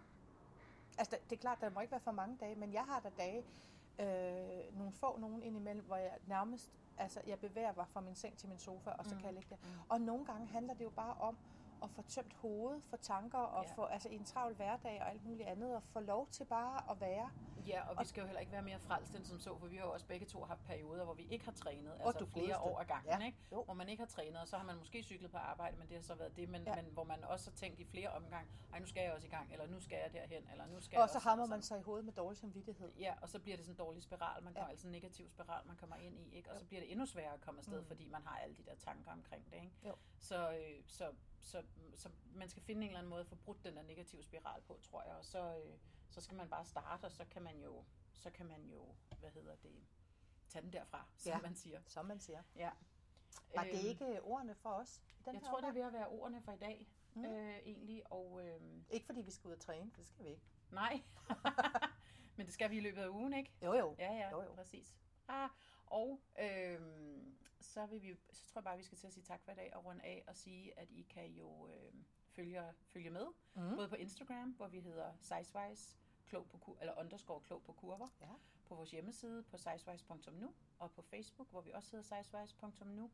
Altså, 0.98 1.18
det 1.30 1.36
er 1.36 1.40
klart, 1.40 1.60
der 1.60 1.70
må 1.70 1.80
ikke 1.80 1.90
være 1.90 2.00
for 2.00 2.12
mange 2.12 2.36
dage, 2.40 2.54
men 2.54 2.72
jeg 2.72 2.84
har 2.84 3.00
der 3.00 3.10
dage, 3.10 3.44
øh, 3.98 4.78
nogle 4.78 4.92
få 4.92 5.18
nogen 5.18 5.42
indimellem, 5.42 5.84
hvor 5.86 5.96
jeg 5.96 6.12
nærmest, 6.26 6.70
altså 6.98 7.20
jeg 7.26 7.38
bevæger 7.38 7.72
mig 7.76 7.86
fra 7.88 8.00
min 8.00 8.14
seng 8.14 8.38
til 8.38 8.48
min 8.48 8.58
sofa, 8.58 8.90
og 8.90 9.04
så 9.04 9.14
mm. 9.14 9.20
kan 9.20 9.26
jeg 9.26 9.34
ligge 9.34 9.50
der. 9.50 9.56
Mm. 9.56 9.80
Og 9.88 10.00
nogle 10.00 10.24
gange 10.24 10.46
handler 10.46 10.74
det 10.74 10.84
jo 10.84 10.90
bare 10.90 11.14
om 11.14 11.38
at 11.82 11.90
få 11.90 12.02
tømt 12.02 12.34
hovedet 12.34 12.82
for 12.84 12.96
tanker 12.96 13.38
og 13.38 13.64
Ja. 13.64 13.72
få, 13.74 13.84
altså 13.84 14.08
i 14.08 14.14
en 14.14 14.24
travl 14.24 14.54
hverdag 14.54 15.00
og 15.02 15.10
alt 15.10 15.24
muligt 15.24 15.48
andet, 15.48 15.76
og 15.76 15.82
få 15.82 16.00
lov 16.00 16.28
til 16.28 16.44
bare 16.44 16.90
at 16.90 17.00
være. 17.00 17.30
Ja, 17.66 17.88
og 17.88 17.96
vi 18.00 18.04
skal 18.06 18.20
jo 18.20 18.26
heller 18.26 18.40
ikke 18.40 18.52
være 18.52 18.62
mere 18.62 18.78
frelst 18.78 19.14
end 19.14 19.24
som 19.24 19.38
så, 19.40 19.58
for 19.58 19.66
vi 19.66 19.76
har 19.76 19.84
jo 19.84 19.92
også 19.92 20.06
begge 20.06 20.26
to 20.26 20.44
haft 20.44 20.64
perioder, 20.64 21.04
hvor 21.04 21.14
vi 21.14 21.22
ikke 21.30 21.44
har 21.44 21.52
trænet, 21.52 21.92
Åh, 21.94 22.06
altså 22.06 22.18
du 22.18 22.26
flere 22.26 22.44
godeste. 22.46 22.60
år 22.60 22.78
ad 22.80 22.84
gangen, 22.84 23.20
Ja, 23.20 23.26
ikke? 23.26 23.38
jo. 23.52 23.62
hvor 23.64 23.74
man 23.74 23.88
ikke 23.88 24.00
har 24.00 24.06
trænet, 24.08 24.40
og 24.40 24.48
så 24.48 24.56
har 24.56 24.64
man 24.64 24.76
måske 24.76 25.02
cyklet 25.02 25.30
på 25.30 25.36
arbejde, 25.36 25.76
men 25.76 25.88
det 25.88 25.96
har 25.96 26.02
så 26.02 26.14
været 26.14 26.36
det, 26.36 26.48
men, 26.48 26.62
Ja. 26.62 26.74
men 26.74 26.84
hvor 26.92 27.04
man 27.04 27.24
også 27.24 27.50
har 27.50 27.56
tænkt 27.56 27.80
i 27.80 27.84
flere 27.84 28.08
omgange, 28.08 28.50
ej, 28.72 28.78
nu 28.78 28.86
skal 28.86 29.02
jeg 29.02 29.12
også 29.12 29.26
i 29.26 29.30
gang, 29.30 29.52
eller 29.52 29.66
nu 29.66 29.80
skal 29.80 29.98
jeg 30.02 30.12
derhen, 30.12 30.48
eller 30.52 30.66
nu 30.66 30.80
skal 30.80 30.96
Og 30.98 31.00
jeg 31.02 31.08
så 31.08 31.14
også 31.16 31.28
hammer 31.28 31.46
man 31.46 31.58
og 31.58 31.64
sig 31.64 31.78
i 31.78 31.82
hovedet 31.82 32.04
med 32.04 32.12
dårlig 32.12 32.38
samvittighed. 32.38 32.92
Ja, 32.98 33.14
og 33.22 33.28
så 33.28 33.38
bliver 33.38 33.56
det 33.56 33.64
sådan 33.66 33.74
en 33.74 33.78
dårlig 33.86 34.02
spiral, 34.02 34.42
man 34.44 34.52
Ja. 34.52 34.58
kommer, 34.58 34.70
altså 34.70 34.86
en 34.86 34.92
negativ 34.92 35.28
spiral, 35.28 35.66
man 35.66 35.76
kommer 35.76 35.96
ind 35.96 36.18
i, 36.18 36.36
ikke? 36.36 36.50
og 36.50 36.56
så 36.58 36.62
Jo. 36.64 36.68
bliver 36.68 36.80
det 36.80 36.90
endnu 36.92 37.06
sværere 37.06 37.34
at 37.34 37.40
komme 37.40 37.58
afsted, 37.58 37.80
Mm. 37.80 37.86
fordi 37.86 38.08
man 38.08 38.22
har 38.26 38.36
alle 38.38 38.56
de 38.56 38.62
der 38.62 38.74
tanker 38.74 39.12
omkring 39.12 39.44
det. 39.50 39.56
Ikke? 39.56 39.72
Jo. 39.86 39.94
Så, 40.18 40.50
øh, 40.50 40.82
så, 40.86 41.10
så, 41.40 41.62
så 41.94 42.10
man 42.34 42.48
skal 42.48 42.62
finde 42.62 42.82
en 42.82 42.88
eller 42.88 42.98
anden 42.98 43.10
måde 43.10 43.20
at 43.20 43.26
få 43.26 43.34
brudt 43.36 43.64
den 43.64 43.76
der 43.76 43.82
negative 43.82 44.22
spiral 44.22 44.62
på, 44.62 44.78
tror 44.82 45.02
jeg, 45.02 45.14
og 45.16 45.24
så, 45.24 45.58
øh, 45.58 45.78
så 46.10 46.20
skal 46.20 46.36
man 46.36 46.48
bare 46.50 46.64
starte, 46.64 47.04
og 47.04 47.12
så 47.12 47.24
kan 47.24 47.42
man 47.42 47.60
jo, 47.60 47.84
så 48.12 48.30
kan 48.30 48.46
man 48.46 48.64
jo, 48.70 48.94
hvad 49.20 49.30
hedder 49.30 49.56
det, 49.56 49.72
tage 50.48 50.62
den 50.62 50.72
derfra, 50.72 51.08
som 51.16 51.30
Ja. 51.32 51.38
man 51.40 51.54
siger. 51.56 51.80
Som 51.86 52.06
man 52.06 52.20
siger. 52.20 52.42
Ja. 52.56 52.70
Var 53.54 53.62
det 53.64 53.70
Øhm, 53.78 53.86
ikke 53.86 54.22
ordene 54.22 54.54
for 54.54 54.70
os 54.70 55.02
i 55.18 55.22
den 55.24 55.34
Jeg 55.34 55.40
her 55.40 55.48
tror, 55.50 55.56
det 55.60 55.64
er 55.64 55.68
omgang? 55.68 55.74
ved 55.76 55.82
at 55.82 55.92
være 55.92 56.08
ordene 56.08 56.42
for 56.42 56.52
i 56.52 56.56
dag, 56.58 56.88
Mm. 57.14 57.24
øh, 57.24 57.56
egentlig, 57.58 58.12
og 58.12 58.46
øh, 58.46 58.60
Ikke 58.90 59.06
fordi 59.06 59.20
vi 59.22 59.30
skal 59.30 59.48
ud 59.48 59.52
og 59.52 59.60
træne, 59.60 59.90
for 59.90 60.00
det 60.00 60.06
skal 60.08 60.24
vi 60.24 60.30
ikke. 60.30 60.42
nej, 60.70 61.02
men 62.36 62.46
det 62.46 62.54
skal 62.54 62.70
vi 62.70 62.76
i 62.76 62.80
løbet 62.80 63.02
af 63.02 63.08
ugen, 63.08 63.32
ikke? 63.32 63.52
Jo 63.62 63.72
jo. 63.74 63.94
Ja, 63.98 64.12
ja, 64.12 64.30
Jo, 64.30 64.42
jo. 64.42 64.54
præcis. 64.54 64.96
Ah, 65.28 65.50
og 65.86 66.20
øhm, 66.40 67.38
så, 67.68 67.86
vil 67.86 68.02
vi, 68.02 68.14
så 68.30 68.46
tror 68.52 68.58
jeg 68.60 68.64
bare, 68.64 68.76
vi 68.76 68.82
skal 68.82 68.98
til 68.98 69.06
at 69.06 69.12
sige 69.12 69.24
tak 69.24 69.42
for 69.44 69.52
i 69.52 69.54
dag 69.54 69.74
og 69.76 69.84
runde 69.84 70.02
af 70.04 70.24
og 70.26 70.36
sige, 70.36 70.78
at 70.78 70.90
I 70.90 71.02
kan 71.02 71.26
jo 71.26 71.68
øh, 71.68 71.92
følge, 72.28 72.62
følge 72.86 73.10
med, 73.10 73.26
Mm. 73.54 73.76
både 73.76 73.88
på 73.88 73.94
Instagram, 73.94 74.50
hvor 74.50 74.68
vi 74.68 74.80
hedder 74.80 75.12
sizewise, 75.20 75.96
klog 76.26 76.48
på 76.48 76.58
kur, 76.58 76.76
eller 76.80 76.98
underscore 77.00 77.40
klog 77.40 77.62
på 77.62 77.72
kurver, 77.72 78.08
Ja. 78.20 78.26
på 78.66 78.74
vores 78.74 78.90
hjemmeside 78.90 79.42
på 79.42 79.58
sizewise.nu, 79.58 80.54
og 80.78 80.92
på 80.92 81.02
Facebook, 81.02 81.50
hvor 81.50 81.60
vi 81.60 81.70
også 81.72 81.96
hedder 81.96 82.22
sizewise.nu. 82.22 83.10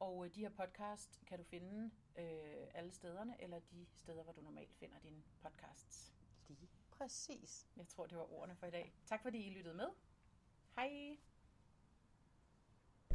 Og 0.00 0.24
øh, 0.26 0.34
de 0.34 0.40
her 0.40 0.50
podcast 0.50 1.22
kan 1.26 1.38
du 1.38 1.44
finde 1.44 1.90
øh, 2.18 2.66
alle 2.74 2.90
stederne, 2.92 3.42
eller 3.42 3.58
de 3.58 3.86
steder, 3.94 4.22
hvor 4.22 4.32
du 4.32 4.40
normalt 4.40 4.74
finder 4.74 4.98
dine 4.98 5.22
podcasts. 5.42 6.12
Lige 6.48 6.68
præcis. 6.90 7.66
Jeg 7.76 7.88
tror, 7.88 8.06
det 8.06 8.18
var 8.18 8.32
ordene 8.32 8.56
for 8.56 8.66
i 8.66 8.70
dag. 8.70 8.92
Tak 9.06 9.22
fordi 9.22 9.38
I 9.46 9.50
lyttede 9.50 9.74
med. 9.74 9.88
Hej! 10.76 11.18